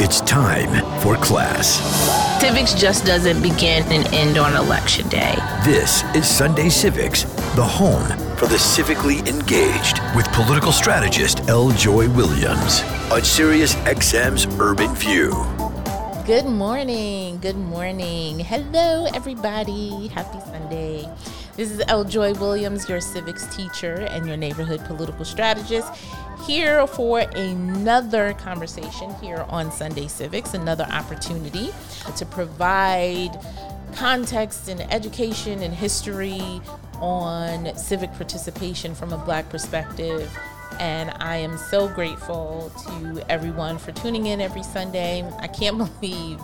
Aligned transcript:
It's 0.00 0.20
time 0.20 0.70
for 1.00 1.16
class. 1.16 1.80
Civics 2.40 2.74
just 2.74 3.06
doesn't 3.06 3.42
begin 3.42 3.82
and 3.84 4.06
end 4.12 4.36
on 4.36 4.54
election 4.54 5.08
day. 5.08 5.34
This 5.64 6.04
is 6.14 6.28
Sunday 6.28 6.68
Civics, 6.68 7.22
the 7.54 7.64
home 7.64 8.06
for 8.36 8.46
the 8.46 8.56
civically 8.56 9.26
engaged 9.26 10.00
with 10.14 10.30
political 10.32 10.72
strategist 10.72 11.48
L. 11.48 11.70
Joy 11.70 12.08
Williams 12.10 12.82
on 13.10 13.22
Sirius 13.22 13.76
XM's 13.86 14.46
Urban 14.60 14.94
View. 14.94 15.30
Good 16.26 16.46
morning. 16.46 17.38
Good 17.38 17.56
morning. 17.56 18.38
Hello, 18.40 19.06
everybody. 19.14 20.08
Happy 20.08 20.40
Sunday. 20.40 21.08
This 21.56 21.70
is 21.70 21.80
L. 21.86 22.02
Joy 22.02 22.34
Williams, 22.34 22.88
your 22.88 23.00
civics 23.00 23.46
teacher 23.54 24.08
and 24.10 24.26
your 24.26 24.36
neighborhood 24.36 24.84
political 24.86 25.24
strategist, 25.24 25.88
here 26.44 26.84
for 26.88 27.20
another 27.20 28.32
conversation 28.34 29.14
here 29.22 29.46
on 29.48 29.70
Sunday 29.70 30.08
Civics, 30.08 30.54
another 30.54 30.82
opportunity 30.90 31.70
to 32.16 32.26
provide 32.26 33.38
context 33.94 34.68
and 34.68 34.80
education 34.92 35.62
and 35.62 35.72
history 35.72 36.60
on 36.94 37.76
civic 37.78 38.12
participation 38.14 38.92
from 38.92 39.12
a 39.12 39.18
Black 39.18 39.48
perspective 39.48 40.36
and 40.80 41.12
I 41.20 41.36
am 41.36 41.56
so 41.56 41.86
grateful 41.88 42.72
to 42.88 43.24
everyone 43.28 43.78
for 43.78 43.92
tuning 43.92 44.26
in 44.26 44.40
every 44.40 44.64
Sunday. 44.64 45.24
I 45.38 45.46
can't 45.46 45.78
believe 46.00 46.40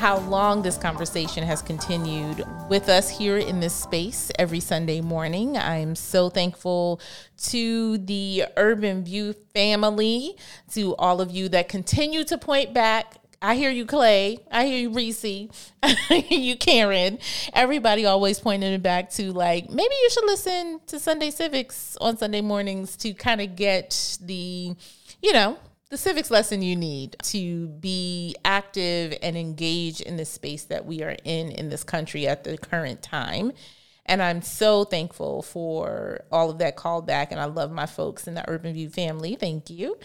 how 0.00 0.16
long 0.20 0.62
this 0.62 0.78
conversation 0.78 1.44
has 1.44 1.60
continued 1.60 2.42
with 2.70 2.88
us 2.88 3.10
here 3.10 3.36
in 3.36 3.60
this 3.60 3.74
space 3.74 4.32
every 4.38 4.58
Sunday 4.58 5.02
morning. 5.02 5.58
I'm 5.58 5.94
so 5.94 6.30
thankful 6.30 7.02
to 7.42 7.98
the 7.98 8.46
Urban 8.56 9.04
View 9.04 9.34
family, 9.52 10.38
to 10.70 10.96
all 10.96 11.20
of 11.20 11.30
you 11.30 11.50
that 11.50 11.68
continue 11.68 12.24
to 12.24 12.38
point 12.38 12.72
back 12.72 13.18
I 13.42 13.54
hear 13.54 13.70
you, 13.70 13.86
Clay. 13.86 14.40
I 14.50 14.66
hear 14.66 14.78
you, 14.78 14.90
Reese. 14.90 15.24
I 15.82 15.94
hear 15.94 16.38
you, 16.38 16.56
Karen. 16.56 17.18
Everybody 17.54 18.04
always 18.04 18.38
pointing 18.38 18.70
it 18.70 18.82
back 18.82 19.08
to 19.12 19.32
like 19.32 19.70
maybe 19.70 19.94
you 20.02 20.10
should 20.10 20.26
listen 20.26 20.80
to 20.88 20.98
Sunday 20.98 21.30
Civics 21.30 21.96
on 22.02 22.18
Sunday 22.18 22.42
mornings 22.42 22.96
to 22.98 23.14
kind 23.14 23.40
of 23.40 23.56
get 23.56 24.18
the, 24.20 24.74
you 25.22 25.32
know, 25.32 25.58
the 25.90 25.98
civics 25.98 26.30
lesson 26.30 26.62
you 26.62 26.76
need 26.76 27.16
to 27.20 27.66
be 27.66 28.34
active 28.44 29.16
and 29.22 29.36
engaged 29.36 30.00
in 30.00 30.16
the 30.16 30.24
space 30.24 30.64
that 30.64 30.86
we 30.86 31.02
are 31.02 31.16
in 31.24 31.50
in 31.50 31.68
this 31.68 31.84
country 31.84 32.26
at 32.26 32.44
the 32.44 32.56
current 32.56 33.02
time. 33.02 33.52
And 34.06 34.22
I'm 34.22 34.40
so 34.40 34.84
thankful 34.84 35.42
for 35.42 36.22
all 36.32 36.48
of 36.50 36.58
that 36.58 36.76
callback. 36.76 37.28
And 37.30 37.40
I 37.40 37.44
love 37.44 37.70
my 37.70 37.86
folks 37.86 38.26
in 38.26 38.34
the 38.34 38.48
Urban 38.48 38.72
View 38.72 38.88
family. 38.88 39.36
Thank 39.36 39.68
you. 39.68 39.98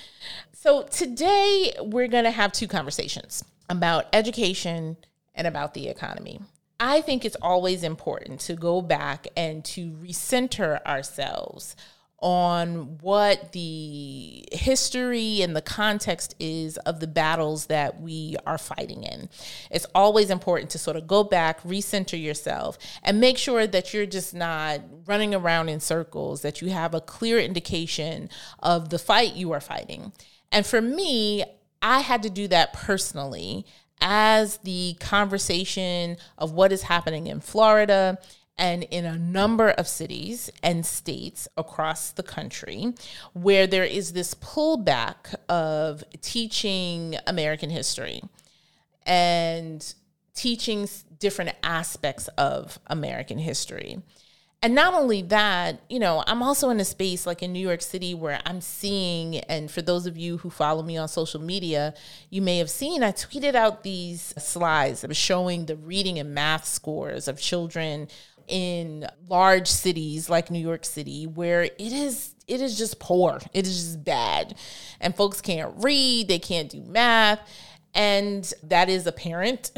So 0.53 0.83
today 0.83 1.73
we're 1.79 2.07
going 2.07 2.25
to 2.25 2.31
have 2.31 2.51
two 2.51 2.67
conversations 2.67 3.43
about 3.69 4.05
education 4.11 4.97
and 5.33 5.47
about 5.47 5.73
the 5.73 5.87
economy. 5.87 6.39
I 6.79 7.01
think 7.01 7.25
it's 7.25 7.37
always 7.41 7.83
important 7.83 8.41
to 8.41 8.55
go 8.55 8.81
back 8.81 9.27
and 9.37 9.63
to 9.65 9.91
recenter 9.91 10.83
ourselves 10.85 11.75
on 12.19 12.97
what 13.01 13.51
the 13.51 14.47
history 14.51 15.41
and 15.41 15.55
the 15.55 15.61
context 15.61 16.33
is 16.39 16.77
of 16.77 16.99
the 16.99 17.07
battles 17.07 17.65
that 17.67 17.99
we 17.99 18.35
are 18.45 18.57
fighting 18.57 19.03
in. 19.03 19.29
It's 19.69 19.85
always 19.93 20.29
important 20.29 20.69
to 20.71 20.79
sort 20.79 20.95
of 20.95 21.07
go 21.07 21.23
back, 21.23 21.61
recenter 21.63 22.21
yourself, 22.21 22.77
and 23.03 23.19
make 23.19 23.37
sure 23.37 23.67
that 23.67 23.93
you're 23.93 24.05
just 24.05 24.33
not 24.33 24.81
running 25.05 25.35
around 25.35 25.69
in 25.69 25.79
circles, 25.79 26.41
that 26.41 26.61
you 26.61 26.69
have 26.69 26.93
a 26.93 27.01
clear 27.01 27.39
indication 27.39 28.29
of 28.59 28.89
the 28.89 28.99
fight 28.99 29.35
you 29.35 29.51
are 29.51 29.61
fighting. 29.61 30.13
And 30.51 30.65
for 30.65 30.81
me, 30.81 31.43
I 31.81 31.99
had 31.99 32.23
to 32.23 32.29
do 32.29 32.47
that 32.47 32.73
personally 32.73 33.65
as 34.01 34.57
the 34.57 34.95
conversation 34.99 36.17
of 36.37 36.51
what 36.51 36.71
is 36.71 36.83
happening 36.83 37.27
in 37.27 37.39
Florida 37.39 38.17
and 38.57 38.83
in 38.83 39.05
a 39.05 39.17
number 39.17 39.69
of 39.69 39.87
cities 39.87 40.49
and 40.63 40.85
states 40.85 41.47
across 41.57 42.11
the 42.11 42.23
country 42.23 42.93
where 43.33 43.67
there 43.67 43.83
is 43.83 44.13
this 44.13 44.33
pullback 44.35 45.35
of 45.49 46.03
teaching 46.21 47.17
American 47.27 47.69
history 47.69 48.21
and 49.05 49.93
teaching 50.33 50.87
different 51.19 51.51
aspects 51.63 52.27
of 52.37 52.79
American 52.87 53.39
history. 53.39 54.01
And 54.61 54.73
not 54.73 54.95
only 54.95 55.21
that, 55.23 55.81
you 55.89 55.99
know, 55.99 56.23
I'm 56.25 56.41
also 56.41 56.71
in 56.71 56.79
a 56.79 56.85
space 56.85 57.27
like 57.27 57.43
in 57.43 57.53
New 57.53 57.59
York 57.59 57.83
City 57.83 58.15
where 58.15 58.41
I'm 58.47 58.61
seeing, 58.61 59.37
and 59.41 59.69
for 59.69 59.83
those 59.83 60.07
of 60.07 60.17
you 60.17 60.37
who 60.37 60.49
follow 60.49 60.81
me 60.81 60.97
on 60.97 61.07
social 61.07 61.39
media, 61.39 61.93
you 62.31 62.41
may 62.41 62.57
have 62.57 62.71
seen 62.71 63.03
I 63.03 63.11
tweeted 63.11 63.53
out 63.53 63.83
these 63.83 64.33
slides 64.39 65.05
was 65.07 65.17
showing 65.17 65.67
the 65.67 65.75
reading 65.75 66.17
and 66.17 66.33
math 66.33 66.65
scores 66.65 67.27
of 67.27 67.39
children 67.39 68.07
in 68.47 69.07
large 69.27 69.67
cities 69.67 70.29
like 70.29 70.51
New 70.51 70.59
York 70.59 70.85
City 70.85 71.25
where 71.25 71.63
it 71.63 71.73
is 71.79 72.35
it 72.47 72.61
is 72.61 72.77
just 72.77 72.99
poor. 72.99 73.39
It 73.53 73.65
is 73.65 73.75
just 73.75 74.03
bad. 74.03 74.55
And 74.99 75.15
folks 75.15 75.41
can't 75.41 75.73
read, 75.83 76.27
they 76.27 76.39
can't 76.39 76.69
do 76.69 76.81
math. 76.81 77.39
And 77.93 78.51
that 78.63 78.89
is 78.89 79.07
apparent 79.07 79.71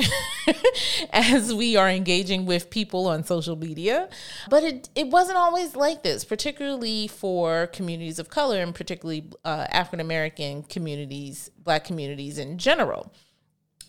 as 1.14 1.54
we 1.54 1.76
are 1.76 1.88
engaging 1.88 2.48
with 2.48 2.72
people 2.72 3.06
on 3.08 3.24
social 3.24 3.56
media. 3.56 4.10
But 4.50 4.64
it, 4.64 4.90
it 4.96 5.08
wasn't 5.10 5.38
always 5.38 5.76
like 5.76 6.02
this, 6.02 6.26
particularly 6.26 7.08
for 7.08 7.68
communities 7.68 8.18
of 8.18 8.30
color 8.30 8.60
and 8.60 8.74
particularly 8.74 9.30
uh, 9.46 9.68
African 9.70 10.00
American 10.00 10.64
communities, 10.64 11.52
Black 11.64 11.84
communities 11.84 12.40
in 12.40 12.58
general. 12.58 13.14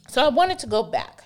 So 0.09 0.23
I 0.23 0.29
wanted 0.29 0.59
to 0.61 0.67
go 0.67 0.83
back 0.83 1.25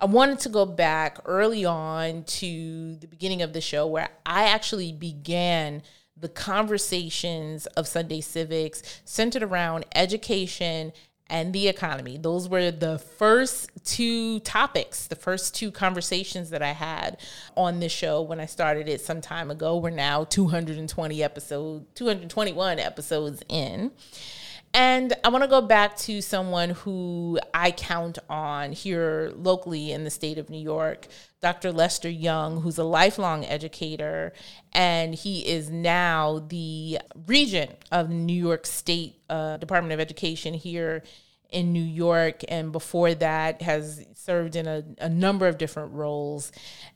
I 0.00 0.06
wanted 0.06 0.38
to 0.40 0.48
go 0.48 0.64
back 0.64 1.18
early 1.26 1.66
on 1.66 2.24
to 2.24 2.96
the 2.96 3.06
beginning 3.06 3.42
of 3.42 3.52
the 3.52 3.60
show 3.60 3.86
where 3.86 4.08
I 4.24 4.44
actually 4.44 4.92
began 4.92 5.82
the 6.16 6.28
conversations 6.28 7.66
of 7.66 7.86
Sunday 7.86 8.22
Civics 8.22 9.02
centered 9.04 9.42
around 9.42 9.84
education 9.94 10.92
and 11.28 11.52
the 11.52 11.68
economy. 11.68 12.16
Those 12.16 12.48
were 12.48 12.70
the 12.70 12.98
first 12.98 13.70
two 13.84 14.40
topics, 14.40 15.06
the 15.06 15.16
first 15.16 15.54
two 15.54 15.70
conversations 15.70 16.48
that 16.48 16.62
I 16.62 16.72
had 16.72 17.18
on 17.54 17.80
this 17.80 17.92
show 17.92 18.22
when 18.22 18.40
I 18.40 18.46
started 18.46 18.88
it 18.88 19.02
some 19.02 19.20
time 19.20 19.50
ago. 19.50 19.76
We're 19.76 19.90
now 19.90 20.24
220 20.24 21.22
episodes, 21.22 21.86
221 21.94 22.78
episodes 22.78 23.42
in. 23.50 23.92
And 24.72 25.12
I 25.24 25.30
want 25.30 25.42
to 25.42 25.48
go 25.48 25.60
back 25.60 25.96
to 25.98 26.22
someone 26.22 26.70
who 26.70 27.40
I 27.52 27.72
count 27.72 28.18
on 28.28 28.70
here 28.70 29.32
locally 29.34 29.90
in 29.90 30.04
the 30.04 30.10
state 30.10 30.38
of 30.38 30.48
New 30.48 30.60
York, 30.60 31.08
Dr. 31.40 31.72
Lester 31.72 32.08
Young, 32.08 32.60
who's 32.60 32.78
a 32.78 32.84
lifelong 32.84 33.44
educator, 33.44 34.32
and 34.72 35.12
he 35.12 35.40
is 35.40 35.70
now 35.70 36.46
the 36.48 37.00
regent 37.26 37.72
of 37.90 38.10
New 38.10 38.32
York 38.32 38.64
State 38.64 39.16
uh, 39.28 39.56
Department 39.56 39.92
of 39.92 39.98
Education 39.98 40.54
here 40.54 41.02
in 41.50 41.72
New 41.72 41.82
York, 41.82 42.42
and 42.48 42.70
before 42.70 43.12
that 43.14 43.62
has 43.62 44.06
served 44.14 44.54
in 44.54 44.68
a, 44.68 44.84
a 44.98 45.08
number 45.08 45.48
of 45.48 45.58
different 45.58 45.92
roles 45.92 46.52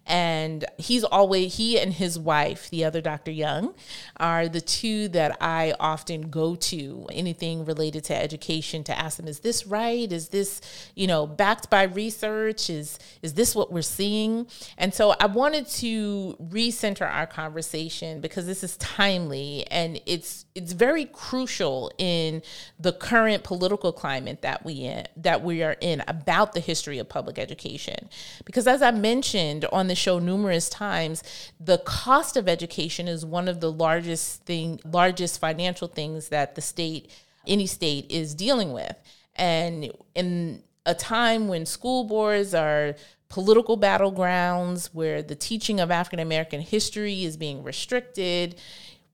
and 0.07 0.65
he's 0.79 1.05
always 1.05 1.57
he 1.57 1.79
and 1.79 1.95
his 1.95 2.19
wife 2.19 2.69
the 2.71 2.85
other 2.85 3.01
dr 3.01 3.31
young 3.31 3.75
are 4.17 4.49
the 4.49 4.61
two 4.61 5.09
that 5.09 5.37
i 5.41 5.75
often 5.81 6.31
go 6.31 6.55
to. 6.57 7.07
Anything 7.13 7.65
related 7.65 8.05
to 8.05 8.17
education 8.17 8.85
to 8.85 8.99
ask 8.99 9.17
them 9.17 9.29
is 9.29 9.41
this 9.41 9.67
right? 9.67 10.11
Is 10.11 10.29
this 10.29 10.61
you 10.95 11.07
know 11.07 11.27
backed 11.27 11.71
by 11.71 11.85
research? 11.85 12.71
Is 12.71 12.99
is 13.23 13.35
this 13.35 13.55
what 13.55 13.73
we're 13.73 13.83
seeing? 13.83 14.47
And 14.79 14.93
so 14.93 15.15
i 15.21 15.27
wanted 15.27 15.69
to 15.69 16.37
recenter 16.51 17.09
our 17.11 17.27
conversation 17.27 18.21
because 18.21 18.47
this 18.47 18.65
is 18.65 18.77
timely 18.79 19.67
and 19.71 20.01
it's 20.07 20.47
it's 20.55 20.73
very 20.73 21.07
crucial 21.07 21.91
in 21.99 22.43
the 22.79 22.93
current 22.93 23.43
political 23.45 23.93
climate 23.93 24.43
that 24.43 24.65
we 24.65 24.75
in 24.75 25.07
that 25.17 25.43
we 25.43 25.63
are 25.63 25.77
in 25.81 26.03
about 26.09 26.53
the 26.53 26.61
history 26.61 26.99
of 26.99 27.09
public 27.09 27.39
education. 27.39 28.09
Because 28.45 28.67
as 28.67 28.83
i 28.83 28.91
mentioned 28.91 29.65
on 29.67 29.89
the 29.89 29.94
the 29.95 30.01
show 30.01 30.19
numerous 30.19 30.69
times, 30.69 31.23
the 31.61 31.79
cost 31.79 32.37
of 32.37 32.49
education 32.49 33.07
is 33.07 33.25
one 33.25 33.47
of 33.47 33.61
the 33.61 33.71
largest 33.71 34.43
thing, 34.43 34.81
largest 34.85 35.39
financial 35.39 35.87
things 35.87 36.31
that 36.31 36.57
the 36.57 36.61
state, 36.61 37.09
any 37.47 37.65
state, 37.67 38.11
is 38.11 38.35
dealing 38.35 38.73
with. 38.73 38.97
And 39.37 39.93
in 40.17 40.65
a 40.85 40.95
time 40.97 41.47
when 41.47 41.65
school 41.65 42.03
boards 42.03 42.55
are 42.55 42.97
political 43.29 43.79
battlegrounds, 43.79 44.87
where 44.93 45.23
the 45.23 45.37
teaching 45.37 45.79
of 45.79 45.93
African 45.93 46.19
American 46.19 46.61
history 46.61 47.25
is 47.25 47.37
being 47.37 47.63
restricted, 47.63 48.57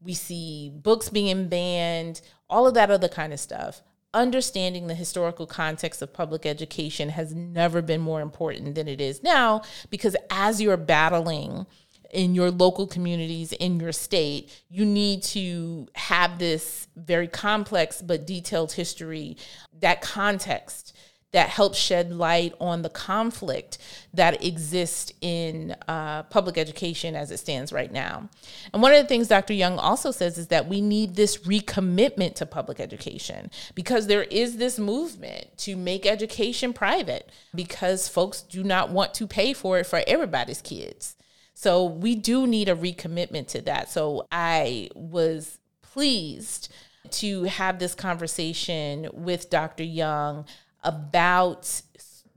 we 0.03 0.15
see 0.15 0.73
books 0.75 1.11
being 1.11 1.49
banned, 1.49 2.23
all 2.49 2.67
of 2.67 2.73
that 2.73 2.91
other 2.91 3.09
kind 3.09 3.35
of 3.35 3.41
stuff 3.41 3.83
understanding 4.13 4.87
the 4.87 4.95
historical 4.95 5.47
context 5.47 6.03
of 6.03 6.13
public 6.13 6.45
education 6.45 7.11
has 7.11 7.35
never 7.35 7.81
been 7.81 8.01
more 8.01 8.21
important 8.21 8.75
than 8.75 8.89
it 8.89 9.01
is 9.01 9.23
now 9.23 9.63
because 9.89 10.17
as 10.31 10.61
you're 10.61 10.77
battling 10.77 11.67
in 12.13 12.35
your 12.35 12.51
local 12.51 12.87
communities, 12.87 13.53
in 13.53 13.79
your 13.79 13.93
state, 13.93 14.63
you 14.69 14.85
need 14.85 15.23
to 15.23 15.87
have 15.95 16.39
this 16.39 16.89
very 16.97 17.29
complex 17.29 18.03
but 18.03 18.27
detailed 18.27 18.73
history, 18.73 19.37
that 19.79 20.01
context 20.03 20.97
that 21.33 21.49
helps 21.49 21.79
shed 21.79 22.13
light 22.13 22.55
on 22.61 22.83
the 22.83 22.89
conflict 22.89 23.79
that 24.13 24.45
exists 24.45 25.13
in 25.21 25.77
uh, 25.87 26.25
public 26.25 26.59
education 26.59 27.15
as 27.15 27.31
it 27.31 27.39
stands 27.39 27.73
right 27.73 27.93
now. 27.93 28.29
And 28.73 28.83
one 28.83 28.93
of 28.93 29.01
the 29.01 29.07
things 29.07 29.29
Dr. 29.29 29.55
Young 29.55 29.79
also 29.79 30.11
says 30.11 30.39
is 30.39 30.49
that 30.49 30.69
we 30.69 30.81
need 30.81 31.15
this 31.15 31.39
recommitment 31.39 32.35
to 32.37 32.47
public 32.47 32.81
education 32.81 33.51
because 33.75 34.09
there 34.09 34.25
is 34.25 34.57
this 34.57 34.79
movement 34.79 35.57
to 35.59 35.77
make 35.77 36.05
education 36.05 36.73
private 36.73 37.31
because 37.55 38.09
folks 38.09 38.43
do 38.43 38.65
not 38.65 38.91
want 38.91 39.15
to 39.15 39.27
pay 39.27 39.53
for 39.53 39.79
it 39.79 39.87
for 39.87 40.03
everybody's 40.07 40.61
kids. 40.61 41.17
So 41.55 41.85
we 41.85 42.15
do 42.17 42.47
need 42.47 42.69
a 42.69 42.75
recommitment 42.75 43.49
to 43.49 43.61
that. 43.63 43.91
So 43.91 44.27
I 44.33 44.89
was 44.95 45.59
pleased 45.83 46.73
to 47.11 47.45
have 47.45 47.79
this 47.79 47.95
conversation 47.95 49.09
with 49.13 49.51
Dr. 49.51 49.85
Young 49.85 50.47
about 50.83 51.83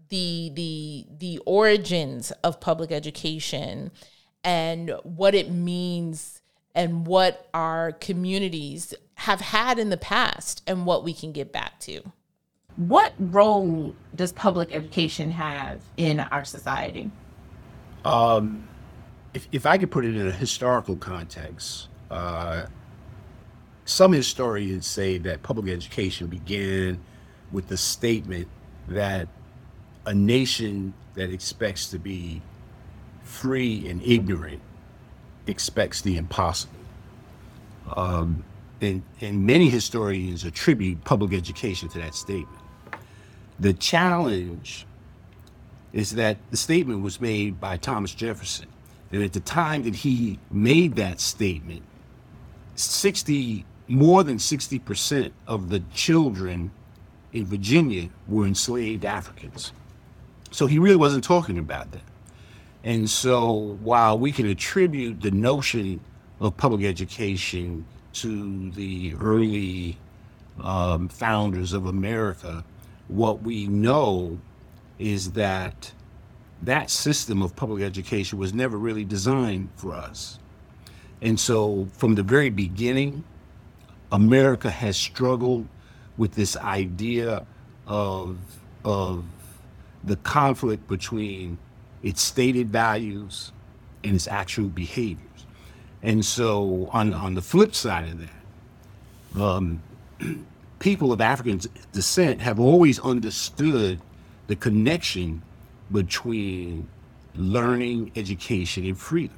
the 0.09 0.51
the 0.53 1.05
the 1.17 1.39
origins 1.45 2.31
of 2.43 2.59
public 2.59 2.91
education 2.91 3.91
and 4.43 4.93
what 5.03 5.33
it 5.33 5.49
means 5.51 6.41
and 6.75 7.07
what 7.07 7.47
our 7.53 7.91
communities 7.93 8.93
have 9.15 9.39
had 9.39 9.79
in 9.79 9.89
the 9.89 9.97
past 9.97 10.61
and 10.67 10.85
what 10.85 11.03
we 11.03 11.13
can 11.13 11.31
get 11.31 11.51
back 11.51 11.79
to. 11.79 12.01
What 12.75 13.13
role 13.19 13.95
does 14.15 14.31
public 14.31 14.73
education 14.73 15.31
have 15.31 15.81
in 15.97 16.19
our 16.19 16.43
society? 16.43 17.11
Um, 18.03 18.67
if, 19.33 19.47
if 19.51 19.65
I 19.65 19.77
could 19.77 19.91
put 19.91 20.05
it 20.05 20.15
in 20.15 20.27
a 20.27 20.31
historical 20.31 20.95
context, 20.95 21.87
uh, 22.09 22.65
some 23.85 24.11
historians 24.11 24.87
say 24.87 25.17
that 25.19 25.43
public 25.43 25.71
education 25.71 26.27
began 26.27 26.99
with 27.53 27.67
the 27.69 27.77
statement 27.77 28.47
that 28.89 29.29
a 30.05 30.13
nation 30.13 30.93
that 31.13 31.29
expects 31.29 31.89
to 31.91 31.99
be 31.99 32.41
free 33.23 33.87
and 33.87 34.01
ignorant 34.03 34.59
expects 35.47 36.01
the 36.01 36.17
impossible. 36.17 36.73
Um, 37.95 38.43
and, 38.81 39.03
and 39.21 39.45
many 39.45 39.69
historians 39.69 40.43
attribute 40.43 41.03
public 41.05 41.33
education 41.33 41.87
to 41.89 41.99
that 41.99 42.15
statement. 42.15 42.59
The 43.59 43.73
challenge 43.73 44.85
is 45.93 46.15
that 46.15 46.37
the 46.49 46.57
statement 46.57 47.01
was 47.01 47.21
made 47.21 47.61
by 47.61 47.77
Thomas 47.77 48.13
Jefferson. 48.13 48.67
And 49.11 49.23
at 49.23 49.31
the 49.31 49.39
time 49.39 49.83
that 49.83 49.95
he 49.95 50.39
made 50.51 50.95
that 50.95 51.21
statement, 51.21 51.83
60, 52.75 53.63
more 53.87 54.23
than 54.23 54.37
60% 54.37 55.31
of 55.47 55.69
the 55.69 55.81
children 55.93 56.71
in 57.33 57.45
Virginia 57.45 58.09
were 58.27 58.45
enslaved 58.45 59.03
Africans. 59.03 59.73
So 60.51 60.67
he 60.67 60.79
really 60.79 60.95
wasn't 60.95 61.23
talking 61.23 61.57
about 61.57 61.91
that. 61.91 62.03
And 62.83 63.09
so 63.09 63.77
while 63.81 64.19
we 64.19 64.31
can 64.31 64.45
attribute 64.45 65.21
the 65.21 65.31
notion 65.31 65.99
of 66.39 66.55
public 66.57 66.85
education 66.85 67.85
to 68.13 68.69
the 68.71 69.15
early 69.19 69.97
um, 70.61 71.07
founders 71.07 71.73
of 71.73 71.87
America, 71.87 72.63
what 73.07 73.41
we 73.41 73.67
know 73.67 74.37
is 74.99 75.31
that 75.31 75.91
that 76.61 76.89
system 76.89 77.41
of 77.41 77.55
public 77.55 77.83
education 77.83 78.37
was 78.37 78.53
never 78.53 78.77
really 78.77 79.03
designed 79.03 79.69
for 79.75 79.93
us. 79.93 80.39
And 81.21 81.39
so 81.39 81.87
from 81.93 82.15
the 82.15 82.23
very 82.23 82.49
beginning, 82.49 83.23
America 84.11 84.69
has 84.69 84.95
struggled 84.95 85.67
with 86.17 86.33
this 86.35 86.55
idea 86.57 87.45
of 87.87 88.37
of 88.85 89.23
the 90.03 90.15
conflict 90.17 90.87
between 90.87 91.57
its 92.01 92.21
stated 92.21 92.69
values 92.69 93.51
and 94.03 94.15
its 94.15 94.27
actual 94.27 94.67
behaviors. 94.67 95.45
And 96.01 96.23
so, 96.23 96.89
on 96.91 97.13
on 97.13 97.33
the 97.33 97.41
flip 97.41 97.73
side 97.73 98.09
of 98.09 98.19
that, 98.19 99.41
um, 99.41 99.81
people 100.79 101.13
of 101.13 101.21
African 101.21 101.61
descent 101.93 102.41
have 102.41 102.59
always 102.59 102.99
understood 102.99 103.99
the 104.47 104.55
connection 104.55 105.41
between 105.91 106.87
learning, 107.35 108.11
education, 108.15 108.85
and 108.85 108.97
freedom. 108.97 109.37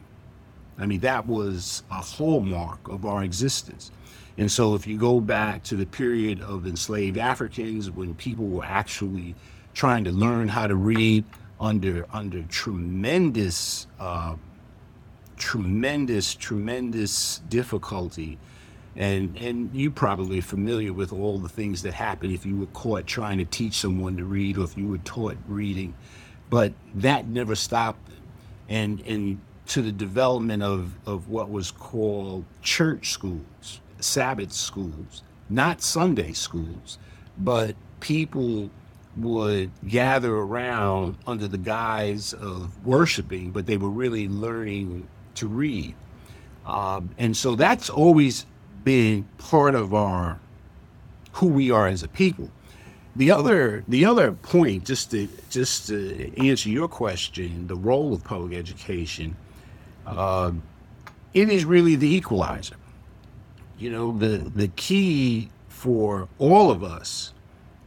I 0.78 0.86
mean, 0.86 1.00
that 1.02 1.28
was 1.28 1.84
a 1.92 2.02
hallmark 2.02 2.88
of 2.88 3.06
our 3.06 3.24
existence. 3.24 3.92
And 4.38 4.52
so, 4.52 4.76
if 4.76 4.86
you 4.86 4.98
go 4.98 5.22
back 5.22 5.64
to 5.64 5.76
the 5.76 5.86
period 5.86 6.42
of 6.42 6.68
enslaved 6.68 7.18
Africans, 7.18 7.90
when 7.90 8.14
people 8.16 8.46
were 8.46 8.66
actually 8.66 9.34
trying 9.74 10.04
to 10.06 10.12
learn 10.12 10.50
how 10.50 10.68
to 10.68 10.76
read 10.76 11.24
under 11.60 12.06
under 12.12 12.44
tremendous, 12.44 13.88
uh, 13.98 14.36
tremendous, 15.38 16.36
tremendous 16.36 17.40
difficulty, 17.48 18.38
and 18.98 19.38
and 19.38 19.74
you 19.74 19.90
probably 19.90 20.42
familiar 20.42 20.92
with 20.92 21.14
all 21.14 21.40
the 21.40 21.50
things 21.50 21.82
that 21.84 21.94
happen 21.94 22.30
if 22.30 22.46
you 22.46 22.58
were 22.58 22.66
caught 22.68 23.08
trying 23.08 23.38
to 23.38 23.46
teach 23.46 23.76
someone 23.76 24.18
to 24.18 24.26
read, 24.26 24.58
or 24.58 24.66
if 24.66 24.78
you 24.78 24.88
were 24.88 24.98
taught 25.00 25.38
reading, 25.48 25.94
but 26.50 26.74
that 26.94 27.28
never 27.28 27.56
stopped. 27.56 28.10
And 28.68 29.00
and 29.02 29.40
to 29.68 29.82
the 29.82 29.92
development 29.92 30.62
of, 30.62 30.94
of 31.08 31.30
what 31.30 31.50
was 31.50 31.72
called 31.72 32.46
church 32.62 33.10
schools 33.10 33.80
Sabbath 34.00 34.52
schools, 34.52 35.24
not 35.50 35.82
Sunday 35.82 36.34
schools, 36.34 36.98
but 37.38 37.76
people 38.00 38.70
would 39.18 39.72
gather 39.88 40.36
around 40.36 41.18
under 41.26 41.48
the 41.48 41.58
guise 41.58 42.34
of 42.34 42.86
worshiping, 42.86 43.52
but 43.52 43.66
they 43.66 43.78
were 43.78 43.90
really 43.90 44.28
learning 44.28 45.08
to 45.36 45.48
read. 45.48 45.96
Um, 46.66 47.10
and 47.18 47.36
so 47.36 47.56
that's 47.56 47.90
always 47.90 48.46
been 48.84 49.28
part 49.38 49.76
of 49.76 49.94
our 49.94 50.40
who 51.34 51.48
we 51.48 51.72
are 51.72 51.88
as 51.88 52.04
a 52.04 52.08
people. 52.08 52.50
The 53.16 53.32
other 53.32 53.84
the 53.88 54.06
other 54.06 54.34
point, 54.34 54.86
just 54.86 55.12
to 55.12 55.30
just 55.50 55.88
to 55.88 56.38
answer 56.38 56.70
your 56.70 56.88
question, 56.88 57.68
the 57.68 57.76
role 57.76 58.14
of 58.14 58.24
public 58.24 58.58
education, 58.58 59.38
uh, 60.06 60.52
it 61.34 61.50
is 61.50 61.64
really 61.64 61.96
the 61.96 62.14
equalizer 62.14 62.76
you 63.78 63.90
know, 63.90 64.18
the 64.18 64.38
the 64.38 64.68
key 64.70 65.50
for 65.68 66.28
all 66.40 66.72
of 66.72 66.84
us 66.84 67.34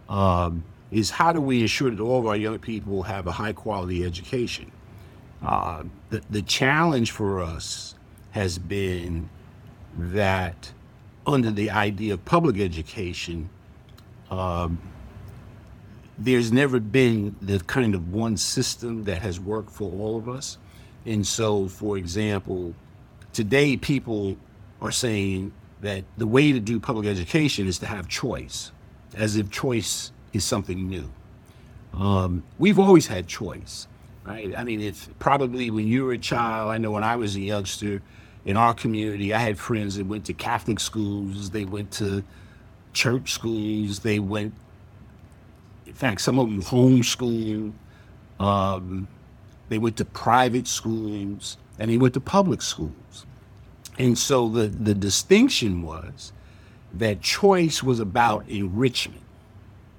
um, 0.09 0.65
is 0.91 1.11
how 1.11 1.33
do 1.33 1.41
we 1.41 1.63
ensure 1.63 1.91
that 1.91 2.01
all 2.01 2.21
of 2.21 2.27
our 2.27 2.37
young 2.37 2.59
people 2.59 3.03
have 3.03 3.27
a 3.27 3.33
high 3.33 3.53
quality 3.53 4.05
education? 4.05 4.71
Uh, 5.43 5.85
the 6.11 6.23
the 6.31 6.43
challenge 6.43 7.11
for 7.11 7.41
us 7.41 7.95
has 8.33 8.59
been 8.59 9.29
that 9.97 10.73
under 11.27 11.51
the 11.51 11.71
idea 11.71 12.15
of 12.15 12.25
public 12.25 12.59
education, 12.59 13.49
um, 14.31 14.79
there's 16.19 16.53
never 16.53 16.81
been 16.81 17.37
the 17.41 17.61
kind 17.61 17.95
of 17.95 18.13
one 18.13 18.37
system 18.37 19.05
that 19.05 19.23
has 19.23 19.39
worked 19.39 19.71
for 19.71 19.91
all 19.93 20.17
of 20.17 20.29
us. 20.29 20.59
And 21.07 21.27
so, 21.27 21.69
for 21.69 21.97
example, 21.97 22.75
today 23.33 23.77
people 23.77 24.37
are 24.81 24.91
saying 24.91 25.53
that 25.81 26.05
the 26.17 26.27
way 26.27 26.53
to 26.53 26.61
do 26.61 26.81
public 26.81 27.07
education 27.07 27.67
is 27.67 27.79
to 27.79 27.87
have 27.87 28.09
choice, 28.09 28.73
as 29.15 29.37
if 29.37 29.51
choice 29.51 30.13
is 30.33 30.45
something 30.45 30.89
new. 30.89 31.11
Um, 31.95 32.43
we've 32.59 32.79
always 32.79 33.07
had 33.07 33.27
choice, 33.27 33.87
right? 34.25 34.53
I 34.57 34.65
mean, 34.65 34.81
it's 34.81 35.09
probably 35.19 35.71
when 35.71 35.87
you 35.87 36.05
were 36.05 36.13
a 36.13 36.19
child, 36.19 36.71
I 36.71 36.79
know 36.79 36.91
when 36.91 37.05
I 37.05 37.17
was 37.17 37.37
a 37.37 37.41
youngster 37.41 38.03
in 38.45 38.57
our 38.57 38.75
community, 38.75 39.33
I 39.35 39.39
had 39.39 39.59
friends 39.59 39.97
that 39.97 40.07
went 40.07 40.25
to 40.27 40.35
Catholic 40.35 40.81
schools, 40.81 41.51
they 41.51 41.65
went 41.65 41.91
to 41.93 42.25
church 42.93 43.33
schools, 43.33 44.01
they 44.01 44.19
went, 44.19 44.55
in 45.87 45.95
fact, 45.95 46.21
some 46.21 46.39
of 46.39 46.49
them 46.49 46.63
homeschooled, 46.63 47.73
um, 48.41 49.09
they 49.69 49.79
went 49.79 49.97
to 49.99 50.05
private 50.05 50.67
schools, 50.67 51.57
and 51.79 51.91
they 51.91 51.99
went 51.99 52.15
to 52.15 52.21
public 52.21 52.63
schools. 52.63 53.27
And 53.99 54.17
so 54.17 54.49
the, 54.49 54.69
the 54.69 54.95
distinction 54.95 55.83
was 55.83 56.33
that 56.95 57.21
choice 57.21 57.83
was 57.83 58.01
about 58.01 58.49
enrichment. 58.49 59.23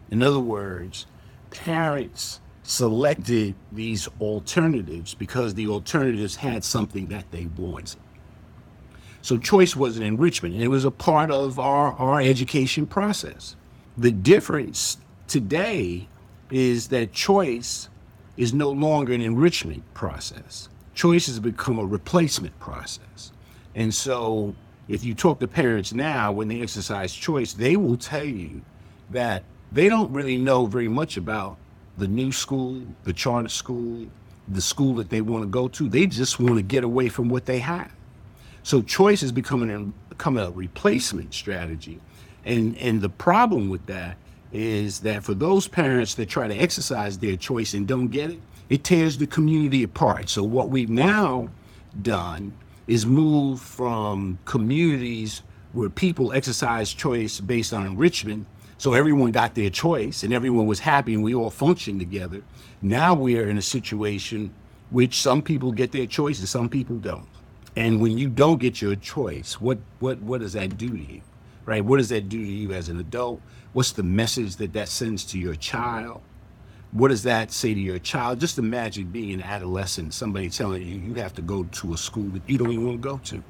In 0.10 0.24
other 0.24 0.40
words, 0.40 1.06
parents 1.52 2.40
selected 2.64 3.56
these 3.72 4.08
alternatives 4.22 5.14
because 5.14 5.54
the 5.54 5.68
alternatives 5.68 6.38
had 6.38 6.64
something 6.64 7.08
that 7.08 7.30
they 7.32 7.48
wanted. 7.58 8.00
So 9.22 9.38
choice 9.38 9.76
was 9.76 9.98
an 9.98 10.04
enrichment, 10.04 10.56
and 10.56 10.64
it 10.64 10.70
was 10.70 10.86
a 10.86 10.92
part 10.92 11.30
of 11.30 11.60
our, 11.60 11.92
our 11.94 12.22
education 12.22 12.88
process. 12.88 13.56
The 13.98 14.12
difference 14.12 14.98
today 15.28 16.08
is 16.50 16.88
that 16.88 17.12
choice 17.12 17.90
is 18.38 18.54
no 18.54 18.72
longer 18.72 19.14
an 19.14 19.22
enrichment 19.22 19.84
process 19.94 20.70
choice 21.00 21.28
has 21.28 21.40
become 21.40 21.80
a 21.80 21.86
replacement 21.86 22.60
process. 22.60 23.32
And 23.76 23.94
so 23.94 24.56
if 24.88 25.04
you 25.04 25.14
talk 25.14 25.40
to 25.40 25.48
parents 25.48 25.94
now 25.94 26.32
when 26.32 26.48
they 26.48 26.62
exercise 26.62 27.14
choice, 27.14 27.54
they 27.54 27.76
will 27.76 27.98
tell 27.98 28.26
you 28.26 28.62
that 29.12 29.44
they 29.72 29.88
don't 29.88 30.12
really 30.12 30.38
know 30.38 30.66
very 30.66 30.88
much 30.88 31.18
about 31.18 31.58
the 31.98 32.08
new 32.08 32.32
school, 32.32 32.82
the 33.04 33.14
charter 33.14 33.50
school, 33.50 34.08
the 34.48 34.62
school 34.62 34.96
that 34.96 35.10
they 35.10 35.22
want 35.22 35.44
to 35.44 35.48
go 35.48 35.68
to. 35.68 35.88
They 35.88 36.08
just 36.08 36.40
want 36.40 36.56
to 36.56 36.64
get 36.64 36.84
away 36.84 37.10
from 37.10 37.30
what 37.30 37.46
they 37.46 37.60
have. 37.60 37.92
So 38.64 38.82
choice 38.82 39.22
is 39.22 39.32
becoming 39.32 39.70
a, 39.70 39.80
becoming 40.10 40.44
a 40.44 40.50
replacement 40.50 41.34
strategy. 41.34 42.00
And, 42.46 42.78
and 42.78 43.02
the 43.02 43.10
problem 43.10 43.70
with 43.70 43.86
that 43.88 44.18
is 44.52 45.02
that 45.02 45.24
for 45.24 45.36
those 45.36 45.68
parents 45.68 46.16
that 46.16 46.28
try 46.28 46.48
to 46.48 46.56
exercise 46.56 47.20
their 47.20 47.36
choice 47.36 47.74
and 47.74 47.88
don't 47.88 48.08
get 48.08 48.32
it, 48.32 48.40
it 48.70 48.84
tears 48.84 49.18
the 49.18 49.28
community 49.28 49.84
apart. 49.84 50.30
So 50.30 50.44
what 50.44 50.70
we've 50.70 50.90
now 50.90 51.50
done 52.02 52.54
is 52.90 53.06
moved 53.06 53.62
from 53.62 54.40
communities 54.46 55.44
where 55.74 55.90
people 55.90 56.34
exercise 56.34 56.92
choice 56.92 57.40
based 57.40 57.72
on 57.72 57.86
enrichment 57.86 58.48
so 58.80 58.94
everyone 58.94 59.32
got 59.32 59.56
their 59.56 59.70
choice 59.70 60.24
and 60.24 60.34
everyone 60.34 60.66
was 60.66 60.80
happy 60.80 61.14
and 61.14 61.22
we 61.22 61.36
all 61.36 61.50
functioned 61.50 62.00
together. 62.00 62.42
Now 62.82 63.14
we 63.14 63.38
are 63.38 63.50
in 63.50 63.58
a 63.58 63.62
situation 63.62 64.54
which 64.90 65.22
some 65.22 65.42
people 65.42 65.74
get 65.74 65.92
their 65.92 66.08
choice 66.08 66.40
and 66.40 66.48
some 66.48 66.70
people 66.70 66.96
don't. 66.96 67.28
And 67.76 68.00
when 68.00 68.18
you 68.18 68.30
don't 68.30 68.58
get 68.58 68.82
your 68.82 68.96
choice, 68.96 69.60
what 69.60 69.80
what 70.00 70.22
what 70.22 70.40
does 70.40 70.54
that 70.54 70.78
do 70.78 70.90
to 70.90 71.14
you? 71.14 71.22
Right? 71.66 71.84
What 71.84 71.98
does 71.98 72.08
that 72.08 72.30
do 72.30 72.38
to 72.38 72.52
you 72.52 72.72
as 72.72 72.88
an 72.88 73.02
adult? 73.02 73.42
What's 73.74 73.92
the 73.92 74.02
message 74.02 74.56
that 74.56 74.72
that 74.74 74.88
sends 74.88 75.26
to 75.26 75.38
your 75.38 75.56
child? 75.56 76.22
What 76.92 77.10
does 77.10 77.24
that 77.24 77.52
say 77.52 77.74
to 77.74 77.80
your 77.80 78.00
child? 78.00 78.40
Just 78.40 78.58
imagine 78.58 79.06
being 79.06 79.34
an 79.34 79.44
adolescent, 79.44 80.14
somebody 80.14 80.50
telling 80.50 80.82
you 80.82 81.00
you 81.00 81.14
have 81.16 81.34
to 81.36 81.42
go 81.42 81.64
to 81.64 81.94
a 81.94 81.98
school 81.98 82.30
that 82.30 82.42
you 82.48 82.58
don't 82.58 82.72
even 82.72 82.86
want 82.86 83.02
to 83.02 83.08
go 83.08 83.18
to 83.26 83.44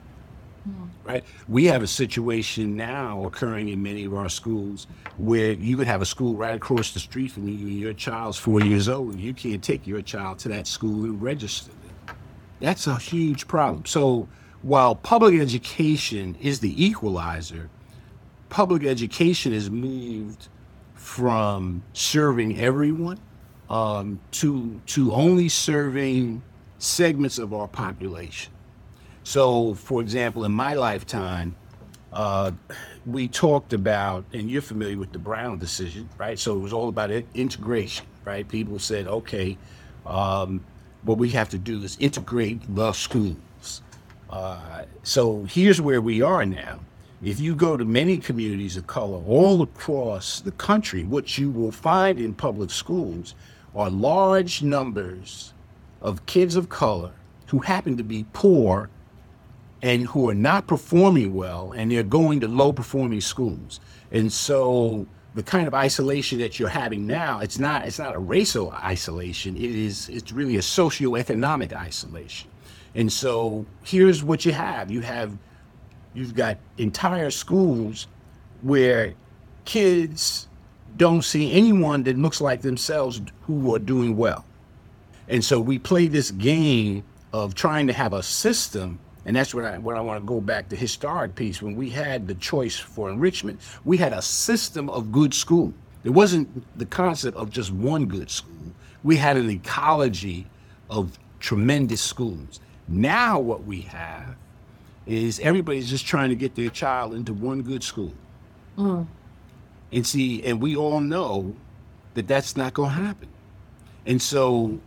right? 1.04 1.24
We 1.48 1.66
have 1.66 1.82
a 1.82 1.88
situation 1.88 2.76
now 2.76 3.26
occurring 3.26 3.70
in 3.70 3.82
many 3.82 4.06
of 4.06 4.14
our 4.14 4.30
schools 4.30 4.88
where 5.18 5.54
you 5.54 5.78
could 5.78 5.88
have 5.88 6.02
a 6.02 6.06
school 6.06 6.36
right 6.36 6.56
across 6.56 6.94
the 6.94 7.00
street 7.00 7.32
from 7.32 7.48
you, 7.48 7.68
and 7.68 7.80
your 7.80 7.94
child's 7.94 8.38
four 8.38 8.62
years 8.62 8.88
old, 8.88 9.14
and 9.14 9.20
you 9.20 9.34
can't 9.34 9.64
take 9.64 9.88
your 9.88 10.02
child 10.02 10.40
to 10.40 10.50
that 10.50 10.68
school 10.68 11.04
and 11.04 11.22
register 11.22 11.72
them. 11.72 12.16
That's 12.60 12.88
a 12.88 12.98
huge 12.98 13.48
problem. 13.48 13.86
So 13.86 14.28
while 14.62 14.96
public 14.96 15.40
education 15.40 16.36
is 16.42 16.60
the 16.60 16.84
equalizer, 16.84 17.70
public 18.50 18.84
education 18.84 19.54
has 19.54 19.70
moved 19.70 20.50
from 20.94 21.82
serving 21.94 22.60
everyone 22.60 23.20
um, 23.70 24.20
to 24.32 24.82
to 24.88 25.12
only 25.14 25.50
serving 25.50 26.42
segments 26.80 27.38
of 27.38 27.54
our 27.54 27.68
population. 27.68 28.52
So, 29.24 29.74
for 29.76 30.02
example, 30.02 30.46
in 30.46 30.52
my 30.52 30.74
lifetime, 30.74 31.56
uh, 32.12 32.52
we 33.06 33.28
talked 33.28 33.74
about, 33.74 34.26
and 34.34 34.50
you're 34.50 34.62
familiar 34.62 34.98
with 34.98 35.12
the 35.12 35.20
Brown 35.20 35.60
decision, 35.60 36.10
right? 36.18 36.40
So 36.40 36.56
it 36.56 36.60
was 36.60 36.74
all 36.74 36.90
about 36.90 37.12
integration, 37.12 38.06
right? 38.26 38.48
People 38.48 38.80
said, 38.80 39.08
okay, 39.08 39.58
um, 40.06 40.64
what 41.04 41.18
we 41.18 41.30
have 41.30 41.50
to 41.50 41.58
do 41.58 41.84
is 41.84 41.98
integrate 42.00 42.62
the 42.76 42.92
schools. 42.94 43.82
Uh, 44.30 44.84
so 45.04 45.44
here's 45.44 45.82
where 45.82 46.02
we 46.02 46.22
are 46.22 46.46
now. 46.46 46.80
If 47.22 47.40
you 47.40 47.54
go 47.54 47.76
to 47.76 47.84
many 47.84 48.18
communities 48.18 48.78
of 48.78 48.88
color 48.88 49.22
all 49.28 49.62
across 49.62 50.40
the 50.40 50.52
country, 50.52 51.04
what 51.04 51.38
you 51.38 51.52
will 51.52 51.72
find 51.72 52.20
in 52.20 52.34
public 52.34 52.72
schools 52.72 53.36
are 53.76 53.90
large 53.90 54.62
numbers 54.62 55.54
of 56.02 56.26
kids 56.26 56.56
of 56.56 56.70
color 56.70 57.12
who 57.48 57.60
happen 57.60 57.98
to 57.98 58.04
be 58.04 58.26
poor 58.34 58.90
and 59.82 60.08
who 60.08 60.30
are 60.30 60.36
not 60.36 60.68
performing 60.68 61.34
well 61.34 61.72
and 61.72 61.92
they're 61.92 62.04
going 62.04 62.40
to 62.42 62.48
low 62.48 62.74
performing 62.74 63.22
schools. 63.22 63.80
And 64.12 64.32
so 64.32 65.08
the 65.36 65.44
kind 65.44 65.68
of 65.68 65.74
isolation 65.74 66.40
that 66.40 66.60
you're 66.60 66.70
having 66.70 67.08
now, 67.08 67.40
it's 67.40 67.60
not 67.60 67.86
it's 67.86 68.00
not 68.00 68.16
a 68.16 68.20
racial 68.20 68.72
isolation. 68.72 69.56
It 69.56 69.64
is 69.64 70.10
it's 70.10 70.32
really 70.32 70.58
a 70.58 70.62
socioeconomic 70.62 71.74
isolation. 71.74 72.50
And 72.96 73.12
so 73.12 73.66
here's 73.84 74.24
what 74.24 74.46
you 74.46 74.52
have. 74.52 74.92
You 74.92 75.02
have 75.02 75.38
you've 76.14 76.36
got 76.36 76.58
entire 76.78 77.30
schools 77.32 78.08
where 78.62 79.14
kids 79.66 80.49
don't 80.98 81.24
see 81.24 81.52
anyone 81.52 82.04
that 82.04 82.18
looks 82.18 82.42
like 82.42 82.62
themselves 82.62 83.22
who 83.44 83.74
are 83.76 83.80
doing 83.80 84.18
well. 84.18 84.46
And 85.28 85.44
so 85.44 85.60
we 85.60 85.80
play 85.80 86.08
this 86.08 86.32
game 86.32 87.04
of 87.34 87.54
trying 87.54 87.88
to 87.88 87.94
have 87.94 88.14
a 88.14 88.24
system 88.24 89.00
and 89.26 89.36
that's 89.36 89.54
what 89.54 89.66
I 89.66 89.78
what 89.78 89.96
I 89.96 90.02
want 90.02 90.22
to 90.22 90.26
go 90.26 90.42
back 90.42 90.70
to 90.70 90.76
historic 90.76 91.36
piece. 91.36 91.62
When 91.62 91.76
we 91.76 91.90
had 91.90 92.28
the 92.28 92.36
choice 92.36 92.78
for 92.78 93.10
enrichment, 93.10 93.60
we 93.86 93.98
had 93.98 94.14
a 94.14 94.22
system 94.22 94.90
of 94.90 95.12
good 95.12 95.34
school. 95.34 95.74
It 96.04 96.10
wasn't 96.10 96.48
the 96.78 96.86
concept 96.86 97.38
of 97.38 97.52
just 97.52 97.72
one 97.72 98.06
good 98.06 98.32
school. 98.32 98.74
We 99.04 99.18
had 99.18 99.38
an 99.38 99.50
ecology 99.50 100.48
of 100.90 101.20
tremendous 101.40 102.02
schools. 102.02 102.60
Now 102.88 103.40
what 103.40 103.66
we 103.66 103.82
have 103.82 104.36
is 105.06 105.40
everybody's 105.42 105.90
just 105.90 106.08
trying 106.08 106.30
to 106.30 106.36
get 106.36 106.56
their 106.56 106.70
child 106.70 107.14
into 107.14 107.34
one 107.34 107.62
good 107.62 107.84
school. 107.84 108.14
Mm. 108.78 109.06
And 109.92 110.06
see, 110.06 110.44
and 110.44 110.62
we 110.62 110.76
all 110.76 111.00
know 111.00 111.56
that 112.14 112.28
that's 112.28 112.56
not 112.56 112.74
going 112.74 112.90
to 112.90 112.96
happen. 112.96 113.30
And 114.06 114.22
so 114.22 114.80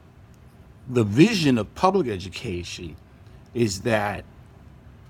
the 0.89 1.05
vision 1.05 1.59
of 1.59 1.75
public 1.75 2.09
education 2.09 2.97
is 3.55 3.83
that 3.83 4.25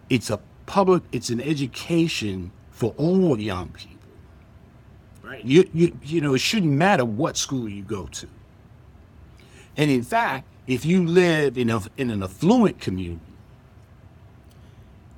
it's 0.08 0.30
a 0.30 0.40
public, 0.66 1.02
it's 1.12 1.30
an 1.30 1.40
education 1.40 2.52
for 2.70 2.94
all 2.96 3.38
young 3.38 3.68
people. 3.68 3.96
Right? 5.22 5.44
You, 5.44 5.68
you, 5.72 5.96
you 6.02 6.20
know, 6.20 6.34
it 6.34 6.40
shouldn't 6.40 6.72
matter 6.72 7.04
what 7.04 7.36
school 7.36 7.68
you 7.68 7.82
go 7.82 8.06
to. 8.06 8.28
And 9.76 9.90
in 9.90 10.02
fact, 10.02 10.46
if 10.66 10.84
you 10.84 11.06
live 11.06 11.56
in, 11.56 11.70
a, 11.70 11.80
in 11.96 12.10
an 12.10 12.22
affluent 12.22 12.80
community, 12.80 13.20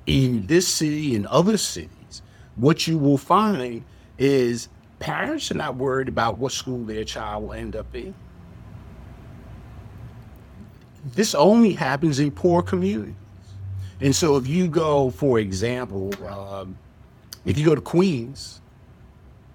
in 0.05 0.47
this 0.47 0.67
city 0.67 1.15
and 1.15 1.25
other 1.27 1.57
cities, 1.57 2.21
what 2.55 2.87
you 2.87 2.97
will 2.97 3.17
find 3.17 3.83
is 4.17 4.69
parents 4.99 5.51
are 5.51 5.55
not 5.55 5.75
worried 5.75 6.07
about 6.07 6.37
what 6.37 6.51
school 6.51 6.83
their 6.83 7.03
child 7.03 7.43
will 7.43 7.53
end 7.53 7.75
up 7.75 7.93
in. 7.93 8.13
This 11.13 11.35
only 11.35 11.73
happens 11.73 12.19
in 12.19 12.31
poor 12.31 12.61
communities. 12.61 13.13
And 14.01 14.15
so 14.15 14.37
if 14.37 14.47
you 14.47 14.67
go, 14.67 15.09
for 15.11 15.39
example, 15.39 16.11
um, 16.25 16.77
if 17.45 17.57
you 17.57 17.65
go 17.65 17.75
to 17.75 17.81
Queens, 17.81 18.61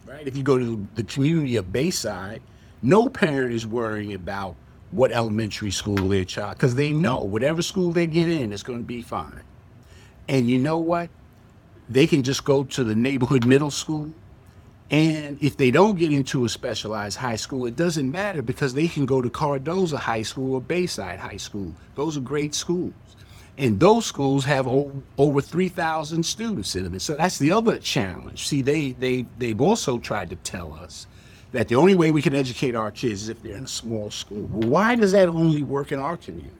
right? 0.06 0.26
If 0.26 0.36
you 0.36 0.42
go 0.42 0.58
to 0.58 0.86
the 0.94 1.04
community 1.04 1.56
of 1.56 1.72
Bayside, 1.72 2.40
no 2.82 3.08
parent 3.08 3.52
is 3.52 3.66
worrying 3.66 4.14
about 4.14 4.56
what 4.90 5.12
elementary 5.12 5.70
school 5.70 6.08
their 6.08 6.24
child, 6.24 6.56
because 6.56 6.74
they 6.74 6.92
know 6.92 7.18
whatever 7.18 7.62
school 7.62 7.92
they 7.92 8.06
get 8.06 8.28
in 8.28 8.52
is 8.52 8.62
going 8.62 8.80
to 8.80 8.84
be 8.84 9.02
fine. 9.02 9.42
And 10.28 10.48
you 10.48 10.58
know 10.58 10.78
what? 10.78 11.10
They 11.88 12.06
can 12.06 12.22
just 12.22 12.44
go 12.44 12.64
to 12.64 12.84
the 12.84 12.94
neighborhood 12.94 13.46
middle 13.46 13.70
school. 13.70 14.12
And 14.90 15.38
if 15.40 15.56
they 15.56 15.70
don't 15.70 15.97
get 15.97 16.12
into 16.12 16.44
a 16.44 16.49
specialized 16.49 17.16
high 17.16 17.37
school, 17.37 17.66
it 17.66 17.76
doesn't 17.76 18.11
matter 18.11 18.42
because 18.42 18.75
they 18.75 18.88
can 18.88 19.06
go 19.06 19.23
to 19.23 19.30
Cardozo 19.30 19.97
High 19.97 20.23
School 20.23 20.54
or 20.54 20.61
Bayside 20.61 21.20
High 21.20 21.37
School. 21.37 21.73
Those 21.94 22.16
are 22.16 22.20
great 22.20 22.54
schools. 22.54 22.92
And 23.56 23.78
those 23.78 24.06
schools 24.06 24.44
have 24.47 24.66
over 24.66 25.40
3,000 25.40 26.25
students 26.25 26.75
in 26.75 26.85
them. 26.85 26.94
And 26.94 27.02
so 27.02 27.14
that's 27.14 27.38
the 27.38 27.52
other 27.52 27.78
challenge. 27.78 28.49
See, 28.49 28.62
they, 28.62 28.92
they, 28.92 29.26
they've 29.38 29.61
also 29.61 29.99
tried 29.99 30.30
to 30.30 30.37
tell 30.37 30.73
us 30.73 31.06
that 31.52 31.68
the 31.68 31.76
only 31.76 31.94
way 31.94 32.11
we 32.11 32.23
can 32.23 32.35
educate 32.35 32.75
our 32.75 32.90
kids 32.90 33.25
is 33.25 33.28
if 33.28 33.42
they're 33.42 33.56
in 33.56 33.64
a 33.64 33.68
small 33.68 34.11
school. 34.11 34.49
Well, 34.50 34.68
why 34.68 34.97
does 34.97 35.12
that 35.12 35.28
only 35.28 35.62
work 35.62 35.92
in 35.92 36.00
our 36.00 36.16
community? 36.16 36.56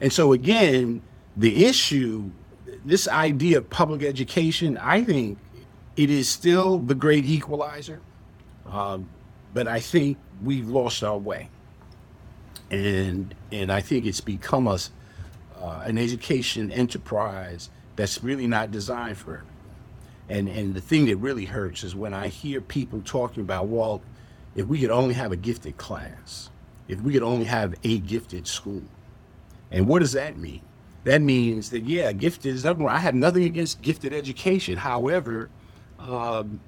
And 0.00 0.12
so, 0.12 0.32
again, 0.32 1.00
the 1.36 1.64
issue, 1.64 2.30
this 2.84 3.08
idea 3.08 3.58
of 3.58 3.70
public 3.70 4.02
education, 4.02 4.76
I 4.78 5.04
think 5.04 5.38
it 5.96 6.10
is 6.10 6.28
still 6.28 6.78
the 6.78 6.94
great 6.94 7.24
equalizer. 7.24 8.00
Um, 8.66 9.08
but 9.54 9.66
I 9.66 9.80
think 9.80 10.18
we've 10.42 10.68
lost 10.68 11.02
our 11.02 11.18
way. 11.18 11.48
And, 12.70 13.34
and 13.52 13.70
I 13.72 13.80
think 13.80 14.06
it's 14.06 14.20
become 14.20 14.68
us 14.68 14.90
uh, 15.60 15.82
an 15.84 15.98
education 15.98 16.70
enterprise 16.70 17.70
that's 17.94 18.22
really 18.22 18.46
not 18.46 18.70
designed 18.70 19.16
for 19.16 19.34
everyone. 19.34 19.52
And 20.28 20.48
and 20.48 20.74
the 20.74 20.80
thing 20.80 21.06
that 21.06 21.16
really 21.16 21.44
hurts 21.44 21.84
is 21.84 21.94
when 21.94 22.12
I 22.12 22.28
hear 22.28 22.60
people 22.60 23.00
talking 23.04 23.42
about, 23.42 23.68
well, 23.68 24.02
if 24.56 24.66
we 24.66 24.80
could 24.80 24.90
only 24.90 25.14
have 25.14 25.32
a 25.32 25.36
gifted 25.36 25.76
class, 25.76 26.50
if 26.88 27.00
we 27.00 27.12
could 27.12 27.22
only 27.22 27.44
have 27.44 27.74
a 27.84 27.98
gifted 27.98 28.46
school. 28.46 28.82
And 29.70 29.86
what 29.86 30.00
does 30.00 30.12
that 30.12 30.36
mean? 30.36 30.62
That 31.04 31.22
means 31.22 31.70
that 31.70 31.84
yeah, 31.84 32.12
gifted 32.12 32.54
is 32.54 32.64
nothing. 32.64 32.88
I 32.88 32.98
have 32.98 33.14
nothing 33.14 33.44
against 33.44 33.82
gifted 33.82 34.12
education. 34.12 34.76
However, 34.76 35.48
um, 36.06 36.60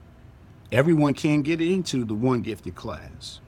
everyone 0.73 1.15
can 1.15 1.43
get 1.43 1.61
into 1.61 2.05
the 2.05 2.15
one 2.15 2.43
gifted 2.43 2.75
class, 2.75 3.41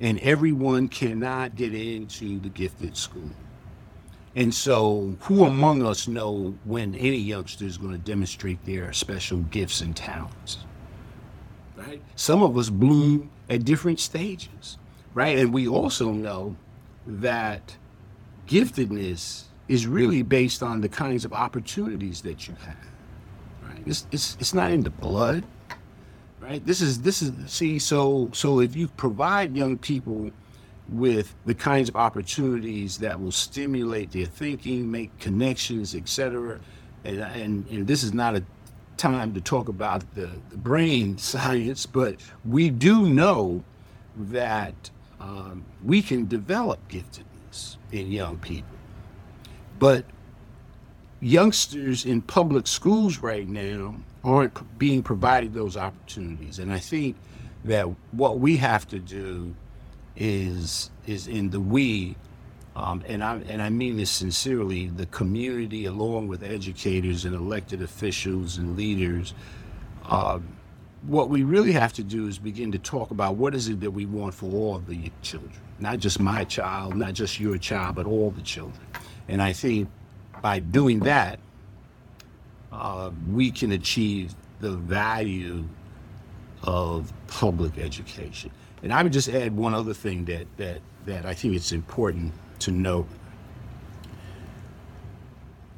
and 0.00 0.18
everyone 0.20 0.88
cannot 0.88 1.56
get 1.56 1.74
into 1.74 2.38
the 2.38 2.48
gifted 2.48 2.96
school. 2.96 3.30
And 4.34 4.54
so, 4.54 5.16
who 5.20 5.44
among 5.44 5.82
us 5.82 6.06
know 6.06 6.54
when 6.64 6.94
any 6.94 7.16
youngster 7.16 7.64
is 7.64 7.78
going 7.78 7.92
to 7.92 7.98
demonstrate 7.98 8.62
their 8.66 8.92
special 8.92 9.38
gifts 9.38 9.80
and 9.80 9.96
talents? 9.96 10.58
Right? 11.74 12.02
Some 12.16 12.42
of 12.42 12.56
us 12.58 12.68
bloom 12.68 13.30
at 13.48 13.64
different 13.64 13.98
stages, 13.98 14.76
right? 15.14 15.38
And 15.38 15.54
we 15.54 15.66
also 15.66 16.12
know 16.12 16.56
that 17.06 17.76
giftedness 18.46 19.44
is 19.68 19.86
really 19.86 20.22
based 20.22 20.62
on 20.62 20.80
the 20.80 20.88
kinds 20.88 21.24
of 21.24 21.32
opportunities 21.32 22.20
that 22.22 22.46
you 22.46 22.54
have. 22.66 22.76
It's, 23.86 24.06
it's, 24.10 24.36
it's 24.40 24.52
not 24.52 24.72
in 24.72 24.82
the 24.82 24.90
blood, 24.90 25.44
right? 26.40 26.64
This 26.66 26.80
is 26.80 27.00
this 27.02 27.22
is 27.22 27.32
see 27.46 27.78
so 27.78 28.30
so 28.32 28.60
if 28.60 28.74
you 28.74 28.88
provide 28.88 29.56
young 29.56 29.78
people 29.78 30.30
with 30.88 31.34
the 31.46 31.54
kinds 31.54 31.88
of 31.88 31.96
opportunities 31.96 32.98
that 32.98 33.20
will 33.20 33.32
stimulate 33.32 34.12
their 34.12 34.26
thinking, 34.26 34.90
make 34.90 35.16
connections, 35.18 35.94
etc. 35.94 36.60
And, 37.04 37.20
and 37.20 37.68
and 37.68 37.86
this 37.86 38.02
is 38.02 38.12
not 38.12 38.34
a 38.36 38.44
time 38.96 39.34
to 39.34 39.40
talk 39.40 39.68
about 39.68 40.02
the, 40.14 40.30
the 40.50 40.56
brain 40.56 41.18
science, 41.32 41.86
but 41.86 42.16
we 42.44 42.70
do 42.70 43.08
know 43.08 43.62
that 44.16 44.90
um, 45.20 45.64
we 45.84 46.02
can 46.02 46.26
develop 46.26 46.80
giftedness 46.88 47.76
in 47.92 48.10
young 48.10 48.38
people. 48.38 48.76
But 49.78 50.04
youngsters 51.20 52.04
in 52.04 52.20
public 52.22 52.66
schools 52.66 53.18
right 53.18 53.48
now 53.48 53.94
aren't 54.22 54.78
being 54.78 55.02
provided 55.02 55.54
those 55.54 55.76
opportunities. 55.76 56.58
And 56.58 56.72
I 56.72 56.78
think 56.78 57.16
that 57.64 57.86
what 58.12 58.38
we 58.38 58.56
have 58.58 58.86
to 58.88 58.98
do 58.98 59.54
is 60.16 60.90
is 61.06 61.28
in 61.28 61.50
the 61.50 61.60
we, 61.60 62.16
um, 62.74 63.02
and 63.06 63.22
I 63.22 63.36
and 63.48 63.62
I 63.62 63.70
mean 63.70 63.96
this 63.96 64.10
sincerely, 64.10 64.86
the 64.88 65.06
community 65.06 65.84
along 65.84 66.28
with 66.28 66.42
educators 66.42 67.24
and 67.24 67.34
elected 67.34 67.82
officials 67.82 68.58
and 68.58 68.76
leaders. 68.76 69.34
Um, 70.08 70.46
what 71.02 71.28
we 71.28 71.44
really 71.44 71.72
have 71.72 71.92
to 71.92 72.02
do 72.02 72.26
is 72.26 72.38
begin 72.38 72.72
to 72.72 72.78
talk 72.78 73.10
about 73.12 73.36
what 73.36 73.54
is 73.54 73.68
it 73.68 73.80
that 73.80 73.90
we 73.90 74.06
want 74.06 74.34
for 74.34 74.50
all 74.50 74.78
the 74.78 75.10
children, 75.22 75.52
not 75.78 75.98
just 75.98 76.18
my 76.18 76.42
child, 76.42 76.96
not 76.96 77.12
just 77.12 77.38
your 77.38 77.58
child, 77.58 77.94
but 77.94 78.06
all 78.06 78.30
the 78.30 78.42
children. 78.42 78.84
And 79.28 79.40
I 79.40 79.52
think 79.52 79.88
by 80.46 80.60
doing 80.60 81.00
that, 81.00 81.40
uh, 82.70 83.10
we 83.32 83.50
can 83.50 83.72
achieve 83.72 84.32
the 84.60 84.76
value 84.76 85.64
of 86.62 87.12
public 87.26 87.78
education. 87.78 88.52
And 88.84 88.92
I 88.92 89.02
would 89.02 89.12
just 89.12 89.28
add 89.28 89.56
one 89.56 89.74
other 89.74 89.92
thing 89.92 90.24
that 90.26 90.46
that 90.56 90.78
that 91.04 91.26
I 91.26 91.34
think 91.34 91.56
it's 91.56 91.72
important 91.72 92.32
to 92.60 92.70
note. 92.70 93.08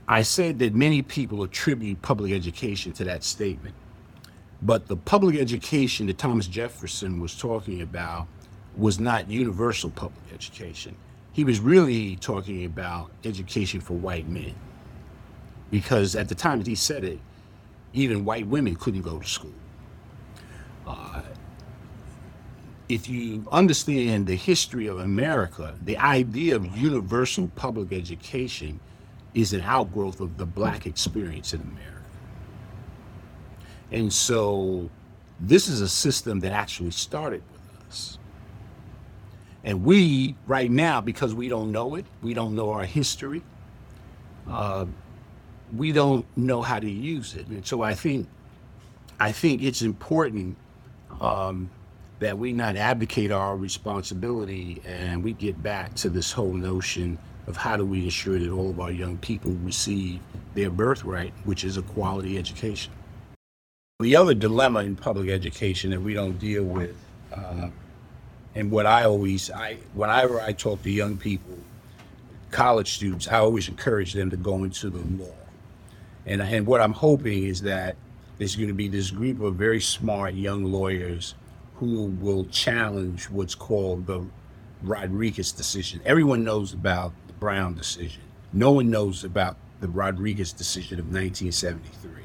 I 0.07 0.21
said 0.21 0.59
that 0.59 0.75
many 0.75 1.01
people 1.01 1.43
attribute 1.45 2.03
public 2.03 2.31
education 2.33 2.93
to 2.93 3.05
that 3.05 3.25
statement. 3.25 3.75
But 4.61 4.87
the 4.87 4.99
public 4.99 5.37
education 5.37 6.09
that 6.09 6.19
Thomas 6.19 6.47
Jefferson 6.47 7.21
was 7.21 7.35
talking 7.35 7.81
about 7.81 8.27
was 8.77 9.01
not 9.01 9.31
universal 9.31 9.89
public 9.89 10.27
education. 10.35 10.95
He 11.39 11.45
was 11.45 11.61
really 11.61 12.17
talking 12.17 12.65
about 12.65 13.13
education 13.25 13.81
for 13.81 13.95
white 13.95 14.27
men. 14.27 14.57
Because 15.71 16.17
at 16.17 16.29
the 16.29 16.35
time 16.35 16.59
that 16.59 16.67
he 16.67 16.75
said 16.75 17.05
it, 17.05 17.21
even 17.93 18.25
white 18.25 18.49
women 18.49 18.75
couldn't 18.75 19.03
go 19.03 19.21
to 19.21 19.25
school. 19.25 19.55
Uh, 20.85 21.23
if 22.89 23.09
you 23.09 23.47
understand 23.53 24.27
the 24.27 24.35
history 24.35 24.89
of 24.89 24.99
America, 24.99 25.77
the 25.85 25.97
idea 25.99 26.57
of 26.57 26.77
universal 26.77 27.47
public 27.55 27.93
education 27.93 28.81
is 29.33 29.53
an 29.53 29.61
outgrowth 29.61 30.19
of 30.19 30.39
the 30.39 30.47
black 30.47 30.87
experience 30.87 31.55
in 31.55 31.61
America. 31.61 32.11
And 33.93 34.13
so 34.13 34.91
this 35.39 35.69
is 35.69 35.83
a 35.83 35.89
system 35.89 36.41
that 36.41 36.51
actually 36.51 36.91
started 36.91 37.45
with 37.53 37.87
us. 37.87 38.19
And 39.65 39.85
we, 39.85 40.37
right 40.47 40.71
now, 40.71 41.01
because 41.01 41.35
we 41.35 41.49
don't 41.49 41.73
know 41.73 41.97
it, 41.97 42.07
we 42.23 42.33
don't 42.35 42.55
know 42.55 42.71
our 42.71 42.85
history, 42.85 43.43
uh, 44.49 44.87
we 45.77 45.93
don't 45.93 46.25
know 46.37 46.63
how 46.63 46.79
to 46.79 46.91
use 46.91 47.35
it. 47.35 47.47
And 47.49 47.67
so 47.67 47.83
I 47.83 47.95
think, 47.95 48.29
I 49.21 49.33
think 49.33 49.63
it's 49.63 49.83
important 49.83 50.57
um, 51.21 51.69
that 52.21 52.39
we 52.39 52.53
not 52.53 52.77
abdicate 52.77 53.31
our 53.31 53.57
responsibility 53.57 54.83
and 54.87 55.23
we 55.23 55.33
get 55.33 55.63
back 55.63 55.95
to 55.97 56.09
this 56.09 56.33
whole 56.33 56.53
notion 56.53 57.19
of 57.47 57.57
how 57.57 57.77
do 57.77 57.85
we 57.85 58.05
ensure 58.05 58.39
that 58.39 58.51
all 58.51 58.71
of 58.71 58.81
our 58.81 58.91
young 58.91 59.17
people 59.19 59.53
receive 59.63 60.21
their 60.55 60.71
birthright, 60.71 61.33
which 61.45 61.65
is 61.65 61.77
a 61.77 61.83
quality 61.83 62.37
education. 62.37 62.93
The 64.01 64.15
other 64.17 64.35
dilemma 64.35 64.81
in 64.81 64.97
public 64.97 65.29
education 65.29 65.91
that 65.91 66.01
we 66.01 66.15
don't 66.15 66.39
deal 66.39 66.65
with, 66.65 66.97
uh, 67.33 67.69
and 68.59 68.73
what 68.73 68.87
I 68.87 69.05
always, 69.05 69.53
I 69.53 69.79
whenever 69.95 70.41
I 70.41 70.53
talk 70.53 70.83
to 70.83 70.91
young 70.91 71.17
people, 71.17 71.57
college 72.51 72.95
students, 72.95 73.29
I 73.29 73.39
always 73.39 73.69
encourage 73.69 74.15
them 74.15 74.31
to 74.31 74.37
go 74.37 74.65
into 74.65 74.91
the 74.91 75.23
law. 75.23 75.35
And, 76.27 76.43
and 76.43 76.67
what 76.67 76.81
I'm 76.81 76.93
hoping 76.93 77.45
is 77.45 77.63
that 77.63 77.95
there's 78.37 78.57
going 78.57 78.69
to 78.69 78.75
be 78.75 78.89
this 78.89 79.13
group 79.13 79.41
of 79.41 79.55
very 79.55 79.81
smart 79.81 80.35
young 80.35 80.65
lawyers 80.65 81.37
who 81.77 82.07
will 82.21 82.47
challenge 82.47 83.31
what's 83.31 83.55
called 83.55 84.07
the 84.07 84.27
Rodriguez 84.83 85.53
decision. 85.53 86.01
Everyone 86.05 86.43
knows 86.43 86.73
about 86.73 87.13
the 87.29 87.35
Brown 87.35 87.75
decision. 87.75 88.23
No 88.53 88.73
one 88.73 88.91
knows 88.91 89.23
about 89.23 89.57
the 89.81 89.89
Rodriguez 89.89 90.53
decision 90.53 90.99
of 90.99 91.07
1973 91.07 92.19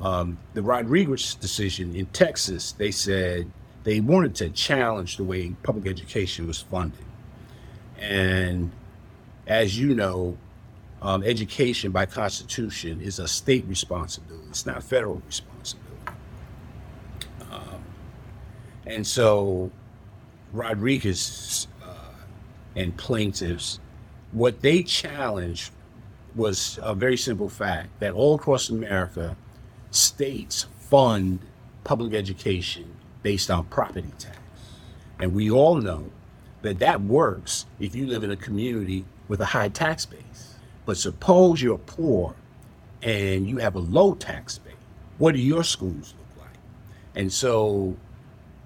um, 0.00 0.38
the 0.54 0.62
Rodriguez 0.62 1.34
decision 1.34 1.94
in 1.94 2.06
Texas, 2.06 2.72
they 2.72 2.90
said 2.90 3.50
they 3.84 4.00
wanted 4.00 4.34
to 4.36 4.48
challenge 4.50 5.18
the 5.18 5.24
way 5.24 5.54
public 5.62 5.86
education 5.86 6.46
was 6.46 6.60
funded. 6.60 7.04
And 7.98 8.72
as 9.46 9.78
you 9.78 9.94
know, 9.94 10.36
um, 11.02 11.22
education 11.22 11.92
by 11.92 12.06
constitution 12.06 13.00
is 13.00 13.18
a 13.18 13.28
state 13.28 13.66
responsibility. 13.66 14.46
It's 14.48 14.64
not 14.64 14.82
federal 14.82 15.22
responsibility. 15.26 16.00
Um, 17.50 17.84
and 18.86 19.06
so 19.06 19.70
Rodriguez 20.52 21.68
uh, 21.84 22.14
and 22.74 22.96
plaintiffs, 22.96 23.80
what 24.32 24.62
they 24.62 24.82
challenged 24.82 25.72
was 26.34 26.78
a 26.82 26.94
very 26.94 27.18
simple 27.18 27.50
fact 27.50 28.00
that 28.00 28.12
all 28.12 28.34
across 28.34 28.70
America, 28.70 29.36
states 29.90 30.66
fund 30.80 31.38
public 31.84 32.14
education 32.14 32.90
based 33.24 33.50
on 33.50 33.64
property 33.64 34.12
tax. 34.20 34.38
And 35.18 35.34
we 35.34 35.50
all 35.50 35.76
know 35.76 36.04
that 36.62 36.78
that 36.78 37.00
works 37.00 37.66
if 37.80 37.96
you 37.96 38.06
live 38.06 38.22
in 38.22 38.30
a 38.30 38.36
community 38.36 39.04
with 39.26 39.40
a 39.40 39.46
high 39.46 39.70
tax 39.70 40.06
base. 40.06 40.54
But 40.86 40.98
suppose 40.98 41.60
you're 41.60 41.78
poor 41.78 42.36
and 43.02 43.48
you 43.48 43.56
have 43.56 43.74
a 43.74 43.80
low 43.80 44.14
tax 44.14 44.58
base. 44.58 44.74
What 45.18 45.34
do 45.34 45.40
your 45.40 45.64
schools 45.64 46.14
look 46.18 46.44
like? 46.44 46.58
And 47.16 47.32
so 47.32 47.96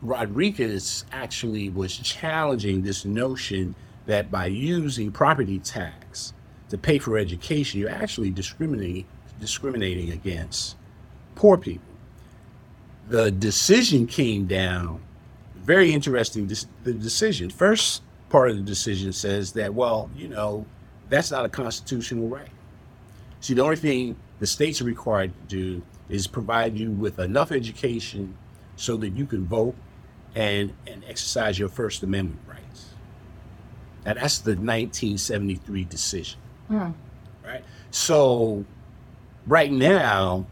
Rodriguez 0.03 1.05
actually 1.13 1.71
was 1.71 1.97
challenging 1.97 2.83
this 2.83 3.05
notion 3.05 3.77
that 4.07 4.31
by 4.31 4.47
using 4.47 5.13
property 5.13 5.61
tax 5.61 6.33
to 6.71 6.79
pay 6.79 6.99
for 6.99 7.17
education, 7.17 7.79
you're 7.81 7.91
actually 7.91 8.31
discriminating 8.31 9.07
discriminating 9.39 10.11
against 10.11 10.77
poor 11.37 11.57
people. 11.57 11.85
The 13.09 13.31
decision 13.31 14.07
came 14.07 14.47
down, 14.47 15.01
very 15.57 15.93
interesting. 15.93 16.47
The 16.47 16.93
decision, 16.93 17.51
first 17.51 18.03
part 18.29 18.51
of 18.51 18.57
the 18.57 18.63
decision 18.63 19.13
says 19.13 19.53
that, 19.53 19.73
well, 19.75 20.11
you 20.17 20.29
know, 20.29 20.67
that's 21.09 21.31
not 21.31 21.45
a 21.45 21.49
constitutional 21.49 22.29
right. 22.29 22.51
See, 23.41 23.55
the 23.55 23.63
only 23.63 23.77
thing 23.77 24.17
the 24.41 24.47
states 24.47 24.81
are 24.81 24.85
required 24.85 25.33
to 25.33 25.57
do 25.57 25.83
is 26.09 26.27
provide 26.27 26.77
you 26.77 26.91
with 26.91 27.19
enough 27.19 27.53
education 27.53 28.37
so 28.77 28.97
that 28.97 29.11
you 29.11 29.27
can 29.27 29.45
vote 29.47 29.75
and, 30.35 30.73
and 30.87 31.05
exercise 31.09 31.59
your 31.59 31.69
First 31.69 32.03
Amendment 32.03 32.41
rights. 32.47 32.95
Now, 34.05 34.15
that's 34.15 34.39
the 34.39 34.53
1973 34.53 35.85
decision. 35.85 36.41
Mm. 36.71 36.95
Right? 37.45 37.65
So, 37.91 38.65
right 39.47 39.73
now, 39.73 40.47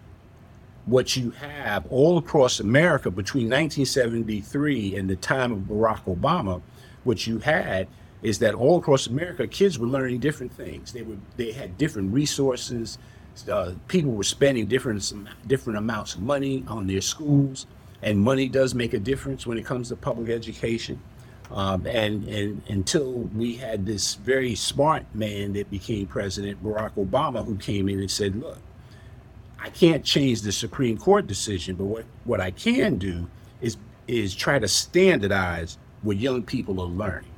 what 0.86 1.16
you 1.16 1.30
have 1.32 1.84
all 1.90 2.16
across 2.16 2.60
America 2.60 3.10
between 3.10 3.46
1973 3.46 4.96
and 4.96 5.10
the 5.10 5.16
time 5.16 5.52
of 5.52 5.58
Barack 5.60 6.04
Obama, 6.04 6.62
what 7.04 7.26
you 7.26 7.38
had 7.40 7.88
is 8.22 8.38
that 8.38 8.54
all 8.54 8.78
across 8.78 9.06
America, 9.08 9.46
kids 9.46 9.78
were 9.78 9.86
learning 9.86 10.20
different 10.20 10.52
things. 10.52 10.92
They 10.92 11.02
were 11.02 11.16
they 11.36 11.52
had 11.52 11.76
different 11.76 12.12
resources. 12.12 12.98
Uh, 13.50 13.72
people 13.88 14.12
were 14.12 14.24
spending 14.24 14.66
different 14.66 15.12
different 15.46 15.78
amounts 15.78 16.14
of 16.14 16.22
money 16.22 16.64
on 16.68 16.86
their 16.86 17.00
schools, 17.00 17.66
and 18.02 18.18
money 18.18 18.48
does 18.48 18.74
make 18.74 18.94
a 18.94 18.98
difference 18.98 19.46
when 19.46 19.58
it 19.58 19.64
comes 19.64 19.88
to 19.88 19.96
public 19.96 20.30
education. 20.30 21.00
Um, 21.50 21.86
and, 21.86 22.26
and 22.28 22.62
until 22.68 23.12
we 23.12 23.54
had 23.54 23.86
this 23.86 24.14
very 24.14 24.56
smart 24.56 25.04
man 25.14 25.52
that 25.52 25.70
became 25.70 26.06
president, 26.06 26.62
Barack 26.62 26.94
Obama, 26.94 27.44
who 27.44 27.56
came 27.56 27.88
in 27.88 28.00
and 28.00 28.10
said, 28.10 28.34
look, 28.34 28.58
I 29.66 29.70
can't 29.70 30.04
change 30.04 30.42
the 30.42 30.52
Supreme 30.52 30.96
Court 30.96 31.26
decision, 31.26 31.74
but 31.74 31.86
what, 31.86 32.04
what 32.22 32.40
I 32.40 32.52
can 32.52 32.98
do 32.98 33.26
is, 33.60 33.76
is 34.06 34.32
try 34.32 34.60
to 34.60 34.68
standardize 34.68 35.76
what 36.02 36.18
young 36.18 36.44
people 36.44 36.80
are 36.80 36.86
learning. 36.86 37.32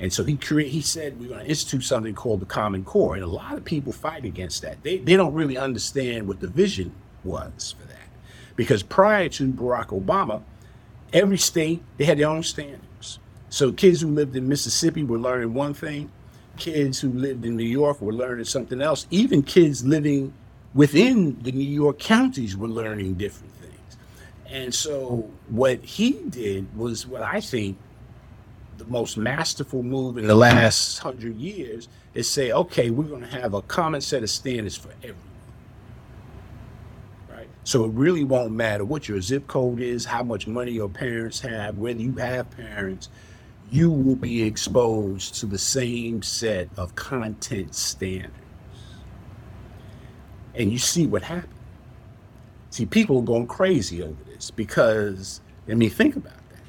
And 0.00 0.12
so 0.12 0.24
he 0.24 0.36
create, 0.36 0.72
he 0.72 0.80
said 0.80 1.20
we're 1.20 1.28
going 1.28 1.44
to 1.44 1.48
institute 1.48 1.84
something 1.84 2.16
called 2.16 2.40
the 2.40 2.46
Common 2.46 2.84
Core, 2.84 3.14
and 3.14 3.22
a 3.22 3.28
lot 3.28 3.52
of 3.52 3.64
people 3.64 3.92
fight 3.92 4.24
against 4.24 4.62
that. 4.62 4.82
They 4.82 4.98
they 4.98 5.14
don't 5.14 5.32
really 5.32 5.56
understand 5.56 6.26
what 6.26 6.40
the 6.40 6.48
vision 6.48 6.92
was 7.22 7.76
for 7.78 7.86
that, 7.86 8.08
because 8.56 8.82
prior 8.82 9.28
to 9.28 9.52
Barack 9.52 9.90
Obama, 9.90 10.42
every 11.12 11.38
state 11.38 11.80
they 11.96 12.06
had 12.06 12.18
their 12.18 12.28
own 12.28 12.42
standards. 12.42 13.20
So 13.50 13.70
kids 13.70 14.00
who 14.00 14.08
lived 14.08 14.34
in 14.34 14.48
Mississippi 14.48 15.04
were 15.04 15.20
learning 15.20 15.54
one 15.54 15.74
thing, 15.74 16.10
kids 16.56 16.98
who 16.98 17.10
lived 17.12 17.44
in 17.44 17.56
New 17.56 17.62
York 17.62 18.00
were 18.00 18.12
learning 18.12 18.46
something 18.46 18.82
else. 18.82 19.06
Even 19.12 19.44
kids 19.44 19.84
living 19.84 20.32
within 20.74 21.40
the 21.42 21.52
New 21.52 21.68
York 21.68 21.98
counties 21.98 22.56
were 22.56 22.68
learning 22.68 23.14
different 23.14 23.52
things. 23.54 23.96
And 24.48 24.74
so 24.74 25.30
what 25.48 25.82
he 25.82 26.12
did 26.28 26.76
was 26.76 27.06
what 27.06 27.22
I 27.22 27.40
think 27.40 27.78
the 28.78 28.84
most 28.86 29.16
masterful 29.16 29.82
move 29.82 30.18
in 30.18 30.26
the 30.26 30.34
last 30.34 30.98
hundred 30.98 31.36
years 31.36 31.88
is 32.14 32.28
say, 32.28 32.52
okay, 32.52 32.90
we're 32.90 33.04
going 33.04 33.22
to 33.22 33.40
have 33.40 33.54
a 33.54 33.62
common 33.62 34.00
set 34.00 34.22
of 34.22 34.30
standards 34.30 34.76
for 34.76 34.90
everyone. 34.98 35.18
Right? 37.30 37.48
So 37.64 37.84
it 37.84 37.92
really 37.92 38.24
won't 38.24 38.52
matter 38.52 38.84
what 38.84 39.08
your 39.08 39.20
zip 39.20 39.46
code 39.46 39.80
is, 39.80 40.04
how 40.04 40.22
much 40.22 40.46
money 40.46 40.72
your 40.72 40.88
parents 40.88 41.40
have, 41.40 41.78
whether 41.78 42.00
you 42.00 42.12
have 42.16 42.50
parents, 42.50 43.08
you 43.70 43.90
will 43.90 44.16
be 44.16 44.42
exposed 44.42 45.36
to 45.36 45.46
the 45.46 45.58
same 45.58 46.22
set 46.22 46.68
of 46.76 46.94
content 46.94 47.74
standards. 47.74 48.41
And 50.54 50.70
you 50.70 50.78
see 50.78 51.06
what 51.06 51.22
happened. 51.22 51.52
See, 52.70 52.86
people 52.86 53.18
are 53.18 53.22
going 53.22 53.46
crazy 53.46 54.02
over 54.02 54.22
this 54.24 54.50
because, 54.50 55.40
I 55.68 55.74
mean, 55.74 55.90
think 55.90 56.16
about 56.16 56.32
that. 56.50 56.60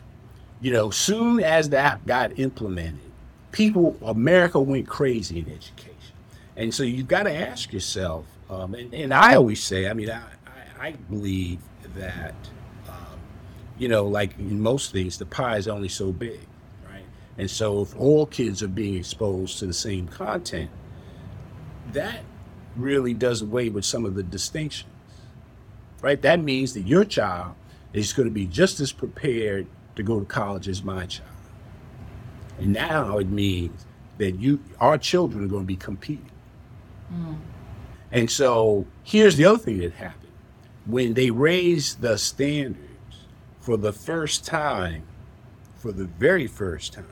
you 0.61 0.71
know, 0.71 0.89
soon 0.89 1.39
as 1.41 1.69
that 1.69 2.05
got 2.05 2.37
implemented, 2.39 2.99
people, 3.51 3.97
America 4.01 4.59
went 4.59 4.87
crazy 4.87 5.39
in 5.39 5.49
education. 5.49 5.93
And 6.55 6.73
so 6.73 6.83
you've 6.83 7.07
got 7.07 7.23
to 7.23 7.33
ask 7.33 7.71
yourself, 7.73 8.25
um, 8.49 8.75
and, 8.75 8.93
and, 8.93 9.13
I 9.13 9.35
always 9.35 9.63
say, 9.63 9.89
I 9.89 9.93
mean, 9.93 10.09
I, 10.09 10.21
I, 10.79 10.87
I 10.87 10.91
believe 10.91 11.59
that, 11.95 12.35
um, 12.87 13.19
you 13.77 13.87
know, 13.87 14.05
like 14.05 14.37
in 14.37 14.61
most 14.61 14.91
things, 14.91 15.17
the 15.17 15.25
pie 15.25 15.57
is 15.57 15.67
only 15.67 15.89
so 15.89 16.11
big, 16.11 16.39
right? 16.91 17.05
And 17.37 17.49
so 17.49 17.81
if 17.81 17.95
all 17.95 18.25
kids 18.25 18.61
are 18.61 18.67
being 18.67 18.95
exposed 18.95 19.59
to 19.59 19.65
the 19.65 19.73
same 19.73 20.07
content, 20.07 20.69
that 21.93 22.23
really 22.75 23.13
does 23.13 23.41
away 23.41 23.69
with 23.69 23.85
some 23.85 24.05
of 24.05 24.15
the 24.15 24.23
distinctions, 24.23 24.91
right? 26.01 26.21
That 26.21 26.41
means 26.41 26.73
that 26.73 26.81
your 26.81 27.05
child 27.05 27.55
is 27.93 28.13
going 28.13 28.27
to 28.27 28.33
be 28.33 28.45
just 28.45 28.79
as 28.79 28.91
prepared 28.91 29.67
to 29.95 30.03
go 30.03 30.19
to 30.19 30.25
college 30.25 30.67
as 30.67 30.83
my 30.83 31.05
child. 31.05 31.29
And 32.59 32.73
now 32.73 33.17
it 33.17 33.29
means 33.29 33.85
that 34.17 34.39
you, 34.39 34.59
our 34.79 34.97
children 34.97 35.43
are 35.43 35.47
going 35.47 35.63
to 35.63 35.67
be 35.67 35.75
competing. 35.75 36.29
Mm. 37.13 37.37
And 38.11 38.29
so 38.29 38.85
here's 39.03 39.37
the 39.37 39.45
other 39.45 39.57
thing 39.57 39.79
that 39.79 39.93
happened. 39.93 40.31
When 40.85 41.13
they 41.13 41.31
raised 41.31 42.01
the 42.01 42.17
standards 42.17 42.87
for 43.59 43.77
the 43.77 43.93
first 43.93 44.45
time, 44.45 45.03
for 45.77 45.91
the 45.91 46.05
very 46.05 46.47
first 46.47 46.93
time, 46.93 47.05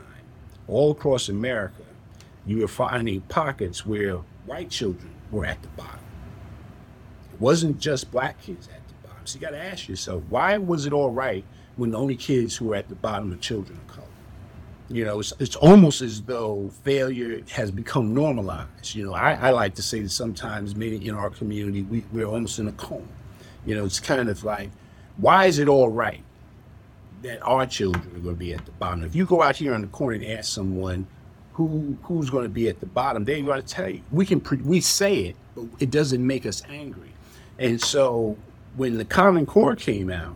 all 0.67 0.91
across 0.91 1.29
America, 1.29 1.83
you 2.45 2.59
were 2.59 2.67
finding 2.67 3.21
pockets 3.21 3.85
where 3.85 4.17
white 4.45 4.69
children 4.69 5.11
were 5.31 5.45
at 5.45 5.61
the 5.61 5.69
bottom. 5.69 5.99
It 7.33 7.41
wasn't 7.41 7.79
just 7.79 8.11
black 8.11 8.41
kids 8.41 8.67
at 8.67 8.87
the 8.87 9.07
bottom. 9.07 9.25
So 9.25 9.35
you 9.35 9.41
got 9.41 9.51
to 9.51 9.63
ask 9.63 9.87
yourself, 9.87 10.23
why 10.29 10.57
was 10.57 10.85
it 10.85 10.93
all 10.93 11.11
right 11.11 11.45
when 11.75 11.91
the 11.91 11.97
only 11.97 12.15
kids 12.15 12.55
who 12.55 12.65
were 12.65 12.75
at 12.75 12.89
the 12.89 12.95
bottom 12.95 13.33
are 13.33 13.37
children 13.37 13.77
of 13.77 13.87
color. 13.87 14.07
You 14.89 15.05
know, 15.05 15.19
it's, 15.19 15.33
it's 15.39 15.55
almost 15.55 16.01
as 16.01 16.21
though 16.21 16.69
failure 16.83 17.41
has 17.51 17.71
become 17.71 18.13
normalized. 18.13 18.93
You 18.93 19.05
know, 19.05 19.13
I, 19.13 19.33
I 19.33 19.49
like 19.51 19.75
to 19.75 19.81
say 19.81 20.01
that 20.01 20.09
sometimes 20.09 20.75
maybe 20.75 21.07
in 21.07 21.15
our 21.15 21.29
community, 21.29 21.83
we, 21.83 22.03
we're 22.11 22.25
almost 22.25 22.59
in 22.59 22.67
a 22.67 22.73
coma. 22.73 23.05
You 23.65 23.75
know, 23.75 23.85
it's 23.85 23.99
kind 23.99 24.27
of 24.27 24.43
like, 24.43 24.69
why 25.17 25.45
is 25.45 25.59
it 25.59 25.69
all 25.69 25.89
right 25.89 26.23
that 27.21 27.41
our 27.41 27.65
children 27.65 28.05
are 28.15 28.19
going 28.19 28.35
to 28.35 28.39
be 28.39 28.53
at 28.53 28.65
the 28.65 28.71
bottom? 28.71 29.03
If 29.03 29.15
you 29.15 29.25
go 29.25 29.41
out 29.41 29.55
here 29.55 29.73
on 29.73 29.81
the 29.81 29.87
corner 29.87 30.15
and 30.15 30.25
ask 30.25 30.53
someone 30.53 31.07
who 31.53 31.97
who's 32.03 32.29
going 32.29 32.43
to 32.43 32.49
be 32.49 32.69
at 32.69 32.79
the 32.79 32.85
bottom, 32.85 33.25
they're 33.25 33.41
going 33.41 33.61
to 33.61 33.67
tell 33.67 33.89
you. 33.89 34.01
We 34.11 34.25
can 34.25 34.41
we 34.63 34.81
say 34.81 35.15
it, 35.25 35.35
but 35.55 35.65
it 35.79 35.91
doesn't 35.91 36.25
make 36.25 36.45
us 36.45 36.63
angry. 36.69 37.11
And 37.59 37.81
so 37.81 38.37
when 38.75 38.97
the 38.97 39.05
Common 39.05 39.45
Core 39.45 39.75
came 39.75 40.09
out, 40.09 40.35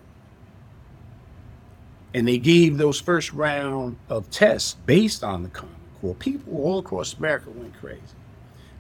and 2.16 2.26
they 2.26 2.38
gave 2.38 2.78
those 2.78 3.00
first 3.00 3.34
round 3.34 3.98
of 4.08 4.30
tests 4.30 4.78
based 4.86 5.22
on 5.22 5.44
the 5.44 5.50
Common 5.50 5.76
Core. 6.00 6.16
People 6.16 6.56
all 6.56 6.80
across 6.80 7.14
America 7.14 7.50
went 7.50 7.78
crazy. 7.78 8.00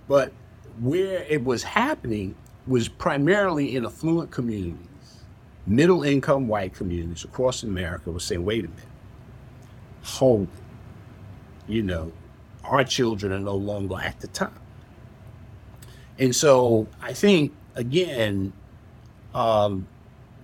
But 0.08 0.32
where 0.80 1.24
it 1.24 1.44
was 1.44 1.62
happening 1.62 2.36
was 2.66 2.88
primarily 2.88 3.76
in 3.76 3.86
affluent 3.86 4.32
communities. 4.32 4.80
Middle 5.68 6.04
income 6.04 6.48
white 6.48 6.74
communities 6.74 7.26
across 7.26 7.64
America 7.64 8.10
were 8.10 8.22
saying, 8.22 8.46
wait 8.46 8.66
a 8.66 8.70
minute, 8.70 8.84
hold 10.04 10.44
it. 10.44 11.72
You 11.74 11.84
know, 11.84 12.14
our 12.68 12.84
children 12.84 13.32
are 13.32 13.40
no 13.40 13.56
longer 13.56 13.96
at 14.00 14.20
the 14.20 14.28
top. 14.28 14.54
And 16.18 16.36
so 16.36 16.88
I 17.02 17.14
think, 17.14 17.54
again, 17.76 18.54
um, 19.34 19.88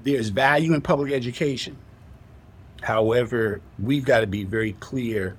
there's 0.03 0.29
value 0.29 0.73
in 0.73 0.81
public 0.81 1.13
education. 1.13 1.77
However, 2.81 3.62
we've 3.79 4.03
got 4.05 4.21
to 4.21 4.27
be 4.27 4.43
very 4.43 4.73
clear 4.73 5.38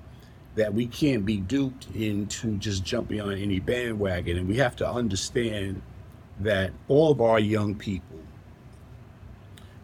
that 0.55 0.73
we 0.73 0.85
can't 0.85 1.25
be 1.25 1.37
duped 1.37 1.87
into 1.95 2.57
just 2.57 2.83
jumping 2.83 3.19
on 3.19 3.33
any 3.33 3.59
bandwagon. 3.59 4.37
And 4.37 4.47
we 4.47 4.57
have 4.57 4.75
to 4.77 4.89
understand 4.89 5.81
that 6.39 6.71
all 6.87 7.11
of 7.11 7.21
our 7.21 7.39
young 7.39 7.75
people, 7.75 8.19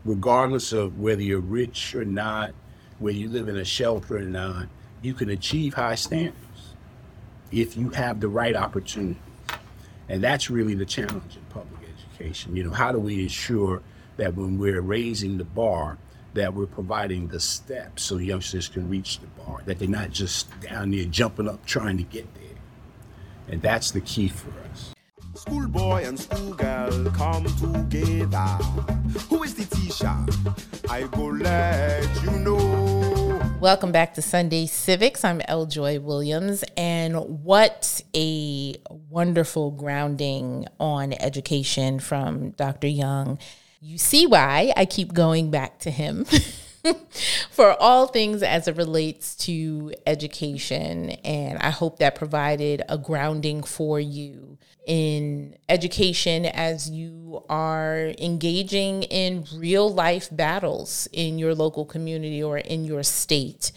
regardless 0.05 0.71
of 0.71 0.99
whether 0.99 1.21
you're 1.21 1.39
rich 1.39 1.95
or 1.95 2.05
not, 2.05 2.51
whether 2.99 3.17
you 3.17 3.29
live 3.29 3.49
in 3.49 3.57
a 3.57 3.65
shelter 3.65 4.17
or 4.17 4.21
not, 4.21 4.67
you 5.01 5.13
can 5.13 5.29
achieve 5.29 5.73
high 5.73 5.95
standards 5.95 6.35
if 7.51 7.75
you 7.77 7.89
have 7.89 8.19
the 8.19 8.27
right 8.27 8.55
opportunity. 8.55 9.19
And 10.07 10.23
that's 10.23 10.49
really 10.49 10.73
the 10.73 10.85
challenge 10.85 11.35
in 11.35 11.43
public 11.49 11.81
education. 11.83 12.55
You 12.55 12.63
know, 12.63 12.71
how 12.71 12.91
do 12.91 12.99
we 12.99 13.23
ensure 13.23 13.81
that 14.17 14.35
when 14.35 14.57
we're 14.57 14.81
raising 14.81 15.37
the 15.37 15.43
bar, 15.43 15.97
that 16.33 16.53
we're 16.53 16.65
providing 16.65 17.27
the 17.27 17.39
steps 17.39 18.03
so 18.03 18.17
youngsters 18.17 18.67
can 18.67 18.89
reach 18.89 19.19
the 19.19 19.27
bar, 19.41 19.61
that 19.65 19.79
they're 19.79 19.87
not 19.87 20.11
just 20.11 20.47
down 20.61 20.91
there 20.91 21.05
jumping 21.05 21.47
up 21.47 21.65
trying 21.65 21.97
to 21.97 22.03
get 22.03 22.33
there. 22.35 22.43
And 23.47 23.61
that's 23.61 23.91
the 23.91 24.01
key 24.01 24.27
for 24.27 24.51
us. 24.71 24.93
Schoolboy 25.35 26.03
and 26.05 26.19
schoolgirl 26.19 27.05
come 27.11 27.45
together. 27.89 28.57
Who 29.29 29.43
is 29.43 29.55
the 29.55 29.65
teacher? 29.75 30.13
I 30.89 31.03
go 31.03 31.27
let 31.27 32.23
you 32.23 32.31
know. 32.39 32.78
Welcome 33.59 33.91
back 33.91 34.13
to 34.13 34.21
Sunday 34.21 34.67
Civics. 34.67 35.25
I'm 35.25 35.41
L. 35.41 35.65
Joy 35.65 35.99
Williams, 35.99 36.63
and 36.77 37.43
what 37.43 38.01
a 38.15 38.75
wonderful 38.89 39.71
grounding 39.71 40.65
on 40.79 41.11
education 41.13 41.99
from 41.99 42.51
Dr. 42.51 42.87
Young 42.87 43.37
you 43.81 43.97
see 43.97 44.27
why 44.27 44.73
I 44.75 44.85
keep 44.85 45.13
going 45.13 45.51
back 45.51 45.79
to 45.79 45.91
him. 45.91 46.25
for 47.51 47.73
all 47.81 48.07
things 48.07 48.43
as 48.43 48.67
it 48.67 48.77
relates 48.77 49.35
to 49.35 49.93
education. 50.05 51.11
And 51.23 51.59
I 51.59 51.69
hope 51.69 51.99
that 51.99 52.15
provided 52.15 52.83
a 52.89 52.97
grounding 52.97 53.63
for 53.63 53.99
you 53.99 54.57
in 54.85 55.55
education 55.67 56.45
as 56.45 56.89
you 56.89 57.43
are 57.49 58.13
engaging 58.17 59.03
in 59.03 59.45
real 59.55 59.93
life 59.93 60.29
battles 60.31 61.07
in 61.11 61.37
your 61.37 61.53
local 61.53 61.85
community 61.85 62.41
or 62.41 62.57
in 62.57 62.85
your 62.85 63.03
state. 63.03 63.71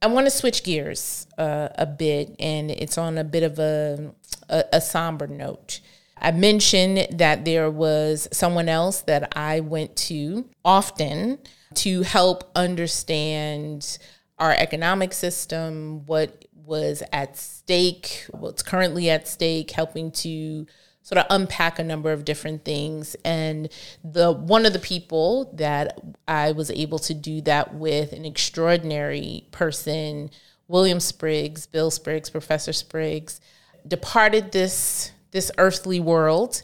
I 0.00 0.06
want 0.06 0.26
to 0.26 0.30
switch 0.30 0.64
gears 0.64 1.26
uh, 1.38 1.68
a 1.76 1.86
bit, 1.86 2.36
and 2.38 2.70
it's 2.70 2.98
on 2.98 3.16
a 3.16 3.24
bit 3.24 3.42
of 3.42 3.58
a, 3.58 4.14
a, 4.48 4.64
a 4.74 4.80
somber 4.80 5.26
note. 5.26 5.80
I 6.24 6.30
mentioned 6.30 7.06
that 7.18 7.44
there 7.44 7.70
was 7.70 8.28
someone 8.32 8.68
else 8.70 9.02
that 9.02 9.36
I 9.36 9.60
went 9.60 9.94
to 9.96 10.48
often 10.64 11.38
to 11.74 12.00
help 12.00 12.50
understand 12.56 13.98
our 14.38 14.52
economic 14.52 15.12
system, 15.12 16.06
what 16.06 16.46
was 16.64 17.02
at 17.12 17.36
stake, 17.36 18.24
what's 18.30 18.62
currently 18.62 19.10
at 19.10 19.28
stake, 19.28 19.70
helping 19.72 20.10
to 20.12 20.66
sort 21.02 21.18
of 21.18 21.26
unpack 21.28 21.78
a 21.78 21.84
number 21.84 22.10
of 22.10 22.24
different 22.24 22.64
things. 22.64 23.14
And 23.22 23.68
the 24.02 24.32
one 24.32 24.64
of 24.64 24.72
the 24.72 24.78
people 24.78 25.52
that 25.56 26.00
I 26.26 26.52
was 26.52 26.70
able 26.70 26.98
to 27.00 27.12
do 27.12 27.42
that 27.42 27.74
with, 27.74 28.14
an 28.14 28.24
extraordinary 28.24 29.46
person, 29.50 30.30
William 30.68 31.00
Spriggs, 31.00 31.66
Bill 31.66 31.90
Spriggs, 31.90 32.30
Professor 32.30 32.72
Spriggs, 32.72 33.42
departed 33.86 34.52
this 34.52 35.12
this 35.34 35.50
earthly 35.58 36.00
world 36.00 36.62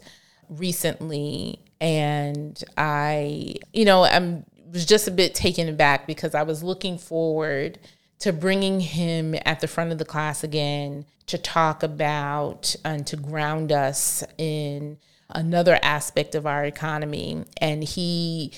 recently 0.49 1.61
and 1.83 2.63
I, 2.79 3.57
you 3.73 3.85
know, 3.85 4.05
I'm 4.05 4.45
was 4.73 4.87
just 4.87 5.09
a 5.09 5.11
bit 5.11 5.35
taken 5.35 5.69
aback 5.69 6.07
because 6.07 6.35
I 6.35 6.43
was 6.45 6.63
looking 6.63 6.97
forward 6.97 7.79
to 8.21 8.33
bringing 8.33 8.81
him 8.81 9.35
at 9.45 9.61
the 9.61 9.67
front 9.67 9.93
of 9.93 9.99
the 9.99 10.05
class 10.05 10.45
again 10.45 11.07
to 11.27 11.39
talk 11.39 11.83
about 11.83 12.75
and 12.85 13.07
to 13.07 13.17
ground 13.17 13.73
us 13.73 14.23
in 14.39 14.99
another 15.29 15.79
aspect 15.83 16.35
of 16.35 16.47
our 16.47 16.65
economy. 16.65 17.45
And 17.61 17.83
he 17.83 18.53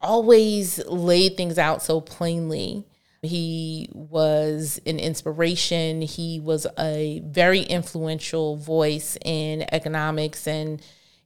always 0.00 0.84
laid 0.86 1.36
things 1.36 1.58
out 1.58 1.82
so 1.82 2.00
plainly. 2.00 2.86
He 3.22 3.88
was 3.92 4.80
an 4.84 4.98
inspiration. 4.98 6.02
He 6.02 6.40
was 6.40 6.66
a 6.78 7.22
very 7.24 7.60
influential 7.62 8.56
voice 8.56 9.16
in 9.24 9.64
economics 9.72 10.46
and 10.46 10.82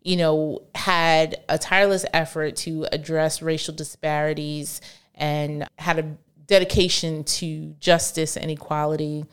you 0.06 0.16
know, 0.16 0.62
had 0.76 1.42
a 1.48 1.58
tireless 1.58 2.04
effort 2.12 2.54
to 2.54 2.86
address 2.92 3.42
racial 3.42 3.74
disparities 3.74 4.80
and 5.16 5.68
had 5.80 5.98
a 5.98 6.16
dedication 6.46 7.24
to 7.24 7.74
justice 7.80 8.36
and 8.36 8.48
equality, 8.48 9.24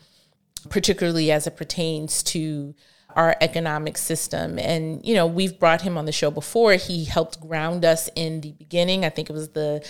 particularly 0.70 1.30
as 1.30 1.46
it 1.46 1.56
pertains 1.56 2.24
to 2.24 2.74
our 3.14 3.36
economic 3.40 3.96
system. 3.96 4.58
And, 4.58 5.06
you 5.06 5.14
know, 5.14 5.28
we've 5.28 5.60
brought 5.60 5.82
him 5.82 5.96
on 5.96 6.06
the 6.06 6.12
show 6.12 6.32
before. 6.32 6.72
He 6.72 7.04
helped 7.04 7.40
ground 7.40 7.84
us 7.84 8.10
in 8.16 8.40
the 8.40 8.50
beginning. 8.50 9.04
I 9.04 9.10
think 9.10 9.30
it 9.30 9.32
was 9.32 9.50
the 9.50 9.88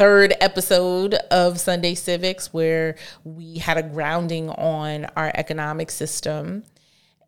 third 0.00 0.32
episode 0.40 1.12
of 1.30 1.60
Sunday 1.60 1.94
Civics 1.94 2.54
where 2.54 2.96
we 3.22 3.58
had 3.58 3.76
a 3.76 3.82
grounding 3.82 4.48
on 4.48 5.04
our 5.14 5.30
economic 5.34 5.90
system. 5.90 6.64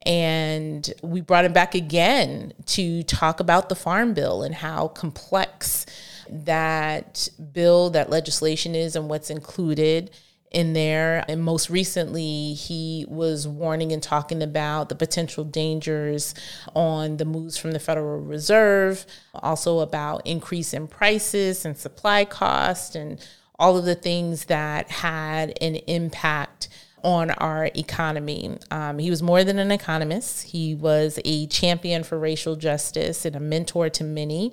And 0.06 0.90
we 1.02 1.20
brought 1.20 1.44
him 1.44 1.52
back 1.52 1.74
again 1.74 2.54
to 2.68 3.02
talk 3.02 3.40
about 3.40 3.68
the 3.68 3.74
Farm 3.74 4.14
Bill 4.14 4.42
and 4.42 4.54
how 4.54 4.88
complex 4.88 5.84
that 6.30 7.28
bill, 7.52 7.90
that 7.90 8.08
legislation 8.08 8.74
is, 8.74 8.96
and 8.96 9.06
what's 9.10 9.28
included 9.28 10.10
in 10.52 10.72
there. 10.72 11.24
And 11.28 11.42
most 11.42 11.70
recently, 11.70 12.54
he 12.54 13.04
was 13.08 13.46
warning 13.48 13.92
and 13.92 14.02
talking 14.02 14.42
about 14.42 14.88
the 14.88 14.94
potential 14.94 15.44
dangers 15.44 16.34
on 16.74 17.16
the 17.16 17.24
moves 17.24 17.56
from 17.56 17.72
the 17.72 17.78
Federal 17.78 18.20
Reserve, 18.20 19.06
also 19.34 19.80
about 19.80 20.26
increase 20.26 20.72
in 20.72 20.86
prices 20.88 21.64
and 21.64 21.76
supply 21.76 22.24
cost, 22.24 22.94
and 22.94 23.18
all 23.58 23.76
of 23.76 23.84
the 23.84 23.94
things 23.94 24.46
that 24.46 24.90
had 24.90 25.56
an 25.60 25.76
impact 25.86 26.68
on 27.04 27.30
our 27.32 27.70
economy. 27.74 28.56
Um, 28.70 28.98
he 28.98 29.10
was 29.10 29.22
more 29.22 29.44
than 29.44 29.58
an 29.58 29.72
economist, 29.72 30.48
he 30.48 30.74
was 30.74 31.18
a 31.24 31.46
champion 31.46 32.04
for 32.04 32.18
racial 32.18 32.56
justice 32.56 33.24
and 33.24 33.36
a 33.36 33.40
mentor 33.40 33.88
to 33.90 34.04
many. 34.04 34.52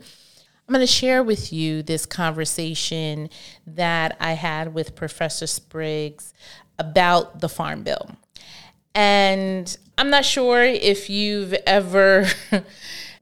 I'm 0.70 0.74
going 0.74 0.86
to 0.86 0.94
share 0.94 1.24
with 1.24 1.52
you 1.52 1.82
this 1.82 2.06
conversation 2.06 3.32
that 3.66 4.16
I 4.20 4.34
had 4.34 4.76
with 4.76 4.96
Professor 4.96 5.48
Spriggs 5.48 6.32
about 6.78 7.40
the 7.40 7.50
Farm 7.50 7.82
Bill. 7.82 8.12
And 8.94 9.76
I'm 9.98 10.12
not 10.12 10.26
sure 10.26 10.62
if 10.62 11.10
you've 11.10 11.54
ever. 11.66 12.28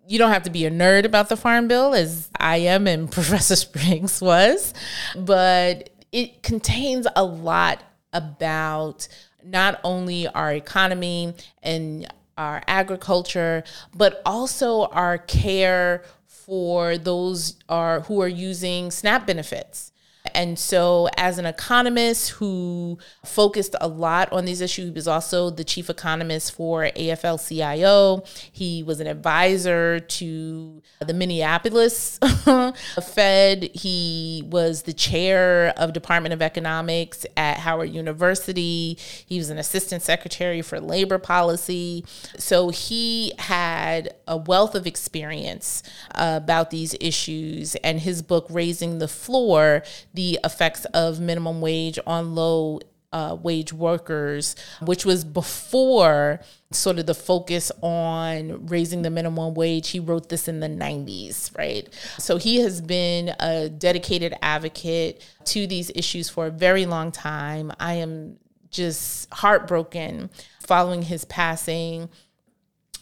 you 0.09 0.19
don't 0.19 0.31
have 0.31 0.43
to 0.43 0.49
be 0.49 0.65
a 0.65 0.69
nerd 0.69 1.05
about 1.05 1.29
the 1.29 1.37
Farm 1.37 1.69
Bill, 1.69 1.93
as 1.93 2.29
I 2.37 2.57
am 2.57 2.85
and 2.85 3.09
Professor 3.13 3.55
Spriggs 3.55 4.19
was, 4.19 4.73
but 5.15 5.89
it 6.11 6.43
contains 6.43 7.07
a 7.15 7.23
lot 7.23 7.81
about 8.11 9.07
not 9.41 9.79
only 9.85 10.27
our 10.27 10.51
economy 10.51 11.33
and 11.63 12.11
our 12.37 12.61
agriculture, 12.67 13.63
but 13.95 14.21
also 14.25 14.87
our 14.87 15.17
care 15.17 16.03
for 16.47 16.97
those 16.97 17.57
are 17.67 17.99
who 18.01 18.21
are 18.21 18.27
using 18.27 18.89
SNAP 18.89 19.27
benefits. 19.27 19.91
And 20.37 20.59
so, 20.59 21.09
as 21.17 21.39
an 21.39 21.47
economist 21.47 22.29
who 22.29 22.99
focused 23.25 23.75
a 23.81 23.87
lot 23.87 24.31
on 24.31 24.45
these 24.45 24.61
issues, 24.61 24.85
he 24.85 24.91
was 24.91 25.07
also 25.07 25.49
the 25.49 25.63
chief 25.63 25.89
economist 25.89 26.51
for 26.51 26.83
AFL 26.83 27.39
CIO. 27.47 28.23
He 28.51 28.83
was 28.83 28.99
an 28.99 29.07
advisor 29.07 29.99
to 29.99 30.83
the 30.99 31.13
Minneapolis 31.15 32.19
Fed. 33.03 33.71
He 33.73 34.43
was 34.45 34.83
the 34.83 34.93
chair 34.93 35.73
of 35.75 35.93
Department 35.93 36.33
of 36.33 36.43
Economics 36.43 37.25
at 37.35 37.57
Howard 37.57 37.89
University. 37.89 38.95
He 39.25 39.39
was 39.39 39.49
an 39.49 39.57
assistant 39.57 40.03
secretary 40.03 40.61
for 40.61 40.79
labor 40.79 41.17
policy. 41.17 42.05
So, 42.37 42.69
he 42.69 43.33
had 43.39 44.13
a 44.27 44.37
wealth 44.37 44.75
of 44.75 44.85
experience 44.85 45.81
about 46.13 46.69
these 46.69 46.95
issues, 47.01 47.73
and 47.77 48.01
his 48.01 48.21
book, 48.21 48.45
Raising 48.51 48.99
the 48.99 49.07
Floor, 49.07 49.81
the 50.13 50.26
effects 50.43 50.85
of 50.85 51.19
minimum 51.19 51.61
wage 51.61 51.99
on 52.05 52.35
low 52.35 52.79
uh, 53.13 53.37
wage 53.41 53.71
workers, 53.71 54.55
which 54.81 55.05
was 55.05 55.23
before 55.23 56.41
sort 56.71 56.99
of 56.99 57.05
the 57.05 57.13
focus 57.13 57.71
on 57.81 58.65
raising 58.67 59.01
the 59.01 59.09
minimum 59.09 59.53
wage. 59.53 59.89
He 59.89 59.99
wrote 59.99 60.29
this 60.29 60.47
in 60.47 60.59
the 60.59 60.67
90s, 60.67 61.57
right? 61.57 61.87
So 62.17 62.37
he 62.37 62.57
has 62.57 62.81
been 62.81 63.33
a 63.39 63.69
dedicated 63.69 64.35
advocate 64.41 65.25
to 65.45 65.67
these 65.67 65.89
issues 65.95 66.29
for 66.29 66.47
a 66.47 66.51
very 66.51 66.85
long 66.85 67.11
time. 67.11 67.71
I 67.79 67.93
am 67.93 68.37
just 68.69 69.33
heartbroken 69.33 70.29
following 70.59 71.03
his 71.03 71.23
passing 71.25 72.09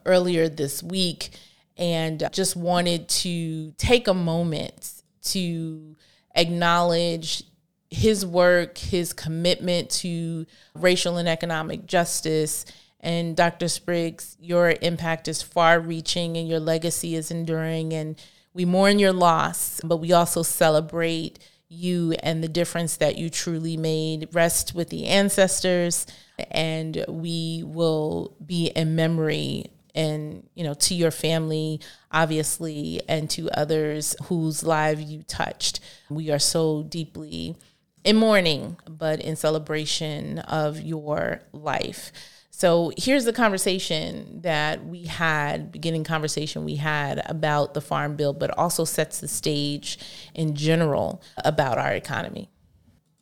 earlier 0.05 0.47
this 0.47 0.83
week 0.83 1.31
and 1.77 2.29
just 2.31 2.55
wanted 2.55 3.09
to 3.09 3.71
take 3.71 4.07
a 4.07 4.13
moment 4.13 5.01
to 5.23 5.95
acknowledge 6.35 7.43
his 7.89 8.25
work, 8.25 8.77
his 8.77 9.13
commitment 9.13 9.89
to 9.89 10.45
racial 10.73 11.17
and 11.17 11.29
economic 11.29 11.85
justice. 11.85 12.65
And 12.99 13.35
Dr. 13.35 13.67
Spriggs, 13.67 14.35
your 14.39 14.75
impact 14.81 15.27
is 15.27 15.41
far 15.41 15.79
reaching 15.79 16.37
and 16.37 16.47
your 16.47 16.59
legacy 16.59 17.15
is 17.15 17.31
enduring. 17.31 17.93
And 17.93 18.19
we 18.53 18.65
mourn 18.65 18.99
your 18.99 19.13
loss, 19.13 19.79
but 19.83 19.97
we 19.97 20.11
also 20.11 20.43
celebrate 20.43 21.39
you 21.67 22.13
and 22.23 22.43
the 22.43 22.47
difference 22.47 22.97
that 22.97 23.17
you 23.17 23.29
truly 23.29 23.77
made. 23.77 24.29
Rest 24.33 24.75
with 24.75 24.89
the 24.89 25.05
ancestors, 25.07 26.05
and 26.51 27.03
we 27.07 27.63
will 27.65 28.35
be 28.45 28.67
in 28.67 28.95
memory 28.95 29.71
and 29.95 30.47
you 30.53 30.63
know 30.63 30.73
to 30.73 30.93
your 30.93 31.11
family 31.11 31.79
obviously 32.11 33.01
and 33.07 33.29
to 33.29 33.49
others 33.57 34.15
whose 34.25 34.63
lives 34.63 35.01
you 35.03 35.23
touched. 35.23 35.79
We 36.09 36.29
are 36.29 36.39
so 36.39 36.83
deeply 36.83 37.55
in 38.03 38.17
mourning 38.17 38.77
but 38.87 39.19
in 39.21 39.35
celebration 39.35 40.39
of 40.39 40.81
your 40.81 41.41
life. 41.53 42.11
So 42.51 42.91
here's 42.97 43.25
the 43.25 43.33
conversation 43.33 44.41
that 44.41 44.85
we 44.85 45.03
had 45.03 45.71
beginning 45.71 46.05
conversation 46.05 46.63
we 46.63 46.75
had 46.75 47.21
about 47.25 47.73
the 47.73 47.81
farm 47.81 48.15
bill 48.15 48.33
but 48.33 48.55
also 48.57 48.85
sets 48.85 49.19
the 49.19 49.27
stage 49.27 49.97
in 50.33 50.55
general 50.55 51.21
about 51.43 51.77
our 51.77 51.93
economy. 51.93 52.49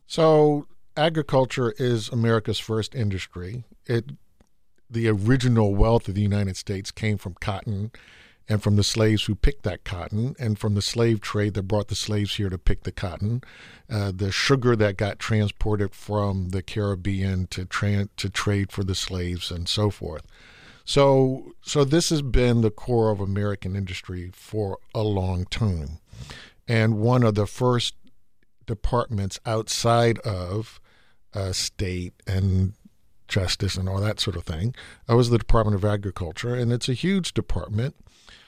So 0.08 0.68
agriculture 0.96 1.74
is 1.78 2.10
america's 2.10 2.60
first 2.60 2.94
industry. 2.94 3.64
It 3.86 4.12
the 4.94 5.08
original 5.08 5.76
wealth 5.76 6.08
of 6.08 6.16
the 6.16 6.22
United 6.22 6.58
States 6.58 6.92
came 6.92 7.18
from 7.18 7.36
cotton 7.36 7.92
and 8.50 8.62
from 8.62 8.76
the 8.76 8.84
slaves 8.84 9.26
who 9.26 9.36
picked 9.36 9.64
that 9.64 9.84
cotton 9.84 10.36
and 10.38 10.60
from 10.60 10.76
the 10.76 10.82
slave 10.82 11.22
trade 11.22 11.54
that 11.54 11.64
brought 11.64 11.88
the 11.88 11.96
slaves 11.96 12.36
here 12.36 12.50
to 12.50 12.58
pick 12.58 12.84
the 12.84 12.92
cotton, 12.92 13.42
uh, 13.90 14.12
the 14.14 14.32
sugar 14.32 14.76
that 14.76 14.98
got 14.98 15.20
transported 15.20 15.96
from 15.96 16.50
the 16.50 16.62
Caribbean 16.62 17.48
to 17.48 17.66
tra- 17.66 18.10
to 18.18 18.30
trade 18.30 18.72
for 18.72 18.84
the 18.84 18.96
slaves 18.96 19.50
and 19.50 19.68
so 19.68 19.90
forth. 19.90 20.24
So 20.86 21.54
so 21.62 21.86
this 21.86 22.10
has 22.10 22.22
been 22.22 22.62
the 22.62 22.72
core 22.72 23.12
of 23.12 23.22
American 23.22 23.76
industry 23.76 24.32
for 24.34 24.78
a 24.94 25.04
long 25.04 25.46
time. 25.46 26.00
And 26.68 27.00
one 27.00 27.24
of 27.24 27.36
the 27.36 27.48
first 27.48 27.96
departments 28.66 29.40
outside 29.46 30.20
of 30.20 30.80
uh, 31.34 31.52
state 31.52 32.14
and 32.28 32.74
justice 33.28 33.76
and 33.76 33.90
all 33.90 34.02
that 34.02 34.20
sort 34.20 34.36
of 34.36 34.44
thing. 34.44 34.76
I 35.08 35.14
was 35.14 35.30
the 35.30 35.38
Department 35.38 35.76
of 35.76 35.86
Agriculture, 35.86 36.56
and 36.56 36.72
it's 36.72 36.90
a 36.90 36.94
huge 36.94 37.34
department. 37.34 37.96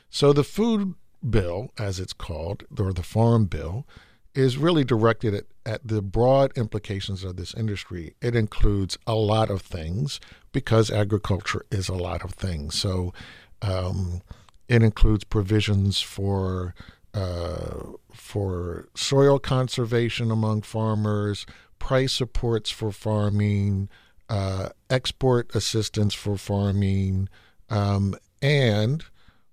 So 0.09 0.33
the 0.33 0.43
food 0.43 0.95
bill, 1.27 1.71
as 1.77 1.99
it's 1.99 2.13
called, 2.13 2.63
or 2.79 2.93
the 2.93 3.03
farm 3.03 3.45
bill, 3.45 3.85
is 4.33 4.57
really 4.57 4.83
directed 4.83 5.33
at, 5.33 5.45
at 5.65 5.87
the 5.87 6.01
broad 6.01 6.51
implications 6.57 7.23
of 7.23 7.35
this 7.35 7.53
industry. 7.53 8.15
It 8.21 8.35
includes 8.35 8.97
a 9.07 9.15
lot 9.15 9.49
of 9.49 9.61
things 9.61 10.19
because 10.51 10.91
agriculture 10.91 11.65
is 11.71 11.89
a 11.89 11.95
lot 11.95 12.23
of 12.23 12.31
things. 12.33 12.75
So 12.75 13.13
Um, 13.61 14.21
it 14.67 14.83
includes 14.83 15.23
provisions 15.23 16.01
for 16.01 16.75
uh, 17.13 17.95
for 18.13 18.89
soil 18.93 19.39
conservation 19.39 20.29
among 20.29 20.63
farmers, 20.63 21.45
price 21.79 22.13
supports 22.13 22.69
for 22.69 22.91
farming, 22.91 23.89
uh, 24.29 24.69
export 24.89 25.53
assistance 25.55 26.13
for 26.13 26.37
farming, 26.37 27.29
um, 27.69 28.15
and 28.41 29.05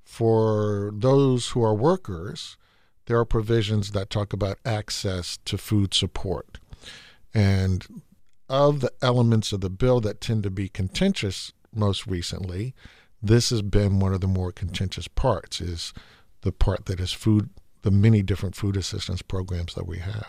for 0.05 0.91
those 0.95 1.49
who 1.49 1.63
are 1.63 1.75
workers, 1.75 2.57
there 3.07 3.19
are 3.19 3.25
provisions 3.25 3.93
that 3.93 4.11
talk 4.11 4.33
about 4.33 4.59
access 4.65 5.39
to 5.45 5.59
food 5.59 5.95
support. 5.95 6.59
And 7.35 8.03
of 8.49 8.81
the 8.81 8.93
elements 9.01 9.53
of 9.53 9.63
the 9.63 9.71
bill 9.71 10.01
that 10.01 10.21
tend 10.21 10.43
to 10.43 10.51
be 10.51 10.69
contentious 10.69 11.53
most 11.75 12.07
recently, 12.07 12.75
this 13.23 13.51
has 13.51 13.63
been 13.63 14.01
one 14.01 14.13
of 14.13 14.21
the 14.21 14.27
more 14.27 14.53
contentious 14.53 15.09
parts 15.09 15.61
is 15.61 15.95
the 16.43 16.53
part 16.53 16.87
that 16.87 17.01
is 17.01 17.13
food 17.13 17.49
the 17.83 17.91
many 17.91 18.23
different 18.23 18.55
food 18.55 18.77
assistance 18.77 19.23
programs 19.23 19.75
that 19.75 19.87
we 19.87 19.99
have 19.99 20.27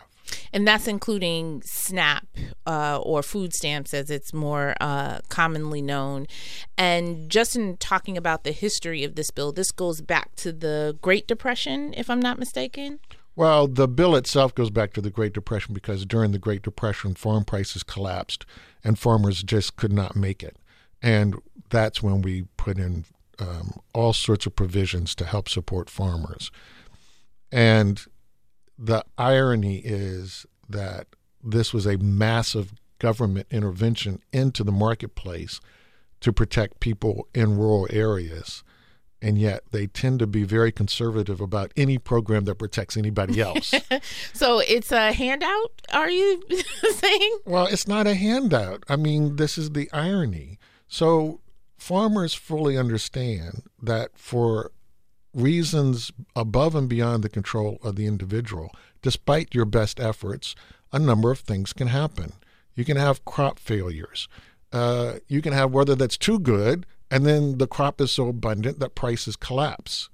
and 0.51 0.67
that's 0.67 0.87
including 0.87 1.61
SNAP 1.63 2.27
uh, 2.65 2.99
or 3.01 3.23
food 3.23 3.53
stamps 3.53 3.93
as 3.93 4.09
it's 4.09 4.33
more 4.33 4.75
uh, 4.79 5.19
commonly 5.29 5.81
known. 5.81 6.27
And 6.77 7.29
just 7.29 7.55
in 7.55 7.77
talking 7.77 8.17
about 8.17 8.43
the 8.43 8.51
history 8.51 9.03
of 9.03 9.15
this 9.15 9.31
bill, 9.31 9.51
this 9.51 9.71
goes 9.71 10.01
back 10.01 10.35
to 10.37 10.51
the 10.51 10.97
Great 11.01 11.27
Depression, 11.27 11.93
if 11.95 12.09
I'm 12.09 12.19
not 12.19 12.39
mistaken. 12.39 12.99
Well, 13.35 13.67
the 13.67 13.87
bill 13.87 14.15
itself 14.15 14.53
goes 14.53 14.69
back 14.69 14.93
to 14.93 15.01
the 15.01 15.09
Great 15.09 15.33
Depression 15.33 15.73
because 15.73 16.05
during 16.05 16.31
the 16.31 16.39
Great 16.39 16.61
Depression, 16.61 17.15
farm 17.15 17.43
prices 17.43 17.81
collapsed 17.81 18.45
and 18.83 18.99
farmers 18.99 19.41
just 19.41 19.75
could 19.75 19.91
not 19.91 20.15
make 20.15 20.43
it. 20.43 20.57
And 21.01 21.35
that's 21.69 22.03
when 22.03 22.21
we 22.21 22.43
put 22.57 22.77
in 22.77 23.05
um, 23.39 23.79
all 23.93 24.13
sorts 24.13 24.45
of 24.45 24.55
provisions 24.55 25.15
to 25.15 25.25
help 25.25 25.49
support 25.49 25.89
farmers. 25.89 26.51
And 27.51 28.05
the 28.83 29.05
irony 29.17 29.77
is 29.77 30.45
that 30.67 31.07
this 31.41 31.73
was 31.73 31.85
a 31.85 31.97
massive 31.97 32.73
government 32.99 33.47
intervention 33.49 34.21
into 34.33 34.63
the 34.63 34.73
marketplace 34.73 35.61
to 36.19 36.33
protect 36.33 36.81
people 36.81 37.27
in 37.33 37.57
rural 37.57 37.87
areas. 37.89 38.63
And 39.21 39.37
yet 39.37 39.63
they 39.71 39.87
tend 39.87 40.19
to 40.19 40.27
be 40.27 40.43
very 40.43 40.73
conservative 40.73 41.39
about 41.39 41.71
any 41.77 41.97
program 41.97 42.43
that 42.43 42.55
protects 42.55 42.97
anybody 42.97 43.39
else. 43.39 43.73
so 44.33 44.59
it's 44.59 44.91
a 44.91 45.13
handout, 45.13 45.81
are 45.93 46.09
you 46.09 46.43
saying? 46.91 47.39
Well, 47.45 47.67
it's 47.67 47.87
not 47.87 48.05
a 48.05 48.15
handout. 48.15 48.83
I 48.89 48.97
mean, 48.97 49.37
this 49.37 49.57
is 49.57 49.69
the 49.71 49.89
irony. 49.93 50.59
So 50.89 51.39
farmers 51.77 52.33
fully 52.33 52.77
understand 52.77 53.63
that 53.81 54.17
for 54.17 54.71
reasons 55.33 56.11
above 56.35 56.75
and 56.75 56.87
beyond 56.87 57.23
the 57.23 57.29
control 57.29 57.79
of 57.83 57.95
the 57.95 58.05
individual, 58.05 58.71
despite 59.01 59.55
your 59.55 59.65
best 59.65 59.99
efforts, 59.99 60.55
a 60.91 60.99
number 60.99 61.31
of 61.31 61.39
things 61.39 61.73
can 61.73 61.87
happen. 61.87 62.33
You 62.75 62.85
can 62.85 62.97
have 62.97 63.25
crop 63.25 63.59
failures. 63.59 64.27
Uh, 64.71 65.15
you 65.27 65.41
can 65.41 65.53
have 65.53 65.71
weather 65.71 65.95
that's 65.95 66.17
too 66.17 66.39
good, 66.39 66.85
and 67.11 67.25
then 67.25 67.57
the 67.57 67.67
crop 67.67 68.01
is 68.01 68.11
so 68.11 68.27
abundant 68.27 68.79
that 68.79 68.95
prices 68.95 69.35
collapse. 69.35 70.09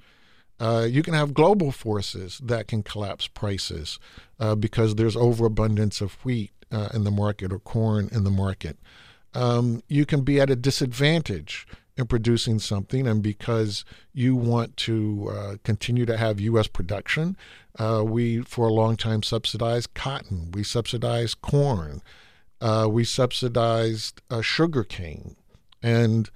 Uh, 0.59 0.85
you 0.89 1.01
can 1.01 1.13
have 1.13 1.33
global 1.33 1.71
forces 1.71 2.41
that 2.43 2.67
can 2.67 2.83
collapse 2.83 3.27
prices 3.27 3.97
uh, 4.39 4.55
because 4.55 4.95
there's 4.95 5.15
overabundance 5.15 6.01
of 6.01 6.13
wheat 6.25 6.51
uh, 6.71 6.89
in 6.93 7.05
the 7.05 7.11
market 7.11 7.53
or 7.53 7.59
corn 7.59 8.09
in 8.11 8.25
the 8.25 8.29
market. 8.29 8.77
Um, 9.33 9.83
you 9.87 10.05
can 10.05 10.21
be 10.21 10.41
at 10.41 10.49
a 10.49 10.55
disadvantage 10.55 11.65
in 11.99 12.07
producing 12.07 12.59
something, 12.59 13.05
and 13.05 13.21
because 13.21 13.83
you 14.13 14.33
want 14.33 14.77
to 14.77 15.29
uh, 15.31 15.55
continue 15.63 16.05
to 16.05 16.15
have 16.15 16.39
U.S. 16.39 16.67
production, 16.67 17.35
uh, 17.77 18.03
we 18.05 18.39
for 18.41 18.67
a 18.67 18.73
long 18.73 18.95
time 18.95 19.21
subsidized 19.21 19.93
cotton, 19.93 20.51
we 20.51 20.63
subsidized 20.63 21.41
corn, 21.41 22.01
uh, 22.61 22.87
we 22.89 23.03
subsidized 23.03 24.21
uh, 24.31 24.41
sugar 24.41 24.85
cane, 24.85 25.35
and 25.83 26.29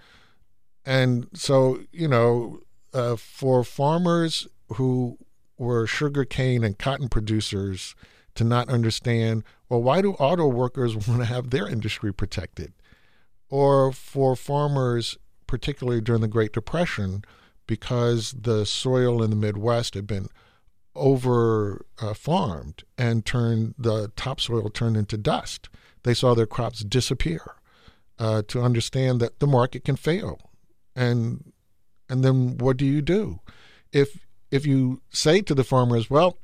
and 0.85 1.29
so 1.33 1.79
you 1.93 2.09
know 2.09 2.59
uh, 2.93 3.15
for 3.15 3.63
farmers 3.63 4.47
who 4.73 5.17
were 5.57 5.87
sugar 5.87 6.25
cane 6.25 6.63
and 6.63 6.77
cotton 6.77 7.07
producers 7.07 7.95
to 8.35 8.43
not 8.43 8.67
understand 8.67 9.43
well 9.69 9.81
why 9.81 10.01
do 10.01 10.11
auto 10.13 10.45
workers 10.45 10.95
want 11.07 11.21
to 11.21 11.25
have 11.25 11.49
their 11.51 11.67
industry 11.69 12.13
protected? 12.13 12.73
Or 13.49 13.91
for 13.91 14.35
farmers 14.35 15.17
particularly 15.53 16.01
during 16.01 16.23
the 16.23 16.27
Great 16.27 16.51
Depression, 16.51 17.23
because 17.67 18.31
the 18.31 18.65
soil 18.65 19.21
in 19.21 19.29
the 19.29 19.35
Midwest 19.35 19.93
had 19.93 20.07
been 20.07 20.27
over 20.95 21.85
uh, 22.01 22.15
farmed 22.15 22.83
and 22.97 23.23
turned 23.23 23.75
the 23.77 24.11
topsoil 24.15 24.71
turned 24.71 24.97
into 24.97 25.15
dust. 25.15 25.69
They 26.01 26.15
saw 26.15 26.33
their 26.33 26.47
crops 26.47 26.79
disappear. 26.83 27.41
Uh, 28.17 28.41
to 28.47 28.61
understand 28.61 29.19
that 29.19 29.39
the 29.39 29.47
market 29.47 29.83
can 29.83 29.95
fail, 29.95 30.39
and 30.95 31.51
and 32.07 32.23
then 32.23 32.57
what 32.57 32.77
do 32.77 32.85
you 32.85 33.01
do? 33.01 33.39
If 33.91 34.25
if 34.51 34.65
you 34.65 35.01
say 35.09 35.41
to 35.41 35.55
the 35.55 35.63
farmers, 35.63 36.09
well, 36.09 36.37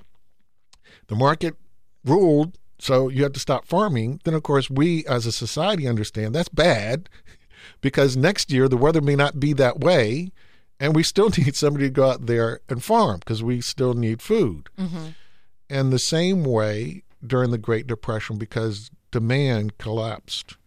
the 1.08 1.16
market 1.16 1.56
ruled, 2.04 2.58
so 2.80 3.08
you 3.08 3.24
have 3.24 3.34
to 3.34 3.40
stop 3.40 3.66
farming, 3.66 4.20
then 4.24 4.34
of 4.34 4.44
course 4.44 4.70
we 4.70 5.06
as 5.06 5.26
a 5.26 5.32
society 5.32 5.88
understand 5.88 6.34
that's 6.34 6.50
bad 6.50 7.08
because 7.82 8.18
next 8.18 8.52
year 8.52 8.68
the 8.68 8.78
weather 8.78 9.02
may 9.02 9.16
not 9.16 9.40
be 9.40 9.54
that 9.54 9.80
way 9.80 10.32
and 10.80 10.96
we 10.96 11.04
still 11.04 11.30
need 11.38 11.56
somebody 11.56 11.86
to 11.86 11.92
go 11.92 12.10
out 12.10 12.26
there 12.26 12.62
and 12.70 12.84
farm 12.84 13.20
because 13.20 13.44
we 13.44 13.62
still 13.62 13.94
need 13.94 14.22
food. 14.22 14.70
Mm-hmm. 14.78 15.08
And 15.70 15.94
the 15.94 16.00
same 16.00 16.44
way 16.44 17.04
during 17.26 17.52
the 17.52 17.58
Great 17.58 17.86
Depression 17.86 18.38
because 18.38 18.90
demand 19.12 19.78
collapsed 19.78 20.58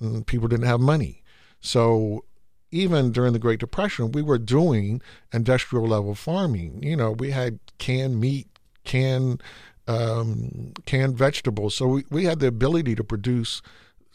and 0.00 0.26
people 0.26 0.48
didn't 0.48 0.66
have 0.66 0.80
money. 0.80 1.22
So 1.60 2.24
even 2.70 3.12
during 3.12 3.32
the 3.32 3.38
Great 3.38 3.60
Depression, 3.60 4.12
we 4.12 4.20
were 4.20 4.38
doing 4.38 5.00
industrial 5.32 5.86
level 5.86 6.14
farming. 6.14 6.82
You 6.82 6.96
know, 6.96 7.12
we 7.12 7.30
had 7.30 7.60
canned 7.78 8.20
meat, 8.20 8.48
canned 8.84 9.42
um, 9.86 10.72
canned 10.86 11.16
vegetables. 11.16 11.74
So 11.74 11.86
we, 11.86 12.04
we 12.10 12.24
had 12.24 12.40
the 12.40 12.46
ability 12.46 12.94
to 12.96 13.04
produce 13.04 13.62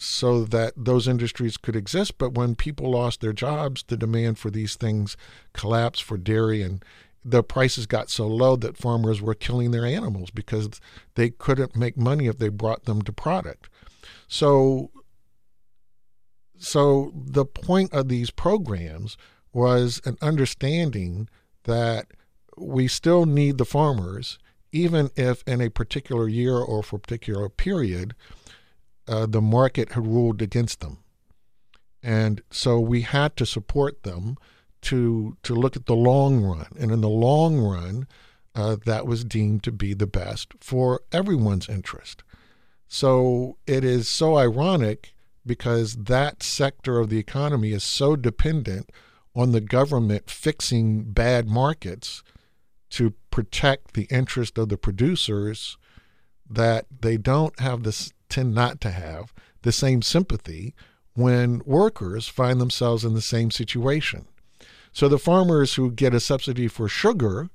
so 0.02 0.46
that 0.46 0.74
those 0.78 1.10
industries 1.10 1.58
could 1.58 1.76
exist. 1.76 2.18
But 2.18 2.34
when 2.34 2.56
people 2.56 2.90
lost 2.90 3.20
their 3.20 3.34
jobs, 3.34 3.84
the 3.84 3.98
demand 3.98 4.40
for 4.40 4.50
these 4.50 4.76
things 4.76 5.18
collapsed 5.54 6.04
for 6.04 6.18
dairy 6.18 6.62
and 6.64 6.84
the 7.24 7.44
prices 7.44 7.86
got 7.86 8.10
so 8.10 8.26
low 8.26 8.56
that 8.56 8.78
farmers 8.78 9.22
were 9.22 9.36
killing 9.36 9.72
their 9.72 9.86
animals 9.86 10.32
because 10.32 10.70
they 11.16 11.30
couldn't 11.30 11.76
make 11.76 11.98
money 11.98 12.28
if 12.28 12.40
they 12.40 12.48
brought 12.48 12.86
them 12.86 13.02
to 13.02 13.12
product. 13.12 13.70
So 14.30 14.90
so 16.58 17.12
the 17.14 17.46
point 17.46 17.94
of 17.94 18.08
these 18.08 18.32
programs 18.32 19.18
was 19.52 20.02
an 20.06 20.18
understanding 20.22 21.28
that 21.64 22.08
we 22.58 22.88
still 22.88 23.26
need 23.26 23.58
the 23.58 23.66
farmers 23.66 24.40
even 24.72 25.10
if 25.16 25.44
in 25.48 25.62
a 25.62 25.70
particular 25.70 26.28
year 26.28 26.58
or 26.58 26.84
for 26.84 26.98
a 26.98 27.00
particular 27.00 27.50
period 27.50 28.14
uh, 29.10 29.26
the 29.26 29.42
market 29.42 29.94
had 29.94 30.06
ruled 30.06 30.42
against 30.42 30.82
them. 30.82 31.00
And 32.04 32.42
so 32.52 32.80
we 32.80 33.02
had 33.02 33.36
to 33.38 33.46
support 33.46 34.04
them 34.04 34.38
to 34.84 35.36
to 35.44 35.54
look 35.54 35.76
at 35.76 35.88
the 35.88 35.96
long 35.96 36.42
run. 36.42 36.68
And 36.80 36.92
in 36.92 37.02
the 37.02 37.10
long 37.10 37.60
run, 37.60 38.08
uh, 38.56 38.78
that 38.86 39.06
was 39.06 39.26
deemed 39.26 39.64
to 39.64 39.72
be 39.72 39.94
the 39.94 40.08
best 40.08 40.54
for 40.62 41.02
everyone's 41.12 41.68
interest. 41.68 42.24
So 42.88 43.58
it 43.68 43.84
is 43.84 44.08
so 44.08 44.38
ironic 44.38 45.14
because 45.46 45.96
that 45.96 46.44
sector 46.44 47.00
of 47.00 47.10
the 47.10 47.18
economy 47.18 47.72
is 47.72 47.84
so 47.84 48.16
dependent 48.16 48.92
on 49.36 49.52
the 49.52 49.62
government 49.62 50.30
fixing 50.30 51.12
bad 51.12 51.48
markets 51.48 52.24
to 52.92 53.14
protect 53.32 53.94
the 53.94 54.08
interest 54.10 54.58
of 54.58 54.70
the 54.70 54.78
producers 54.78 55.78
that 56.50 56.86
they 57.02 57.18
don't 57.18 57.60
have 57.60 57.84
this 57.84 58.12
tend 58.30 58.54
not 58.54 58.80
to 58.82 58.92
have 58.92 59.34
the 59.64 59.72
same 59.72 60.02
sympathy 60.02 60.74
when 61.14 61.62
workers 61.66 62.28
find 62.28 62.62
themselves 62.62 63.04
in 63.04 63.14
the 63.14 63.22
same 63.22 63.52
situation. 63.52 64.26
So 64.94 65.08
the 65.08 65.20
farmers 65.20 65.76
who 65.76 65.92
get 65.92 66.14
a 66.14 66.20
subsidy 66.20 66.68
for 66.68 66.88
sugar 66.88 67.50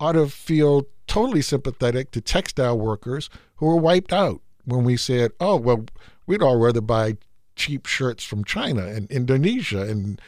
ought 0.00 0.12
to 0.12 0.28
feel 0.28 0.86
totally 1.06 1.42
sympathetic 1.42 2.10
to 2.10 2.20
textile 2.20 2.78
workers 2.78 3.30
who 3.56 3.68
are 3.68 3.76
wiped 3.76 4.12
out 4.12 4.40
when 4.64 4.84
we 4.84 4.96
said, 4.96 5.32
oh, 5.40 5.56
well, 5.56 5.84
we'd 6.26 6.42
all 6.42 6.58
rather 6.58 6.80
buy 6.80 7.16
cheap 7.56 7.86
shirts 7.86 8.24
from 8.24 8.44
China 8.44 8.86
and 8.86 9.10
Indonesia 9.10 9.82
and 9.82 10.20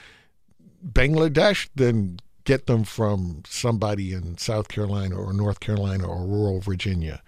Bangladesh 0.87 1.69
than 1.75 2.21
get 2.45 2.67
them 2.67 2.85
from 2.85 3.43
somebody 3.47 4.13
in 4.13 4.39
South 4.39 4.69
Carolina 4.69 5.17
or 5.17 5.33
North 5.33 5.59
Carolina 5.59 6.07
or 6.07 6.25
rural 6.25 6.61
Virginia. 6.61 7.23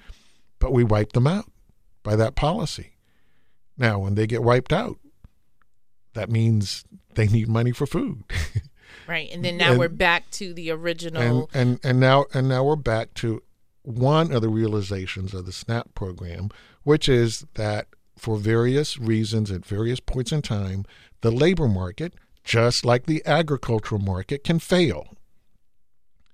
But 0.61 0.73
we 0.73 0.85
wiped 0.85 1.15
them 1.15 1.27
out 1.27 1.51
by 2.09 2.17
that 2.17 2.35
policy. 2.35 2.93
Now, 3.77 3.99
when 3.99 4.15
they 4.15 4.27
get 4.27 4.43
wiped 4.43 4.73
out, 4.73 4.97
that 6.15 6.31
means 6.31 6.85
they 7.15 7.27
need 7.29 7.49
money 7.49 7.73
for 7.73 7.87
food. 7.87 8.25
Right, 9.07 9.31
and 9.33 9.43
then 9.45 9.57
now 9.59 9.71
And- 9.71 9.79
we're 9.79 9.89
back 9.89 10.31
to 10.33 10.53
the 10.53 10.69
and 10.71 10.81
original. 10.83 11.49
and 11.55 11.79
and 11.83 11.99
now 12.01 12.27
and 12.35 12.47
now 12.49 12.63
we're 12.65 12.77
back 12.77 13.13
to 13.15 13.43
one 13.83 14.33
of 14.33 14.43
the 14.43 14.49
realizations 14.51 15.33
of 15.35 15.45
the 15.47 15.53
SNAP 15.53 15.95
program, 15.95 16.49
which 16.83 17.09
is 17.09 17.47
that 17.55 17.87
for 18.19 18.37
various 18.37 18.99
reasons 18.99 19.51
at 19.51 19.65
various 19.65 19.99
points 20.01 20.31
in 20.33 20.43
time, 20.43 20.85
the 21.23 21.31
labor 21.31 21.69
market, 21.69 22.15
just 22.45 22.85
like 22.85 23.07
the 23.07 23.23
agricultural 23.27 24.01
market, 24.01 24.45
can 24.45 24.59
fail. 24.59 25.15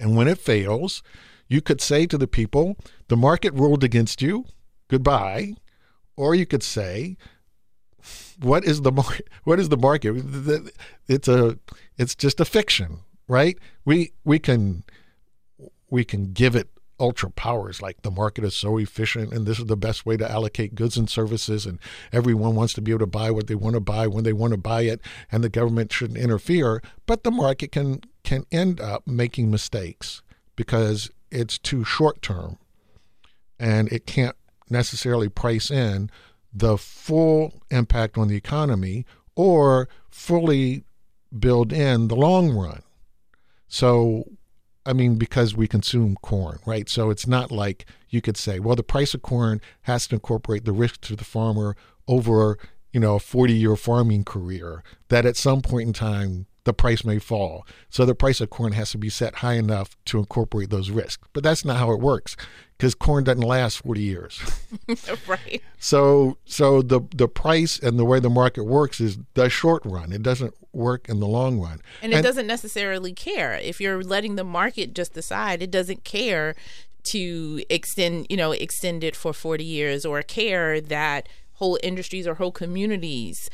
And 0.01 0.17
when 0.17 0.27
it 0.27 0.39
fails, 0.39 1.03
you 1.49 1.61
could 1.61 1.81
say 1.81 2.07
to 2.07 2.19
the 2.19 2.29
people, 2.29 2.77
the 3.09 3.17
market 3.17 3.53
ruled 3.55 3.85
against 3.85 4.21
you, 4.23 4.47
goodbye. 4.89 5.55
Or 6.17 6.35
you 6.35 6.47
could 6.47 6.63
say, 6.63 7.17
what 8.41 8.65
is 8.65 8.83
the 8.83 8.93
market? 8.93 9.29
What 9.45 9.61
is 9.61 9.69
the 9.69 9.77
market? 9.77 10.15
It's 11.09 11.29
a, 11.29 11.59
it's 11.99 12.15
just 12.15 12.41
a 12.41 12.45
fiction, 12.45 13.01
right? 13.29 13.59
We 13.85 14.13
we 14.25 14.39
can 14.39 14.85
we 15.91 16.05
can 16.05 16.33
give 16.33 16.57
it 16.57 16.69
ultra 17.01 17.31
powers 17.31 17.83
like 17.83 18.03
the 18.03 18.11
market 18.11 18.45
is 18.45 18.55
so 18.55 18.79
efficient 18.79 19.33
and 19.33 19.47
this 19.47 19.59
is 19.59 19.67
the 19.67 19.77
best 19.77 20.07
way 20.07 20.17
to 20.17 20.31
allocate 20.31 20.75
goods 20.75 20.97
and 20.97 21.11
services 21.11 21.67
and 21.67 21.79
everyone 22.13 22.55
wants 22.55 22.73
to 22.73 22.81
be 22.81 22.93
able 22.93 23.01
to 23.01 23.07
buy 23.07 23.31
what 23.31 23.49
they 23.49 23.55
want 23.55 23.75
to 23.75 23.81
buy 23.81 24.07
when 24.07 24.23
they 24.23 24.33
want 24.33 24.53
to 24.53 24.57
buy 24.57 24.83
it 24.83 25.01
and 25.33 25.43
the 25.43 25.49
government 25.49 25.93
shouldn't 25.93 26.19
interfere 26.19 26.81
but 27.07 27.25
the 27.25 27.31
market 27.31 27.73
can 27.73 28.01
can 28.23 28.47
end 28.53 28.81
up 28.81 29.07
making 29.07 29.51
mistakes 29.51 30.23
because 30.55 31.11
it's 31.33 31.59
too 31.59 31.85
short 31.85 32.23
term 32.23 32.59
and 33.59 33.91
it 33.93 34.07
can't 34.07 34.37
necessarily 34.71 35.29
price 35.29 35.71
in 35.71 36.11
the 36.53 36.79
full 36.79 37.63
impact 37.71 38.17
on 38.17 38.29
the 38.29 38.37
economy 38.37 39.05
or 39.35 39.89
fully 40.09 40.85
build 41.37 41.73
in 41.73 42.09
the 42.09 42.15
long 42.15 42.51
run. 42.51 42.83
So, 43.67 44.25
I 44.87 44.93
mean, 44.93 45.17
because 45.17 45.57
we 45.57 45.67
consume 45.67 46.17
corn, 46.23 46.61
right? 46.65 46.89
So 46.89 47.11
it's 47.11 47.27
not 47.27 47.51
like 47.51 47.87
you 48.09 48.21
could 48.21 48.37
say, 48.37 48.61
well, 48.61 48.77
the 48.77 48.85
price 48.85 49.15
of 49.15 49.23
corn 49.23 49.61
has 49.83 50.07
to 50.09 50.15
incorporate 50.15 50.65
the 50.65 50.73
risk 50.73 51.01
to 51.03 51.17
the 51.17 51.25
farmer 51.25 51.77
over, 52.07 52.59
you 52.93 53.01
know, 53.01 53.17
a 53.17 53.21
40 53.21 53.53
year 53.53 53.75
farming 53.75 54.25
career, 54.25 54.85
that 55.09 55.27
at 55.27 55.37
some 55.37 55.61
point 55.61 55.89
in 55.89 55.93
time, 55.93 56.47
the 56.65 56.73
price 56.73 57.05
may 57.05 57.19
fall. 57.19 57.67
So 57.91 58.05
the 58.05 58.15
price 58.15 58.41
of 58.41 58.51
corn 58.51 58.73
has 58.73 58.91
to 58.91 58.99
be 58.99 59.11
set 59.11 59.37
high 59.37 59.55
enough 59.55 59.97
to 60.07 60.19
incorporate 60.19 60.71
those 60.71 60.91
risks. 60.91 61.23
But 61.33 61.45
that's 61.45 61.65
not 61.65 61.77
how 61.77 61.93
it 61.93 62.01
works 62.01 62.37
because 62.77 62.95
corn 62.95 63.25
doesn't 63.25 63.43
last 63.43 63.83
40 63.83 64.03
years. 64.03 64.41
right. 65.27 65.63
So 65.79 66.39
so 66.45 66.83
the 66.83 67.03
the 67.15 67.29
price 67.29 67.79
and 67.79 67.99
the 67.99 68.05
way 68.05 68.19
the 68.19 68.31
market 68.31 68.65
works 68.65 69.01
is 69.01 69.19
the 69.35 69.49
short 69.49 69.83
run. 69.85 70.13
It 70.13 70.23
doesn't 70.23 70.55
work 70.73 71.09
in 71.09 71.21
the 71.21 71.27
long 71.27 71.61
run. 71.61 71.81
And 72.03 72.13
it 72.13 72.23
doesn't 72.23 72.47
necessarily 72.47 73.13
care. 73.13 73.55
If 73.55 73.81
you're 73.81 74.03
letting 74.03 74.37
the 74.37 74.45
market 74.45 74.95
just 74.95 75.13
decide, 75.13 75.63
it 75.63 75.71
doesn't 75.71 76.05
care 76.05 76.55
to 77.05 77.63
extend, 77.69 78.27
you 78.31 78.37
know, 78.37 78.53
extend 78.53 79.05
it 79.05 79.15
for 79.15 79.33
40 79.33 79.63
years 79.63 80.05
or 80.05 80.23
care 80.23 80.81
that 80.81 81.29
whole 81.55 81.79
industries 81.83 82.27
or 82.27 82.35
whole 82.35 82.51
communities 82.51 83.51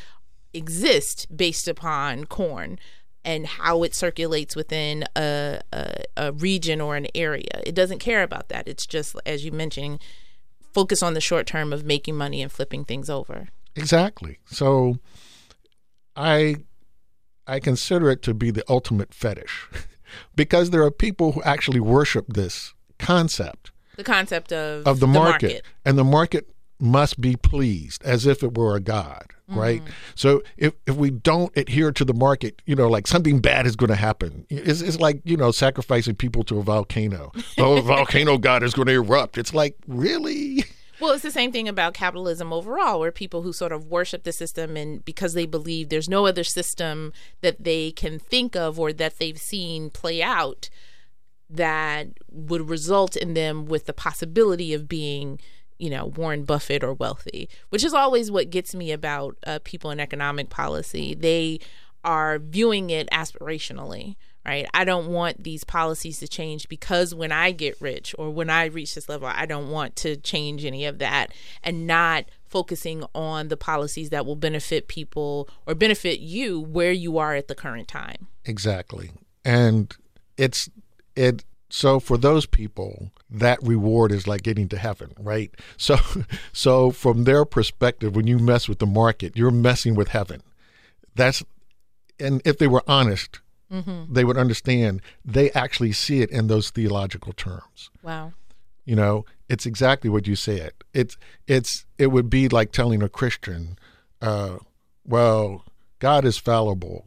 exist 0.53 1.27
based 1.37 1.69
upon 1.69 2.25
corn 2.25 2.79
and 3.25 3.47
how 3.47 3.83
it 3.83 3.95
circulates 3.95 4.57
within 4.57 5.05
a, 5.17 5.61
a, 5.73 6.05
a 6.17 6.33
region 6.33 6.81
or 6.81 6.97
an 6.97 7.07
area. 7.15 7.61
It 7.65 7.75
doesn't 7.75 7.99
care 7.99 8.23
about 8.23 8.49
that. 8.49 8.67
It's 8.67 8.87
just, 8.87 9.15
as 9.27 9.45
you 9.45 9.53
mentioned, 9.53 10.01
focus 10.73 11.03
on 11.03 11.15
the 11.15 11.21
short 11.21 11.47
term 11.47 11.73
of 11.73 11.85
making 11.85 12.17
money 12.17 12.43
and 12.43 12.51
flipping 12.51 12.85
things 12.85 13.11
over. 13.11 13.49
Exactly. 13.77 14.39
So 14.47 14.99
I 16.17 16.57
I 17.47 17.61
consider 17.61 18.11
it 18.11 18.23
to 18.23 18.35
be 18.35 18.51
the 18.51 18.65
ultimate 18.69 19.13
fetish 19.13 19.69
because 20.37 20.71
there 20.71 20.83
are 20.83 20.91
people 20.91 21.33
who 21.33 21.43
actually 21.43 21.81
worship 21.81 22.27
this 22.29 22.75
concept 22.99 23.71
The 23.97 24.05
concept 24.05 24.53
of, 24.53 24.87
of 24.87 25.01
the, 25.01 25.07
market, 25.07 25.65
and 25.85 25.99
the 25.99 26.05
market 26.05 26.49
must 26.81 27.21
be 27.21 27.37
pleased 27.37 28.03
as 28.05 28.27
if 28.27 28.43
it 28.43 28.57
were 28.57 28.77
a 28.77 28.81
god 28.81 29.35
right? 29.53 29.81
Mm-hmm. 29.81 29.93
So 30.15 30.43
if, 30.57 30.75
if 30.87 30.95
we 30.95 31.11
don't 31.11 31.55
adhere 31.57 31.93
to 31.93 32.05
the 32.05 32.15
market 32.15 32.63
you 32.67 32.77
know 32.77 32.89
like 32.89 33.07
something 33.07 33.41
bad 33.41 33.67
is 33.67 33.77
going 33.77 33.91
to 33.91 33.97
happen. 33.97 34.47
It's, 34.49 34.81
it's 34.81 35.01
like 35.01 35.21
you 35.25 35.37
know 35.37 35.51
sacrificing 35.51 36.15
people 36.15 36.45
to 36.45 36.59
a 36.59 36.63
volcano. 36.63 37.33
Oh 37.59 37.77
a 37.77 37.83
volcano 37.83 38.39
god 38.39 38.63
is 38.63 38.75
going 38.75 38.87
to 38.87 38.95
erupt. 38.95 39.39
It's 39.39 39.53
like 39.53 39.77
really? 39.87 40.65
Well, 41.01 41.13
it's 41.13 41.23
the 41.23 41.31
same 41.31 41.51
thing 41.51 41.67
about 41.67 41.95
capitalism 41.95 42.53
overall, 42.53 43.01
where 43.01 43.11
people 43.11 43.41
who 43.41 43.55
sort 43.55 43.73
of 43.73 43.87
worship 43.87 44.25
the 44.25 44.33
system 44.33 44.77
and 44.77 45.03
because 45.03 45.33
they 45.33 45.47
believe 45.47 45.89
there's 45.89 46.11
no 46.11 46.27
other 46.27 46.45
system 46.45 47.15
that 47.41 47.65
they 47.65 47.91
can 47.91 48.19
think 48.19 48.55
of 48.55 48.79
or 48.79 48.93
that 48.93 49.19
they've 49.19 49.39
seen 49.39 49.89
play 49.89 50.23
out 50.23 50.69
that 51.49 52.09
would 52.31 52.69
result 52.69 53.17
in 53.17 53.33
them 53.33 53.65
with 53.65 53.87
the 53.87 53.95
possibility 53.95 54.75
of 54.75 54.89
being, 54.89 55.41
you 55.81 55.91
know, 55.91 56.07
Warren 56.07 56.45
Buffett 56.45 56.85
or 56.85 56.95
wealthy, 56.95 57.49
which 57.71 57.85
is 57.85 57.95
always 57.95 58.31
what 58.31 58.51
gets 58.51 58.75
me 58.75 58.93
about 58.93 59.37
uh, 59.47 59.59
people 59.65 59.91
in 59.91 60.01
economic 60.01 60.51
policy. 60.51 61.15
They 61.15 61.61
are 62.05 62.39
viewing 62.39 62.91
it 62.91 63.09
aspirationally 63.11 64.17
right? 64.45 64.67
I 64.73 64.85
don't 64.85 65.09
want 65.09 65.45
these 65.45 65.65
policies 65.65 66.19
to 66.21 66.29
change 66.29 66.69
because 66.69 67.15
when 67.15 67.33
I 67.33 67.53
get 67.53 67.81
rich 67.81 68.15
or 68.19 68.31
when 68.31 68.51
I 68.51 68.67
reach 68.67 68.95
this 68.95 69.09
level, 69.09 69.29
I 69.29 69.47
don't 69.47 69.71
want 69.71 69.97
to 69.97 70.17
change 70.17 70.65
any 70.65 70.87
of 70.87 70.99
that 70.99 71.33
and 71.63 71.87
not 71.87 72.25
focusing 72.47 73.05
on 73.15 73.49
the 73.49 73.57
policies 73.57 74.11
that 74.11 74.27
will 74.27 74.37
benefit 74.37 74.89
people 74.89 75.49
or 75.67 75.75
benefit 75.75 76.21
you 76.21 76.61
where 76.61 76.93
you 76.93 77.19
are 77.19 77.35
at 77.35 77.49
the 77.49 77.55
current 77.55 77.87
time. 77.87 78.29
Exactly. 78.45 79.11
And 79.45 79.95
it's 80.37 80.69
it 81.15 81.45
so 81.71 82.01
for 82.01 82.19
those 82.19 82.47
people 82.47 83.11
that 83.31 83.63
reward 83.63 84.13
is 84.13 84.27
like 84.27 84.43
getting 84.43 84.69
to 84.69 84.79
heaven, 84.79 85.13
right? 85.19 85.51
So 85.77 85.97
so 86.53 86.91
from 86.91 87.25
their 87.25 87.45
perspective 87.45 88.15
when 88.17 88.27
you 88.27 88.39
mess 88.39 88.69
with 88.69 88.79
the 88.79 88.87
market, 88.87 89.37
you're 89.37 89.51
messing 89.51 89.95
with 89.95 90.09
heaven. 90.09 90.43
That's 91.15 91.43
and 92.19 92.43
if 92.45 92.59
they 92.59 92.67
were 92.67 92.85
honest, 92.87 93.41
they 94.13 94.25
would 94.25 94.37
understand 94.37 95.01
they 95.25 95.51
actually 95.53 95.93
see 95.93 96.23
it 96.23 96.31
in 96.31 96.49
those 96.49 96.71
theological 96.71 97.33
terms. 97.33 97.91
Wow. 98.03 98.33
You 98.85 98.97
know, 98.97 99.25
it's 99.49 99.67
exactly 99.67 100.11
what 100.11 100.27
you 100.27 100.35
said. 100.35 100.73
It's 100.93 101.17
it's 101.47 101.87
it 101.99 102.09
would 102.09 102.29
be 102.29 102.49
like 102.49 102.73
telling 102.73 103.03
a 103.03 103.09
Christian, 103.09 103.79
uh, 104.21 104.59
well, 105.07 105.65
God 106.01 106.25
is 106.25 106.39
fallible. 106.39 107.07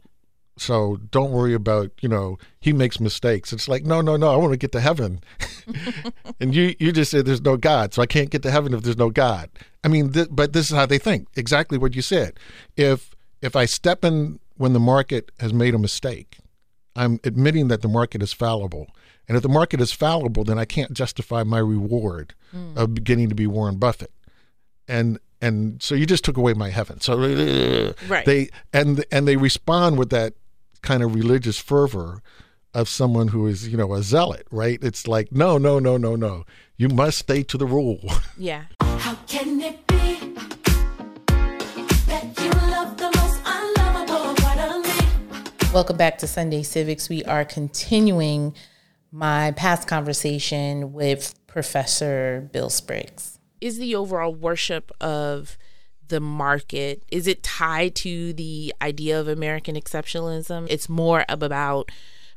So 0.56 0.98
don't 1.10 1.32
worry 1.32 1.52
about, 1.52 1.90
you 2.00 2.08
know, 2.08 2.38
he 2.60 2.72
makes 2.72 3.00
mistakes. 3.00 3.52
It's 3.52 3.68
like, 3.68 3.84
no, 3.84 4.00
no, 4.00 4.16
no, 4.16 4.32
I 4.32 4.36
want 4.36 4.52
to 4.52 4.56
get 4.56 4.72
to 4.72 4.80
heaven. 4.80 5.20
and 6.40 6.54
you 6.54 6.76
you 6.78 6.92
just 6.92 7.10
said 7.10 7.26
there's 7.26 7.42
no 7.42 7.56
God, 7.56 7.92
so 7.92 8.02
I 8.02 8.06
can't 8.06 8.30
get 8.30 8.42
to 8.42 8.50
heaven 8.50 8.72
if 8.72 8.82
there's 8.82 8.96
no 8.96 9.10
God. 9.10 9.50
I 9.82 9.88
mean, 9.88 10.12
th- 10.12 10.28
but 10.30 10.52
this 10.52 10.70
is 10.70 10.76
how 10.76 10.86
they 10.86 10.98
think. 10.98 11.28
Exactly 11.34 11.76
what 11.76 11.96
you 11.96 12.02
said. 12.02 12.38
If 12.76 13.14
if 13.42 13.56
I 13.56 13.64
step 13.64 14.04
in 14.04 14.38
when 14.56 14.72
the 14.72 14.80
market 14.80 15.32
has 15.40 15.52
made 15.52 15.74
a 15.74 15.78
mistake, 15.78 16.38
I'm 16.94 17.18
admitting 17.24 17.68
that 17.68 17.82
the 17.82 17.88
market 17.88 18.22
is 18.22 18.32
fallible. 18.32 18.86
And 19.26 19.36
if 19.36 19.42
the 19.42 19.48
market 19.48 19.80
is 19.80 19.90
fallible, 19.90 20.44
then 20.44 20.58
I 20.58 20.64
can't 20.64 20.92
justify 20.92 21.42
my 21.42 21.58
reward 21.58 22.34
hmm. 22.50 22.76
of 22.76 23.02
getting 23.02 23.28
to 23.28 23.34
be 23.34 23.46
Warren 23.46 23.76
Buffett. 23.76 24.12
And 24.86 25.18
and 25.40 25.82
so 25.82 25.94
you 25.94 26.06
just 26.06 26.24
took 26.24 26.36
away 26.36 26.54
my 26.54 26.70
heaven. 26.70 27.00
So 27.00 27.16
Right. 28.08 28.24
they 28.24 28.50
and 28.72 29.04
and 29.10 29.26
they 29.26 29.36
respond 29.36 29.98
with 29.98 30.10
that 30.10 30.34
kind 30.84 31.02
of 31.02 31.14
religious 31.14 31.58
fervor 31.58 32.22
of 32.74 32.88
someone 32.88 33.28
who 33.28 33.46
is, 33.46 33.66
you 33.68 33.76
know, 33.76 33.94
a 33.94 34.02
zealot, 34.02 34.46
right? 34.50 34.78
It's 34.82 35.08
like, 35.08 35.32
no, 35.32 35.56
no, 35.56 35.78
no, 35.78 35.96
no, 35.96 36.14
no. 36.14 36.44
You 36.76 36.88
must 36.88 37.18
stay 37.18 37.42
to 37.44 37.58
the 37.58 37.66
rule. 37.66 38.00
Yeah. 38.36 38.64
How 38.80 39.14
can 39.28 39.60
it 39.60 39.86
be 39.86 40.34
that 42.06 42.34
you 42.38 42.50
love 42.70 42.96
the 42.96 43.10
most 43.16 43.40
unlovable 43.46 44.34
part 44.34 44.58
of 44.58 44.82
me? 44.82 45.70
Welcome 45.72 45.96
back 45.96 46.18
to 46.18 46.26
Sunday 46.26 46.64
Civics. 46.64 47.08
We 47.08 47.24
are 47.24 47.44
continuing 47.44 48.54
my 49.12 49.52
past 49.52 49.86
conversation 49.86 50.92
with 50.92 51.34
Professor 51.46 52.48
Bill 52.52 52.70
Spriggs. 52.70 53.38
Is 53.60 53.78
the 53.78 53.94
overall 53.94 54.34
worship 54.34 54.90
of 55.00 55.56
the 56.08 56.20
market 56.20 57.02
is 57.10 57.26
it 57.26 57.42
tied 57.42 57.94
to 57.94 58.32
the 58.32 58.74
idea 58.80 59.18
of 59.18 59.28
American 59.28 59.74
exceptionalism? 59.74 60.66
It's 60.70 60.88
more 60.88 61.24
about 61.28 61.90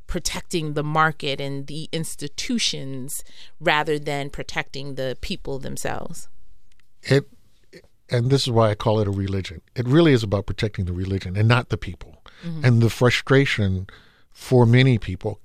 protecting 0.08 0.74
the 0.74 0.84
market 0.84 1.42
and 1.42 1.68
the 1.68 1.90
institutions 1.92 3.24
rather 3.60 4.00
than 4.00 4.30
protecting 4.30 4.96
the 4.96 5.18
people 5.22 5.60
themselves. 5.60 6.30
it 7.04 7.28
and 8.10 8.30
this 8.30 8.44
is 8.44 8.52
why 8.52 8.70
I 8.70 8.76
call 8.76 9.02
it 9.02 9.08
a 9.08 9.12
religion. 9.12 9.62
It 9.76 9.86
really 9.86 10.14
is 10.14 10.24
about 10.24 10.46
protecting 10.46 10.86
the 10.86 10.94
religion 10.94 11.36
and 11.36 11.46
not 11.46 11.68
the 11.68 11.78
people. 11.78 12.24
Mm-hmm. 12.42 12.64
And 12.64 12.82
the 12.82 12.90
frustration 12.90 13.88
for 14.32 14.66
many 14.66 14.98
people 14.98 15.42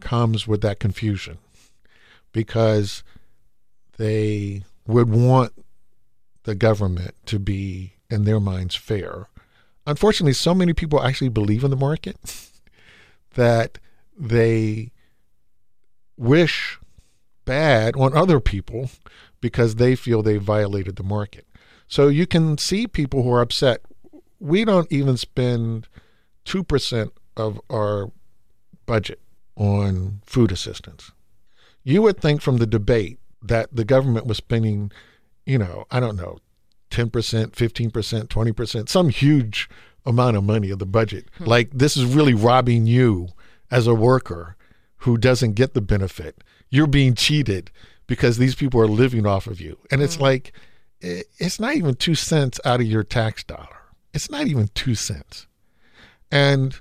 comes 0.00 0.46
with 0.46 0.60
that 0.60 0.78
confusion 0.78 1.38
because 2.32 3.02
they 3.96 4.62
would 4.86 5.10
want 5.10 5.52
the 6.48 6.54
government 6.54 7.14
to 7.26 7.38
be 7.38 7.92
in 8.08 8.24
their 8.24 8.40
minds 8.40 8.74
fair. 8.74 9.26
Unfortunately, 9.86 10.32
so 10.32 10.54
many 10.54 10.72
people 10.72 11.02
actually 11.02 11.28
believe 11.28 11.62
in 11.62 11.70
the 11.70 11.76
market 11.76 12.16
that 13.34 13.76
they 14.18 14.90
wish 16.16 16.78
bad 17.44 17.94
on 17.96 18.16
other 18.16 18.40
people 18.40 18.88
because 19.42 19.74
they 19.74 19.94
feel 19.94 20.22
they 20.22 20.38
violated 20.38 20.96
the 20.96 21.02
market. 21.02 21.46
So 21.86 22.08
you 22.08 22.26
can 22.26 22.56
see 22.56 22.86
people 22.86 23.22
who 23.22 23.30
are 23.30 23.42
upset. 23.42 23.82
We 24.40 24.64
don't 24.64 24.90
even 24.90 25.18
spend 25.18 25.86
2% 26.46 27.10
of 27.36 27.60
our 27.70 28.10
budget 28.86 29.20
on 29.54 30.22
food 30.24 30.50
assistance. 30.50 31.12
You 31.84 32.00
would 32.00 32.18
think 32.18 32.40
from 32.40 32.56
the 32.56 32.66
debate 32.66 33.18
that 33.42 33.68
the 33.70 33.84
government 33.84 34.26
was 34.26 34.38
spending, 34.38 34.90
you 35.48 35.58
know, 35.58 35.86
I 35.90 35.98
don't 35.98 36.16
know, 36.16 36.38
10%, 36.90 37.10
15%, 37.10 37.90
20%, 37.90 38.88
some 38.88 39.08
huge 39.08 39.68
amount 40.04 40.36
of 40.36 40.44
money 40.44 40.70
of 40.70 40.78
the 40.78 40.86
budget. 40.86 41.26
Hmm. 41.38 41.44
Like 41.44 41.70
this 41.72 41.96
is 41.96 42.04
really 42.04 42.34
robbing 42.34 42.86
you 42.86 43.28
as 43.70 43.86
a 43.86 43.94
worker 43.94 44.56
who 44.98 45.16
doesn't 45.16 45.54
get 45.54 45.72
the 45.72 45.80
benefit. 45.80 46.44
You're 46.68 46.86
being 46.86 47.14
cheated 47.14 47.70
because 48.06 48.36
these 48.36 48.54
people 48.54 48.80
are 48.80 48.86
living 48.86 49.26
off 49.26 49.46
of 49.46 49.60
you. 49.60 49.78
And 49.90 50.02
it's 50.02 50.16
hmm. 50.16 50.22
like, 50.22 50.52
it's 51.00 51.58
not 51.58 51.74
even 51.74 51.94
two 51.94 52.14
cents 52.14 52.60
out 52.64 52.80
of 52.80 52.86
your 52.86 53.04
tax 53.04 53.42
dollar. 53.42 53.68
It's 54.12 54.30
not 54.30 54.46
even 54.48 54.68
two 54.74 54.94
cents. 54.94 55.46
And 56.30 56.78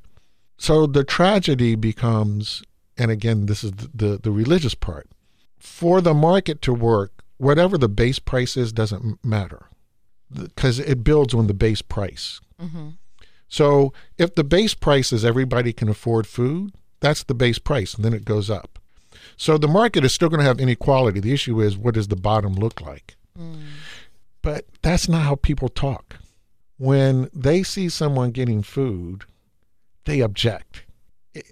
so 0.57 0.87
the 0.87 1.05
tragedy 1.05 1.75
becomes, 1.75 2.63
and 2.97 3.11
again, 3.11 3.45
this 3.45 3.63
is 3.63 3.71
the, 3.71 3.89
the, 3.93 4.17
the 4.23 4.31
religious 4.31 4.75
part. 4.75 5.07
For 5.57 6.01
the 6.01 6.13
market 6.13 6.61
to 6.63 6.73
work, 6.73 7.16
whatever 7.37 7.77
the 7.77 7.89
base 7.89 8.19
price 8.19 8.57
is 8.57 8.71
doesn't 8.73 9.23
matter 9.23 9.67
because 10.31 10.79
it 10.79 11.03
builds 11.03 11.33
on 11.33 11.47
the 11.47 11.53
base 11.53 11.81
price. 11.81 12.41
Mm-hmm. 12.61 12.89
So 13.47 13.93
if 14.17 14.35
the 14.35 14.43
base 14.43 14.73
price 14.73 15.13
is 15.13 15.23
everybody 15.23 15.71
can 15.71 15.89
afford 15.89 16.27
food, 16.27 16.73
that's 16.99 17.23
the 17.23 17.33
base 17.33 17.59
price, 17.59 17.93
and 17.93 18.03
then 18.03 18.13
it 18.13 18.25
goes 18.25 18.49
up. 18.49 18.79
So 19.37 19.57
the 19.57 19.67
market 19.67 20.03
is 20.03 20.13
still 20.13 20.29
going 20.29 20.39
to 20.39 20.45
have 20.45 20.59
inequality. 20.59 21.19
The 21.19 21.33
issue 21.33 21.61
is 21.61 21.77
what 21.77 21.93
does 21.93 22.07
the 22.07 22.15
bottom 22.15 22.53
look 22.53 22.81
like? 22.81 23.15
Mm. 23.37 23.61
But 24.41 24.65
that's 24.81 25.07
not 25.07 25.23
how 25.23 25.35
people 25.35 25.69
talk. 25.69 26.17
When 26.77 27.29
they 27.33 27.63
see 27.63 27.89
someone 27.89 28.31
getting 28.31 28.61
food, 28.63 29.23
they 30.05 30.21
object. 30.21 30.83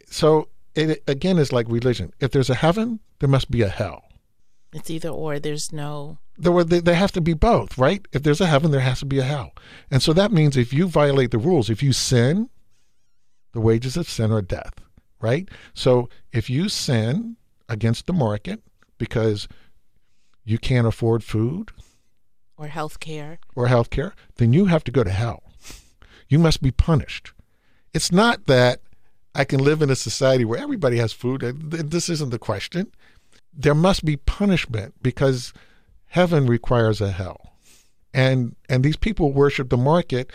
So 0.08 0.50
it 0.76 1.04
again 1.08 1.38
is 1.38 1.54
like 1.54 1.68
religion. 1.70 2.12
If 2.20 2.32
there's 2.32 2.50
a 2.50 2.56
heaven, 2.56 3.00
there 3.20 3.30
must 3.30 3.52
be 3.52 3.62
a 3.62 3.70
hell. 3.70 4.05
It's 4.76 4.90
either 4.90 5.10
or. 5.10 5.40
There's 5.40 5.72
no. 5.72 6.18
There 6.38 6.52
were 6.52 6.66
they, 6.66 6.82
they 6.82 6.96
have 6.96 7.14
to 7.14 7.22
be 7.22 7.34
both, 7.34 7.78
right? 7.78 8.06
If 8.12 8.24
there's 8.24 8.42
a 8.42 8.46
heaven, 8.48 8.72
there 8.72 8.82
has 8.82 9.00
to 9.00 9.06
be 9.06 9.20
a 9.20 9.24
hell. 9.24 9.54
And 9.90 10.04
so 10.04 10.12
that 10.14 10.32
means 10.34 10.58
if 10.58 10.74
you 10.74 10.88
violate 10.88 11.32
the 11.32 11.38
rules, 11.38 11.70
if 11.70 11.82
you 11.82 11.94
sin, 11.94 12.50
the 13.54 13.62
wages 13.62 13.96
of 13.96 14.10
sin 14.10 14.32
are 14.34 14.42
death, 14.42 14.74
right? 15.22 15.48
So 15.74 16.10
if 16.34 16.50
you 16.50 16.68
sin 16.70 17.38
against 17.70 18.06
the 18.06 18.14
market 18.14 18.62
because 18.98 19.48
you 20.44 20.58
can't 20.58 20.86
afford 20.86 21.24
food 21.24 21.72
Or 22.58 22.68
health 22.68 23.00
care. 23.00 23.40
or 23.56 23.68
health 23.68 23.90
care, 23.90 24.14
then 24.36 24.52
you 24.54 24.66
have 24.66 24.84
to 24.84 24.92
go 24.92 25.04
to 25.06 25.12
hell. 25.12 25.42
You 26.28 26.38
must 26.40 26.62
be 26.62 26.72
punished. 26.72 27.32
It's 27.94 28.12
not 28.12 28.46
that 28.48 28.82
I 29.34 29.46
can 29.46 29.64
live 29.64 29.82
in 29.82 29.90
a 29.90 29.96
society 29.96 30.44
where 30.44 30.60
everybody 30.60 30.98
has 30.98 31.14
food. 31.14 31.44
Uh, 31.46 31.54
This 31.56 32.10
isn't 32.10 32.32
the 32.32 32.40
question. 32.40 32.92
There 33.56 33.76
must 33.76 34.04
be 34.04 34.18
punishment 34.18 34.96
because 35.02 35.54
heaven 36.08 36.46
requires 36.46 37.02
a 37.02 37.12
hell. 37.12 37.54
And 38.14 38.56
and 38.70 38.84
these 38.84 38.98
people 38.98 39.32
worship 39.32 39.70
the 39.70 39.78
market. 39.78 40.32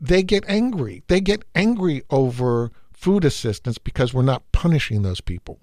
They 0.00 0.22
get 0.22 0.44
angry. 0.48 1.02
They 1.08 1.20
get 1.20 1.44
angry 1.54 2.02
over 2.10 2.70
food 2.92 3.24
assistance 3.24 3.78
because 3.78 4.14
we're 4.14 4.22
not 4.22 4.42
punishing 4.52 5.02
those 5.02 5.20
people. 5.20 5.58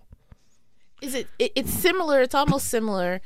Is 1.02 1.16
it, 1.16 1.28
it? 1.40 1.52
It's 1.56 1.74
similar. 1.74 2.22
It's 2.22 2.36
almost 2.36 2.68
similar 2.68 3.22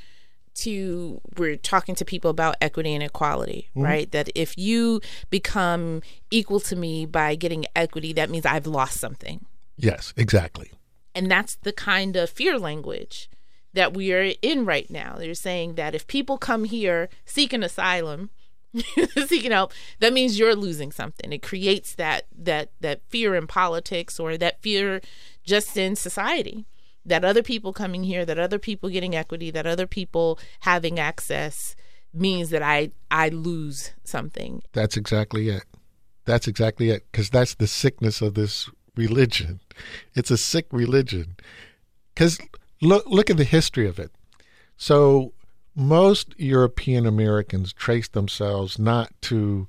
to 0.56 1.22
we're 1.38 1.56
talking 1.56 1.94
to 1.96 2.06
people 2.06 2.32
about 2.32 2.56
equity 2.62 2.94
and 2.94 3.04
equality, 3.04 3.70
mm-hmm. 3.72 3.84
right? 3.84 4.12
That 4.12 4.30
if 4.36 4.58
you 4.58 5.02
become 5.30 6.02
equal 6.32 6.60
to 6.62 6.76
me 6.76 7.06
by 7.06 7.36
getting 7.36 7.66
equity, 7.76 8.14
that 8.14 8.30
means 8.30 8.46
I've 8.46 8.68
lost 8.68 9.00
something. 9.00 9.46
Yes, 9.76 10.14
exactly. 10.18 10.72
And 11.14 11.30
that's 11.30 11.56
the 11.56 11.74
kind 11.74 12.16
of 12.16 12.30
fear 12.30 12.58
language 12.60 13.30
that 13.78 13.94
we 13.94 14.12
are 14.12 14.34
in 14.42 14.66
right 14.66 14.90
now. 14.90 15.18
They're 15.20 15.36
saying 15.36 15.76
that 15.76 15.94
if 15.94 16.08
people 16.08 16.40
come 16.40 16.64
here 16.64 17.10
seeking 17.26 17.62
asylum, 17.62 18.32
seeking 19.28 19.52
help, 19.52 19.72
that 20.00 20.14
means 20.14 20.40
you're 20.40 20.56
losing 20.56 20.92
something. 20.92 21.32
It 21.32 21.44
creates 21.44 21.94
that 21.94 22.26
that 22.36 22.72
that 22.82 23.02
fear 23.10 23.36
in 23.36 23.46
politics 23.46 24.20
or 24.20 24.36
that 24.38 24.64
fear 24.64 25.00
just 25.44 25.78
in 25.78 25.96
society. 25.96 26.66
That 27.06 27.24
other 27.24 27.44
people 27.44 27.72
coming 27.72 28.04
here, 28.04 28.26
that 28.26 28.40
other 28.40 28.58
people 28.58 28.90
getting 28.90 29.16
equity, 29.16 29.52
that 29.52 29.68
other 29.68 29.86
people 29.86 30.40
having 30.62 31.00
access 31.00 31.76
means 32.12 32.50
that 32.50 32.64
I 32.64 32.90
I 33.12 33.30
lose 33.30 33.92
something. 34.04 34.64
That's 34.74 34.98
exactly 34.98 35.50
it. 35.50 35.66
That's 36.26 36.48
exactly 36.48 36.90
it. 36.90 37.06
Because 37.12 37.30
that's 37.30 37.54
the 37.54 37.68
sickness 37.68 38.24
of 38.24 38.34
this 38.34 38.72
religion. 38.96 39.60
It's 40.16 40.32
a 40.32 40.38
sick 40.38 40.66
religion. 40.72 41.36
Because 42.16 42.40
look, 42.82 43.06
look 43.08 43.30
at 43.30 43.38
the 43.38 43.44
history 43.44 43.88
of 43.88 44.00
it. 44.00 44.12
So 44.78 45.34
most 45.76 46.34
European 46.38 47.06
Americans 47.06 47.74
trace 47.74 48.08
themselves 48.08 48.80
not 48.80 49.12
to 49.22 49.68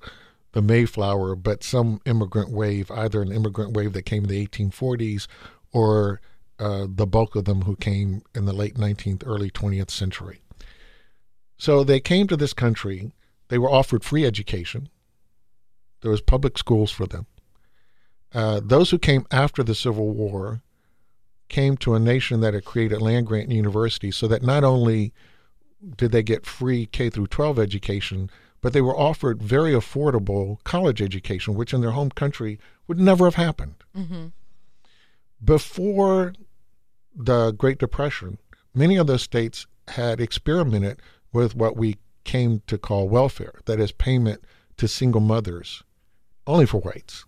the 0.53 0.63
Mayflower, 0.63 1.37
but 1.37 1.63
some 1.63 2.01
immigrant 2.07 2.51
wave, 2.51 2.91
either 2.91 3.21
an 3.21 3.33
immigrant 3.33 3.75
wave 3.75 3.93
that 3.93 4.03
came 4.03 4.25
in 4.25 4.31
the 4.31 4.47
1840s 4.47 5.27
or 5.73 6.21
uh, 6.59 6.87
the 6.89 7.07
bulk 7.07 7.37
of 7.37 7.45
them 7.45 7.63
who 7.63 7.77
came 7.77 8.23
in 8.35 8.47
the 8.47 8.53
late 8.53 8.75
19th, 8.75 9.23
early 9.27 9.51
20th 9.51 9.91
century. 9.91 10.41
So 11.59 11.85
they 11.85 12.01
came 12.01 12.27
to 12.29 12.37
this 12.37 12.53
country. 12.53 13.13
They 13.49 13.59
were 13.59 13.71
offered 13.71 14.05
free 14.05 14.25
education. 14.25 14.89
There 16.01 16.11
was 16.11 16.21
public 16.21 16.57
schools 16.57 16.91
for 16.91 17.07
them. 17.07 17.27
Uh, 18.33 18.61
those 18.63 18.91
who 18.91 18.99
came 18.99 19.27
after 19.31 19.63
the 19.63 19.75
Civil 19.75 20.11
War 20.11 20.63
came 21.49 21.77
to 21.79 21.95
a 21.95 22.01
nation 22.01 22.41
that 22.41 22.55
had 22.55 22.65
created 22.65 23.01
land 23.01 23.27
grant 23.27 23.51
universities, 23.51 24.17
so 24.17 24.27
that 24.29 24.43
not 24.43 24.65
only 24.65 25.13
did 25.97 26.13
they 26.13 26.23
get 26.23 26.47
free 26.47 26.87
K 26.87 27.09
through 27.11 27.29
12 27.29 27.59
education, 27.59 28.31
but 28.61 28.73
they 28.73 28.81
were 28.81 28.97
offered 28.97 29.43
very 29.43 29.73
affordable 29.73 30.63
college 30.65 31.01
education, 31.01 31.55
which 31.55 31.73
in 31.73 31.81
their 31.81 31.93
home 31.93 32.11
country 32.11 32.59
would 32.87 32.99
never 32.99 33.25
have 33.25 33.37
happened. 33.37 33.77
Mm-hmm. 33.97 34.27
Before 35.45 36.35
the 37.15 37.53
Great 37.53 37.79
Depression, 37.79 38.39
many 38.75 38.97
of 38.97 39.07
those 39.07 39.23
states 39.23 39.67
had 39.89 40.21
experimented 40.21 41.01
with 41.33 41.55
what 41.55 41.77
we 41.77 41.99
came 42.25 42.63
to 42.67 42.77
call 42.77 43.09
welfare, 43.09 43.61
that 43.67 43.81
is, 43.81 43.93
payment 43.93 44.43
to 44.77 44.89
single 44.89 45.21
mothers, 45.21 45.83
only 46.47 46.67
for 46.67 46.81
whites. 46.81 47.25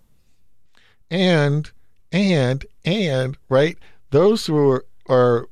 And, 1.11 1.71
and, 2.13 2.67
and, 2.85 3.37
right, 3.49 3.79
those 4.11 4.47
who 4.47 4.57
are, 4.57 4.87
are, 5.09 5.49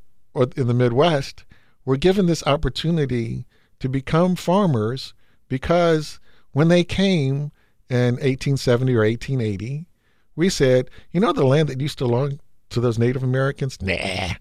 in 0.57 0.67
the 0.67 0.75
Midwest 0.75 1.45
were 1.85 1.97
given 1.97 2.27
this 2.27 2.47
opportunity 2.47 3.47
to 3.81 3.89
become 3.89 4.37
farmers 4.37 5.15
because 5.49 6.21
when 6.53 6.69
they 6.69 6.85
came 6.85 7.51
in 7.89 8.15
1870 8.15 8.95
or 8.95 9.01
1880, 9.01 9.87
we 10.37 10.49
said, 10.49 10.91
you 11.11 11.21
know, 11.21 11.33
the 11.33 11.45
land 11.45 11.69
that 11.69 11.81
used 11.81 11.99
to 11.99 12.05
belong 12.05 12.41
to 12.71 12.81
those 12.81 12.99
Native 12.99 13.23
Americans? 13.23 13.81
Nah, 13.81 14.35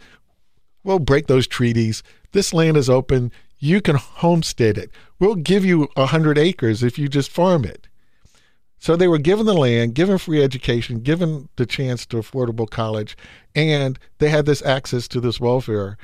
we'll 0.83 0.99
break 0.99 1.27
those 1.27 1.47
treaties. 1.47 2.03
This 2.33 2.53
land 2.53 2.77
is 2.77 2.89
open. 2.89 3.31
You 3.59 3.81
can 3.81 3.95
homestead 3.95 4.77
it. 4.77 4.91
We'll 5.19 5.35
give 5.35 5.65
you 5.65 5.87
a 5.95 6.07
hundred 6.07 6.37
acres 6.37 6.83
if 6.83 6.99
you 6.99 7.07
just 7.07 7.31
farm 7.31 7.65
it. 7.65 7.87
So 8.79 8.95
they 8.95 9.07
were 9.07 9.17
given 9.17 9.45
the 9.45 9.53
land, 9.53 9.95
given 9.95 10.17
free 10.17 10.43
education, 10.43 10.99
given 10.99 11.49
the 11.55 11.65
chance 11.65 12.05
to 12.07 12.17
affordable 12.17 12.69
college, 12.69 13.17
and 13.55 13.97
they 14.19 14.29
had 14.29 14.45
this 14.45 14.61
access 14.61 15.07
to 15.09 15.19
this 15.19 15.39
welfare. 15.39 15.97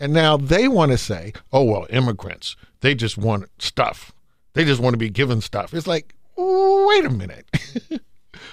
And 0.00 0.12
now 0.12 0.36
they 0.36 0.66
want 0.66 0.92
to 0.92 0.98
say, 0.98 1.32
oh, 1.52 1.64
well, 1.64 1.86
immigrants, 1.90 2.56
they 2.80 2.94
just 2.94 3.18
want 3.18 3.50
stuff. 3.58 4.12
They 4.54 4.64
just 4.64 4.80
want 4.80 4.94
to 4.94 4.98
be 4.98 5.10
given 5.10 5.40
stuff. 5.40 5.74
It's 5.74 5.86
like, 5.86 6.14
wait 6.36 7.04
a 7.04 7.10
minute. 7.10 7.46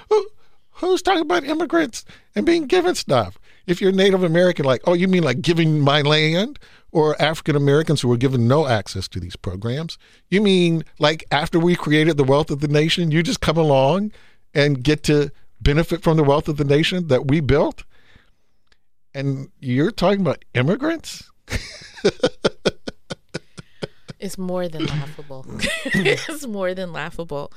Who, 0.09 0.27
who's 0.71 1.01
talking 1.01 1.21
about 1.21 1.43
immigrants 1.43 2.05
and 2.35 2.45
being 2.45 2.67
given 2.67 2.95
stuff? 2.95 3.39
If 3.69 3.81
you're 3.81 3.91
Native 3.91 4.23
American, 4.23 4.65
like, 4.65 4.81
oh, 4.85 4.93
you 4.93 5.07
mean 5.07 5.23
like 5.23 5.41
giving 5.41 5.79
my 5.79 6.01
land? 6.01 6.59
Or 6.91 7.21
African 7.21 7.55
Americans 7.55 8.01
who 8.01 8.07
were 8.07 8.17
given 8.17 8.47
no 8.47 8.67
access 8.67 9.07
to 9.09 9.19
these 9.19 9.35
programs? 9.35 9.99
You 10.29 10.41
mean 10.41 10.83
like 10.97 11.23
after 11.31 11.59
we 11.59 11.75
created 11.75 12.17
the 12.17 12.23
wealth 12.23 12.49
of 12.49 12.61
the 12.61 12.67
nation, 12.67 13.11
you 13.11 13.21
just 13.21 13.41
come 13.41 13.57
along 13.57 14.11
and 14.55 14.83
get 14.83 15.03
to 15.03 15.29
benefit 15.61 16.01
from 16.01 16.17
the 16.17 16.23
wealth 16.23 16.47
of 16.47 16.57
the 16.57 16.63
nation 16.63 17.07
that 17.07 17.27
we 17.27 17.41
built? 17.41 17.83
And 19.13 19.49
you're 19.59 19.91
talking 19.91 20.21
about 20.21 20.43
immigrants? 20.55 21.29
It's 24.19 24.37
more 24.37 24.67
than 24.67 24.85
laughable. 24.85 25.45
it's 25.85 26.45
more 26.45 26.73
than 26.73 26.91
laughable. 26.91 27.53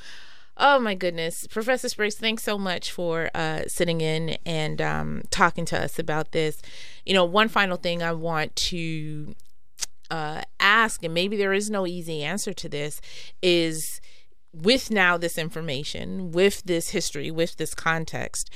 Oh 0.57 0.79
my 0.79 0.95
goodness, 0.95 1.47
Professor 1.47 1.89
Spriggs, 1.89 2.17
thanks 2.17 2.43
so 2.43 2.59
much 2.59 2.93
for 2.93 3.31
uh, 3.35 3.63
sitting 3.67 4.03
in 4.03 4.37
and 4.45 4.83
um, 4.83 5.23
talking 5.31 5.65
to 5.67 5.83
us 5.83 5.99
about 5.99 6.33
this. 6.33 6.61
You 7.07 7.15
know, 7.15 7.25
one 7.25 7.49
final 7.49 7.79
thing 7.79 8.03
I 8.03 8.13
want 8.13 8.55
to 8.57 9.35
uh, 10.11 10.43
ask, 10.61 11.03
and 11.03 11.15
maybe 11.15 11.39
there 11.39 11.55
is 11.55 11.71
no 11.71 11.87
easy 11.87 12.23
answer 12.23 12.53
to 12.53 12.69
this, 12.69 13.01
is 13.41 14.01
with 14.53 14.91
now 14.91 15.17
this 15.17 15.39
information, 15.39 16.33
with 16.33 16.63
this 16.65 16.91
history, 16.91 17.31
with 17.31 17.57
this 17.57 17.75
context, 17.75 18.51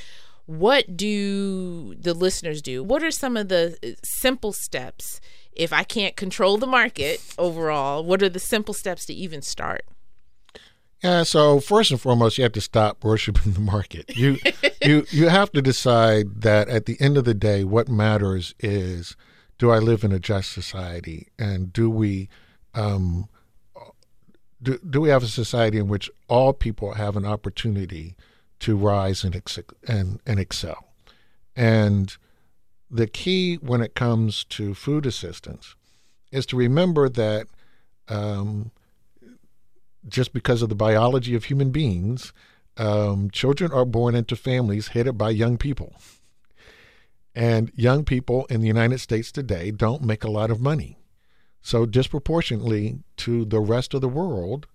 what 0.45 0.97
do 0.99 1.95
the 1.95 2.13
listeners 2.15 2.61
do? 2.61 2.85
What 2.85 3.03
are 3.03 3.11
some 3.11 3.39
of 3.39 3.49
the 3.49 3.79
uh, 3.83 3.89
simple 4.05 4.53
steps? 4.53 5.21
If 5.53 5.73
I 5.73 5.83
can't 5.83 6.15
control 6.15 6.59
the 6.59 6.67
market 6.67 7.23
overall, 7.39 8.05
what 8.05 8.23
are 8.23 8.29
the 8.29 8.39
simple 8.39 8.75
steps 8.75 9.07
to 9.07 9.15
even 9.15 9.41
start? 9.41 9.87
Yeah, 11.03 11.25
so 11.25 11.61
first 11.61 11.91
and 11.91 12.01
foremost, 12.01 12.39
you 12.39 12.45
have 12.45 12.53
to 12.53 12.61
stop 12.61 13.05
worshiping 13.05 13.53
the 13.55 13.61
market. 13.61 14.17
You 14.17 14.39
you 14.83 15.07
you 15.11 15.29
have 15.29 15.53
to 15.53 15.63
decide 15.63 16.43
that 16.43 16.69
at 16.69 16.87
the 16.87 16.97
end 17.01 17.17
of 17.17 17.25
the 17.25 17.35
day, 17.35 17.65
what 17.65 17.89
matters 17.89 18.55
is 18.61 19.17
do 19.59 19.71
I 19.71 19.79
live 19.79 20.05
in 20.05 20.13
a 20.13 20.19
just 20.19 20.53
society, 20.53 21.29
and 21.39 21.73
do 21.73 21.91
we 21.91 22.29
um, 22.75 23.29
do 24.63 24.79
do 24.79 25.01
we 25.01 25.11
have 25.11 25.23
a 25.23 25.29
society 25.29 25.79
in 25.79 25.89
which 25.89 26.11
all 26.29 26.53
people 26.53 26.95
have 26.95 27.17
an 27.17 27.27
opportunity 27.27 28.17
to 28.61 28.77
rise 28.77 29.23
and 29.23 29.37
ex- 29.37 29.59
and 29.87 30.21
and 30.27 30.41
excel, 30.41 30.93
and 31.55 32.17
the 32.91 33.07
key 33.07 33.57
when 33.57 33.83
it 33.83 33.95
comes 33.95 34.45
to 34.45 34.73
food 34.73 35.05
assistance 35.05 35.75
is 36.33 36.47
to 36.47 36.57
remember 36.57 37.09
that. 37.09 37.47
Um, 38.09 38.71
just 40.09 40.33
because 40.33 40.63
of 40.63 40.69
the 40.69 40.75
biology 40.75 41.35
of 41.35 41.45
human 41.45 41.71
beings, 41.71 42.33
um, 42.77 43.31
children 43.31 43.73
are 43.73 43.85
born 43.85 44.15
into 44.15 44.37
families 44.37 44.89
headed 44.89 45.17
by 45.17 45.31
young 45.31 45.57
people. 45.57 45.95
And 47.35 47.71
young 47.75 48.05
people 48.05 48.47
in 48.47 48.61
the 48.61 48.67
United 48.67 48.99
States 48.99 49.31
today 49.31 49.71
don't 49.71 50.03
make 50.03 50.25
a 50.25 50.31
lot 50.31 50.51
of 50.51 50.61
money. 50.61 50.99
So, 51.61 51.85
disproportionately 51.85 53.01
to 53.19 53.45
the 53.45 53.61
rest 53.61 53.93
of 53.93 54.01
the 54.01 54.09
world, 54.09 54.67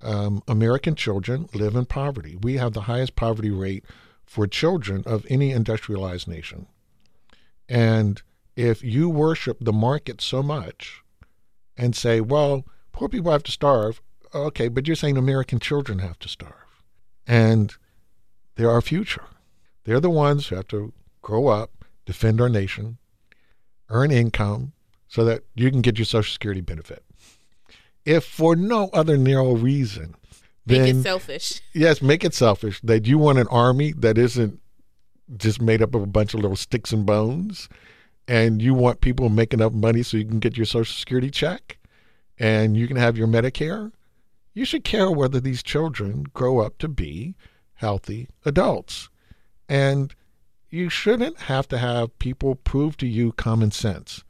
um, 0.00 0.42
American 0.48 0.94
children 0.94 1.48
live 1.52 1.74
in 1.74 1.84
poverty. 1.84 2.36
We 2.36 2.56
have 2.56 2.72
the 2.72 2.82
highest 2.82 3.16
poverty 3.16 3.50
rate 3.50 3.84
for 4.24 4.46
children 4.46 5.02
of 5.06 5.26
any 5.28 5.50
industrialized 5.50 6.28
nation. 6.28 6.66
And 7.68 8.22
if 8.56 8.82
you 8.82 9.08
worship 9.08 9.58
the 9.60 9.72
market 9.72 10.20
so 10.20 10.42
much 10.42 11.02
and 11.76 11.96
say, 11.96 12.20
well, 12.20 12.64
poor 12.92 13.08
people 13.08 13.32
have 13.32 13.42
to 13.44 13.52
starve, 13.52 14.00
okay, 14.34 14.68
but 14.68 14.86
you're 14.86 14.96
saying 14.96 15.16
American 15.16 15.58
children 15.58 15.98
have 16.00 16.18
to 16.20 16.28
starve. 16.28 16.82
And 17.26 17.74
they're 18.56 18.70
our 18.70 18.80
future. 18.82 19.24
They're 19.84 20.00
the 20.00 20.10
ones 20.10 20.48
who 20.48 20.56
have 20.56 20.68
to 20.68 20.92
grow 21.22 21.48
up, 21.48 21.84
defend 22.06 22.40
our 22.40 22.48
nation, 22.48 22.98
earn 23.88 24.10
income 24.10 24.72
so 25.08 25.24
that 25.24 25.42
you 25.54 25.70
can 25.70 25.80
get 25.82 25.98
your 25.98 26.04
Social 26.06 26.32
Security 26.32 26.60
benefit. 26.60 27.04
If 28.04 28.24
for 28.24 28.56
no 28.56 28.88
other 28.92 29.16
narrow 29.16 29.52
reason, 29.54 30.14
Make 30.66 30.78
then 30.82 30.96
it 30.98 31.02
selfish. 31.02 31.60
yes, 31.72 32.00
make 32.02 32.24
it 32.24 32.34
selfish 32.34 32.80
that 32.82 33.06
you 33.06 33.18
want 33.18 33.38
an 33.38 33.48
army 33.48 33.92
that 33.98 34.16
isn't 34.18 34.60
just 35.36 35.60
made 35.60 35.82
up 35.82 35.94
of 35.94 36.02
a 36.02 36.06
bunch 36.06 36.34
of 36.34 36.40
little 36.40 36.56
sticks 36.56 36.92
and 36.92 37.04
bones, 37.06 37.68
and 38.28 38.60
you 38.62 38.74
want 38.74 39.00
people 39.00 39.28
to 39.28 39.34
make 39.34 39.52
enough 39.52 39.72
money 39.72 40.02
so 40.02 40.16
you 40.16 40.24
can 40.24 40.38
get 40.40 40.56
your 40.56 40.66
Social 40.66 40.92
Security 40.94 41.30
check 41.30 41.78
and 42.38 42.76
you 42.76 42.86
can 42.88 42.96
have 42.96 43.16
your 43.16 43.26
Medicare. 43.28 43.92
You 44.54 44.64
should 44.64 44.84
care 44.84 45.10
whether 45.10 45.40
these 45.40 45.62
children 45.62 46.24
grow 46.34 46.60
up 46.60 46.78
to 46.78 46.88
be 46.88 47.34
healthy 47.74 48.28
adults. 48.44 49.08
And 49.68 50.14
you 50.70 50.88
shouldn't 50.88 51.42
have 51.42 51.68
to 51.68 51.78
have 51.78 52.18
people 52.18 52.54
prove 52.54 52.96
to 52.98 53.06
you 53.06 53.32
common 53.32 53.70
sense. 53.70 54.24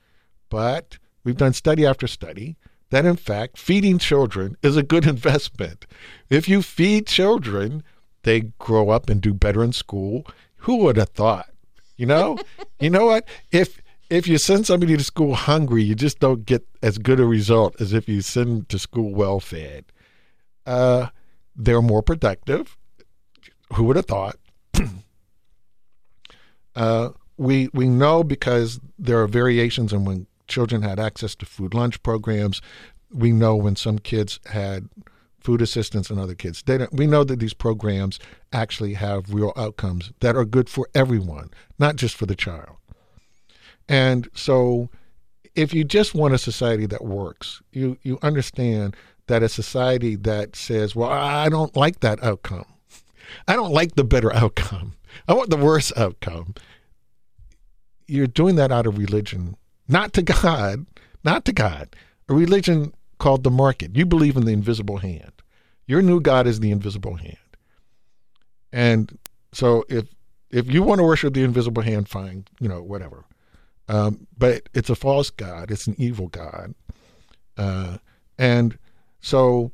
But 0.48 0.98
we've 1.24 1.36
done 1.36 1.52
study 1.52 1.86
after 1.86 2.06
study 2.06 2.56
that, 2.90 3.06
in 3.06 3.16
fact, 3.16 3.58
feeding 3.58 3.98
children 3.98 4.56
is 4.62 4.76
a 4.76 4.82
good 4.82 5.06
investment. 5.16 5.86
If 6.28 6.48
you 6.48 6.62
feed 6.62 7.06
children, 7.06 7.82
they 8.22 8.52
grow 8.58 8.90
up 8.90 9.08
and 9.08 9.20
do 9.20 9.34
better 9.34 9.64
in 9.64 9.72
school. 9.72 10.26
Who 10.58 10.76
would 10.78 10.96
have 10.96 11.10
thought? 11.10 11.50
You 11.96 12.06
know, 12.06 12.38
you 12.80 12.90
know 12.90 13.06
what? 13.06 13.26
If 13.50 13.80
if 14.10 14.28
you 14.28 14.36
send 14.36 14.66
somebody 14.66 14.94
to 14.96 15.02
school 15.02 15.34
hungry, 15.34 15.82
you 15.82 15.94
just 15.94 16.18
don't 16.18 16.44
get 16.44 16.66
as 16.82 16.98
good 16.98 17.18
a 17.18 17.24
result 17.24 17.80
as 17.80 17.94
if 17.94 18.08
you 18.08 18.20
send 18.20 18.48
them 18.48 18.64
to 18.66 18.78
school 18.78 19.14
well 19.14 19.40
fed. 19.40 19.86
Uh, 20.66 21.08
they're 21.56 21.82
more 21.82 22.02
productive. 22.02 22.76
Who 23.74 23.84
would 23.84 23.96
have 23.96 24.06
thought? 24.06 24.36
uh, 26.76 27.10
we 27.36 27.68
we 27.72 27.88
know 27.88 28.22
because 28.22 28.80
there 28.98 29.20
are 29.20 29.26
variations 29.26 29.92
in 29.92 30.04
when 30.04 30.26
children 30.46 30.82
had 30.82 31.00
access 31.00 31.34
to 31.36 31.46
food 31.46 31.74
lunch 31.74 32.02
programs. 32.02 32.60
We 33.10 33.32
know 33.32 33.56
when 33.56 33.76
some 33.76 33.98
kids 33.98 34.38
had 34.46 34.88
food 35.40 35.60
assistance 35.60 36.08
and 36.08 36.20
other 36.20 36.34
kids. 36.34 36.62
We 36.92 37.06
know 37.06 37.24
that 37.24 37.40
these 37.40 37.54
programs 37.54 38.18
actually 38.52 38.94
have 38.94 39.34
real 39.34 39.52
outcomes 39.56 40.12
that 40.20 40.36
are 40.36 40.44
good 40.44 40.68
for 40.68 40.88
everyone, 40.94 41.50
not 41.78 41.96
just 41.96 42.14
for 42.14 42.26
the 42.26 42.36
child. 42.36 42.76
And 43.88 44.28
so, 44.34 44.88
if 45.54 45.74
you 45.74 45.84
just 45.84 46.14
want 46.14 46.34
a 46.34 46.38
society 46.38 46.86
that 46.86 47.04
works, 47.04 47.60
you 47.72 47.98
you 48.02 48.18
understand 48.22 48.96
that 49.26 49.42
a 49.42 49.48
society 49.48 50.16
that 50.16 50.56
says, 50.56 50.94
"Well, 50.94 51.10
I 51.10 51.48
don't 51.48 51.76
like 51.76 52.00
that 52.00 52.22
outcome. 52.22 52.66
I 53.46 53.54
don't 53.54 53.72
like 53.72 53.94
the 53.94 54.04
better 54.04 54.32
outcome. 54.34 54.94
I 55.28 55.34
want 55.34 55.50
the 55.50 55.56
worst 55.56 55.92
outcome." 55.96 56.54
You're 58.06 58.26
doing 58.26 58.56
that 58.56 58.72
out 58.72 58.86
of 58.86 58.98
religion, 58.98 59.56
not 59.88 60.12
to 60.14 60.22
God, 60.22 60.86
not 61.24 61.44
to 61.46 61.52
God. 61.52 61.94
A 62.28 62.34
religion 62.34 62.92
called 63.18 63.44
the 63.44 63.50
market. 63.50 63.96
You 63.96 64.04
believe 64.04 64.36
in 64.36 64.44
the 64.44 64.52
invisible 64.52 64.98
hand. 64.98 65.32
Your 65.86 66.02
new 66.02 66.20
God 66.20 66.46
is 66.46 66.60
the 66.60 66.70
invisible 66.70 67.16
hand. 67.16 67.36
And 68.72 69.18
so 69.52 69.84
if 69.88 70.06
if 70.50 70.70
you 70.70 70.82
want 70.82 70.98
to 70.98 71.04
worship 71.04 71.34
the 71.34 71.44
invisible 71.44 71.82
hand, 71.82 72.08
fine, 72.08 72.44
you 72.60 72.68
know, 72.68 72.82
whatever. 72.82 73.24
Um, 73.88 74.26
but 74.36 74.68
it's 74.74 74.90
a 74.90 74.94
false 74.94 75.30
God. 75.30 75.70
It's 75.70 75.86
an 75.86 75.94
evil 75.98 76.28
God. 76.28 76.74
Uh, 77.56 77.98
and 78.38 78.78
so 79.22 79.72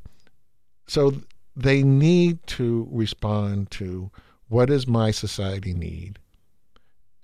so 0.86 1.12
they 1.56 1.82
need 1.82 2.38
to 2.46 2.88
respond 2.92 3.70
to 3.72 4.10
what 4.48 4.66
does 4.66 4.86
my 4.86 5.10
society 5.10 5.74
need 5.74 6.20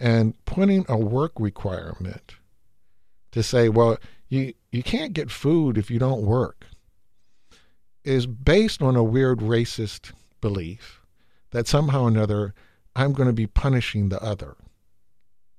and 0.01 0.35
putting 0.45 0.85
a 0.89 0.99
work 0.99 1.33
requirement 1.39 2.35
to 3.31 3.43
say 3.43 3.69
well 3.69 3.97
you 4.29 4.53
you 4.73 4.83
can't 4.83 5.13
get 5.13 5.31
food 5.31 5.79
if 5.79 5.89
you 5.89 6.01
don't 6.01 6.23
work 6.23 6.67
is 8.03 8.27
based 8.27 8.83
on 8.83 8.97
a 8.97 9.05
weird 9.05 9.39
racist 9.39 10.11
belief 10.41 11.01
that 11.53 11.69
somehow 11.69 12.03
or 12.03 12.09
another 12.09 12.53
I'm 12.97 13.13
going 13.13 13.29
to 13.29 13.33
be 13.33 13.47
punishing 13.47 14.09
the 14.09 14.23
other. 14.23 14.57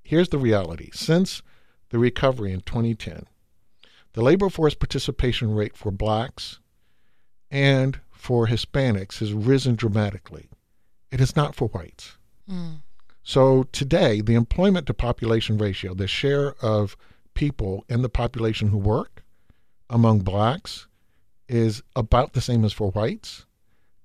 Here's 0.02 0.28
the 0.28 0.38
reality. 0.38 0.90
Since 0.92 1.42
the 1.90 1.98
recovery 1.98 2.52
in 2.52 2.60
2010, 2.62 3.26
the 4.16 4.22
labor 4.22 4.48
force 4.48 4.74
participation 4.74 5.54
rate 5.54 5.76
for 5.76 5.90
blacks 5.90 6.58
and 7.50 8.00
for 8.10 8.46
Hispanics 8.46 9.18
has 9.18 9.34
risen 9.34 9.76
dramatically. 9.76 10.48
It 11.12 11.20
is 11.20 11.36
not 11.36 11.54
for 11.54 11.68
whites. 11.68 12.16
Hmm. 12.48 12.76
So 13.22 13.64
today, 13.72 14.22
the 14.22 14.34
employment 14.34 14.86
to 14.86 14.94
population 14.94 15.58
ratio, 15.58 15.92
the 15.92 16.08
share 16.08 16.54
of 16.62 16.96
people 17.34 17.84
in 17.90 18.00
the 18.00 18.08
population 18.08 18.68
who 18.68 18.78
work 18.78 19.22
among 19.90 20.20
blacks, 20.20 20.86
is 21.46 21.82
about 21.94 22.32
the 22.32 22.40
same 22.40 22.64
as 22.64 22.72
for 22.72 22.92
whites. 22.92 23.44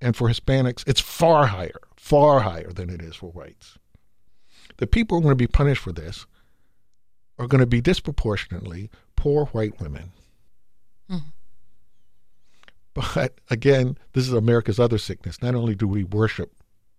And 0.01 0.13
for 0.13 0.27
Hispanics, 0.27 0.83
it's 0.85 0.99
far 0.99 1.45
higher, 1.47 1.79
far 1.95 2.41
higher 2.41 2.73
than 2.73 2.89
it 2.89 3.01
is 3.01 3.15
for 3.15 3.31
whites. 3.31 3.77
The 4.75 4.87
people 4.87 5.15
who 5.15 5.21
are 5.21 5.23
going 5.23 5.37
to 5.37 5.47
be 5.47 5.47
punished 5.47 5.81
for 5.81 5.93
this 5.93 6.25
are 7.39 7.47
going 7.47 7.61
to 7.61 7.65
be 7.65 7.81
disproportionately 7.81 8.89
poor 9.21 9.45
white 9.45 9.79
women. 9.79 10.11
Mm-hmm. 11.07 11.29
But 12.95 13.35
again, 13.51 13.95
this 14.13 14.27
is 14.27 14.33
America's 14.33 14.79
other 14.79 14.97
sickness. 14.97 15.43
Not 15.43 15.53
only 15.53 15.75
do 15.75 15.87
we 15.87 16.03
worship 16.03 16.51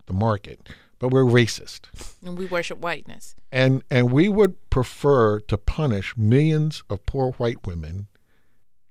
the 0.07 0.13
market, 0.13 0.69
but 1.01 1.09
we're 1.09 1.25
racist. 1.25 1.87
And 2.25 2.39
we 2.39 2.47
worship 2.47 2.79
whiteness. 2.79 3.35
And 3.51 3.83
and 3.91 4.13
we 4.13 4.29
would 4.29 4.55
prefer 4.71 5.41
to 5.41 5.59
punish 5.59 6.17
millions 6.17 6.85
of 6.89 7.05
poor 7.07 7.33
white 7.33 7.67
women, 7.67 8.07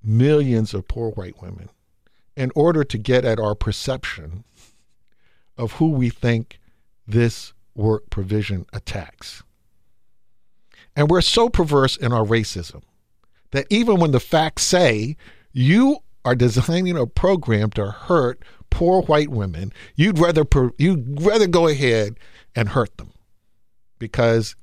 millions 0.04 0.74
of 0.74 0.90
poor 0.90 1.12
white 1.12 1.42
women, 1.42 1.70
in 2.36 2.52
order 2.54 2.84
to 2.84 2.98
get 2.98 3.24
at 3.24 3.40
our 3.40 3.56
perception 3.56 4.44
of 5.58 5.74
who 5.74 5.92
we 5.92 6.10
think 6.10 6.60
this 7.08 7.54
work 7.76 8.10
provision 8.10 8.66
attacks. 8.74 9.42
And 10.98 11.10
we're 11.10 11.22
so 11.22 11.48
perverse 11.48 11.96
in 11.96 12.12
our 12.12 12.26
racism 12.26 12.82
that 13.52 13.68
even 13.70 14.00
when 14.00 14.12
the 14.12 14.20
facts 14.20 14.64
say 14.64 15.16
you 15.52 16.00
are 16.24 16.36
designing 16.36 16.98
a 16.98 17.08
program 17.08 17.70
to 17.72 17.92
hurt 17.92 18.44
poor 18.70 19.02
white 19.04 19.30
women, 19.30 19.74
you'd 19.96 20.20
rather 20.20 20.46
you'd 20.78 21.22
rather 21.22 21.48
go 21.48 21.68
ahead 21.68 22.18
and 22.56 22.70
hurt 22.70 22.96
them 22.98 23.12
because 24.00 24.56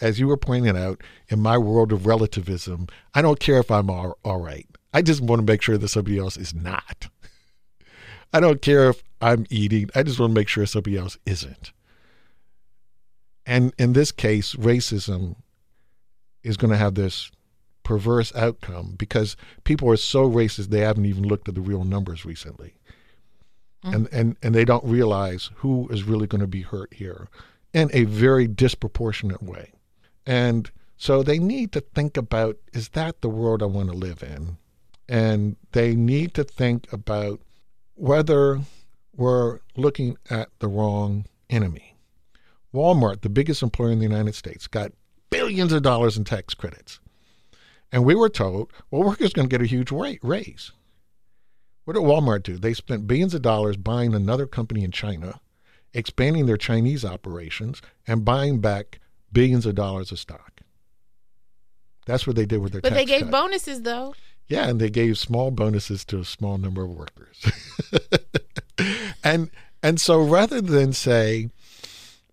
as 0.00 0.20
you 0.20 0.26
were 0.26 0.36
pointing 0.36 0.76
out, 0.76 1.02
in 1.28 1.40
my 1.40 1.58
world 1.58 1.92
of 1.92 2.06
relativism, 2.06 2.86
I 3.14 3.22
don't 3.22 3.40
care 3.40 3.58
if 3.58 3.70
I'm 3.70 3.90
all, 3.90 4.16
all 4.24 4.40
right. 4.40 4.66
I 4.94 5.02
just 5.02 5.20
want 5.20 5.40
to 5.40 5.52
make 5.52 5.62
sure 5.62 5.76
that 5.76 5.88
somebody 5.88 6.18
else 6.18 6.36
is 6.36 6.54
not. 6.54 7.08
I 8.32 8.40
don't 8.40 8.62
care 8.62 8.90
if 8.90 9.02
I'm 9.20 9.46
eating. 9.50 9.90
I 9.94 10.02
just 10.02 10.18
want 10.18 10.30
to 10.30 10.34
make 10.34 10.48
sure 10.48 10.64
somebody 10.66 10.96
else 10.96 11.18
isn't. 11.26 11.72
And 13.44 13.72
in 13.78 13.92
this 13.92 14.12
case, 14.12 14.54
racism 14.54 15.36
is 16.42 16.56
going 16.56 16.70
to 16.70 16.76
have 16.76 16.94
this 16.94 17.30
perverse 17.88 18.34
outcome 18.36 18.94
because 18.98 19.34
people 19.64 19.88
are 19.88 19.96
so 19.96 20.30
racist 20.30 20.66
they 20.66 20.80
haven't 20.80 21.06
even 21.06 21.26
looked 21.26 21.48
at 21.48 21.54
the 21.54 21.62
real 21.62 21.84
numbers 21.84 22.26
recently. 22.26 22.74
Mm-hmm. 23.82 23.94
And, 23.94 24.08
and 24.12 24.36
and 24.42 24.54
they 24.54 24.66
don't 24.66 24.84
realize 24.84 25.48
who 25.54 25.88
is 25.88 26.02
really 26.02 26.26
going 26.26 26.42
to 26.42 26.46
be 26.46 26.60
hurt 26.60 26.92
here 26.92 27.28
in 27.72 27.88
a 27.94 28.04
very 28.04 28.46
disproportionate 28.46 29.42
way. 29.42 29.72
And 30.26 30.70
so 30.98 31.22
they 31.22 31.38
need 31.38 31.72
to 31.72 31.80
think 31.80 32.18
about 32.18 32.58
is 32.74 32.90
that 32.90 33.22
the 33.22 33.30
world 33.30 33.62
I 33.62 33.66
want 33.66 33.88
to 33.88 33.96
live 33.96 34.22
in? 34.22 34.58
And 35.08 35.56
they 35.72 35.94
need 35.94 36.34
to 36.34 36.44
think 36.44 36.92
about 36.92 37.40
whether 37.94 38.60
we're 39.16 39.60
looking 39.76 40.18
at 40.28 40.50
the 40.58 40.68
wrong 40.68 41.24
enemy. 41.48 41.96
Walmart, 42.74 43.22
the 43.22 43.30
biggest 43.30 43.62
employer 43.62 43.92
in 43.92 43.98
the 43.98 44.04
United 44.04 44.34
States, 44.34 44.66
got 44.66 44.92
billions 45.30 45.72
of 45.72 45.80
dollars 45.80 46.18
in 46.18 46.24
tax 46.24 46.52
credits. 46.52 47.00
And 47.90 48.04
we 48.04 48.14
were 48.14 48.28
told, 48.28 48.72
well, 48.90 49.02
workers 49.02 49.32
going 49.32 49.48
to 49.48 49.52
get 49.52 49.64
a 49.64 49.68
huge 49.68 49.90
ra- 49.90 50.14
raise. 50.22 50.72
What 51.84 51.94
did 51.94 52.02
Walmart 52.02 52.42
do? 52.42 52.58
They 52.58 52.74
spent 52.74 53.06
billions 53.06 53.32
of 53.34 53.40
dollars 53.42 53.78
buying 53.78 54.14
another 54.14 54.46
company 54.46 54.84
in 54.84 54.90
China, 54.90 55.40
expanding 55.94 56.44
their 56.44 56.58
Chinese 56.58 57.02
operations, 57.04 57.80
and 58.06 58.24
buying 58.26 58.60
back 58.60 59.00
billions 59.32 59.64
of 59.64 59.74
dollars 59.74 60.12
of 60.12 60.18
stock. 60.18 60.60
That's 62.04 62.26
what 62.26 62.36
they 62.36 62.46
did 62.46 62.58
with 62.58 62.72
their 62.72 62.80
But 62.82 62.94
they 62.94 63.04
gave 63.06 63.22
cut. 63.22 63.30
bonuses 63.30 63.82
though. 63.82 64.14
Yeah, 64.48 64.68
and 64.68 64.80
they 64.80 64.90
gave 64.90 65.18
small 65.18 65.50
bonuses 65.50 66.04
to 66.06 66.20
a 66.20 66.24
small 66.24 66.56
number 66.58 66.84
of 66.84 66.90
workers. 66.90 67.44
and 69.24 69.50
and 69.82 70.00
so 70.00 70.22
rather 70.22 70.60
than 70.60 70.92
say, 70.92 71.50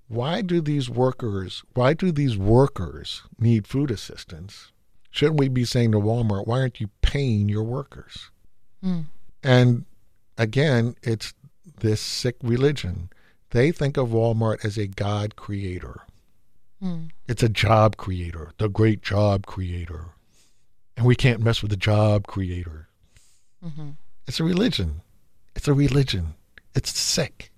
why 0.08 0.42
do 0.42 0.62
these 0.62 0.90
workers 0.90 1.64
why 1.74 1.94
do 1.94 2.12
these 2.12 2.38
workers 2.38 3.24
need 3.40 3.68
food 3.68 3.92
assistance? 3.92 4.72
Shouldn't 5.16 5.40
we 5.40 5.48
be 5.48 5.66
saying 5.66 5.92
to 5.94 6.00
Walmart, 6.00 6.48
why 6.48 6.60
aren't 6.60 6.82
you 6.82 6.90
paying 7.02 7.48
your 7.48 7.64
workers? 7.64 8.30
Hmm. 8.84 9.02
And 9.44 9.86
again, 10.38 10.96
it's 11.02 11.34
this 11.80 12.02
sick 12.02 12.36
religion. 12.44 13.10
They 13.52 13.72
think 13.72 13.98
of 13.98 14.10
Walmart 14.10 14.66
as 14.66 14.78
a 14.78 14.88
God 14.88 15.36
creator. 15.36 16.02
Hmm. 16.82 17.06
It's 17.28 17.44
a 17.44 17.50
job 17.50 17.98
creator, 17.98 18.52
the 18.58 18.68
great 18.68 19.02
job 19.02 19.46
creator 19.46 20.16
and 20.98 21.06
we 21.06 21.16
can't 21.16 21.42
mess 21.42 21.62
with 21.62 21.72
the 21.72 21.78
job 21.78 22.28
creator. 22.28 22.88
Mm-hmm. 23.64 23.92
It's 24.28 24.40
a 24.40 24.44
religion. 24.44 25.02
It's 25.56 25.68
a 25.68 25.74
religion. 25.74 26.36
It's 26.74 26.98
sick. 26.98 27.52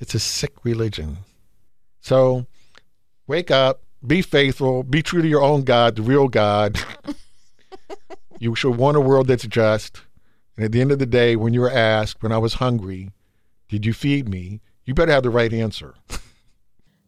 It's 0.00 0.14
a 0.14 0.18
sick 0.18 0.52
religion. 0.64 1.18
So 2.00 2.46
wake 3.26 3.50
up, 3.50 3.81
be 4.06 4.22
faithful, 4.22 4.82
be 4.82 5.02
true 5.02 5.22
to 5.22 5.28
your 5.28 5.42
own 5.42 5.62
God, 5.62 5.96
the 5.96 6.02
real 6.02 6.28
God. 6.28 6.78
you 8.38 8.54
should 8.54 8.76
want 8.76 8.96
a 8.96 9.00
world 9.00 9.28
that's 9.28 9.46
just. 9.46 10.02
And 10.56 10.64
at 10.64 10.72
the 10.72 10.80
end 10.80 10.92
of 10.92 10.98
the 10.98 11.06
day, 11.06 11.36
when 11.36 11.54
you're 11.54 11.70
asked, 11.70 12.22
when 12.22 12.32
I 12.32 12.38
was 12.38 12.54
hungry, 12.54 13.10
did 13.68 13.86
you 13.86 13.92
feed 13.92 14.28
me? 14.28 14.60
You 14.84 14.94
better 14.94 15.12
have 15.12 15.22
the 15.22 15.30
right 15.30 15.52
answer. 15.52 15.94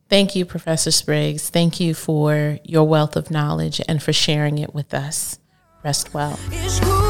Thank 0.09 0.37
you, 0.37 0.45
Professor 0.45 0.91
Spriggs. 0.91 1.51
Thank 1.51 1.81
you 1.81 1.95
for 1.95 2.59
your 2.63 2.87
wealth 2.87 3.17
of 3.17 3.31
knowledge 3.31 3.81
and 3.89 4.03
for 4.03 4.13
sharing 4.13 4.59
it 4.59 4.75
with 4.75 4.95
us. 4.95 5.39
Rest 5.83 6.15
well. 6.15 6.39
It's 6.51 6.81
good. 6.81 7.04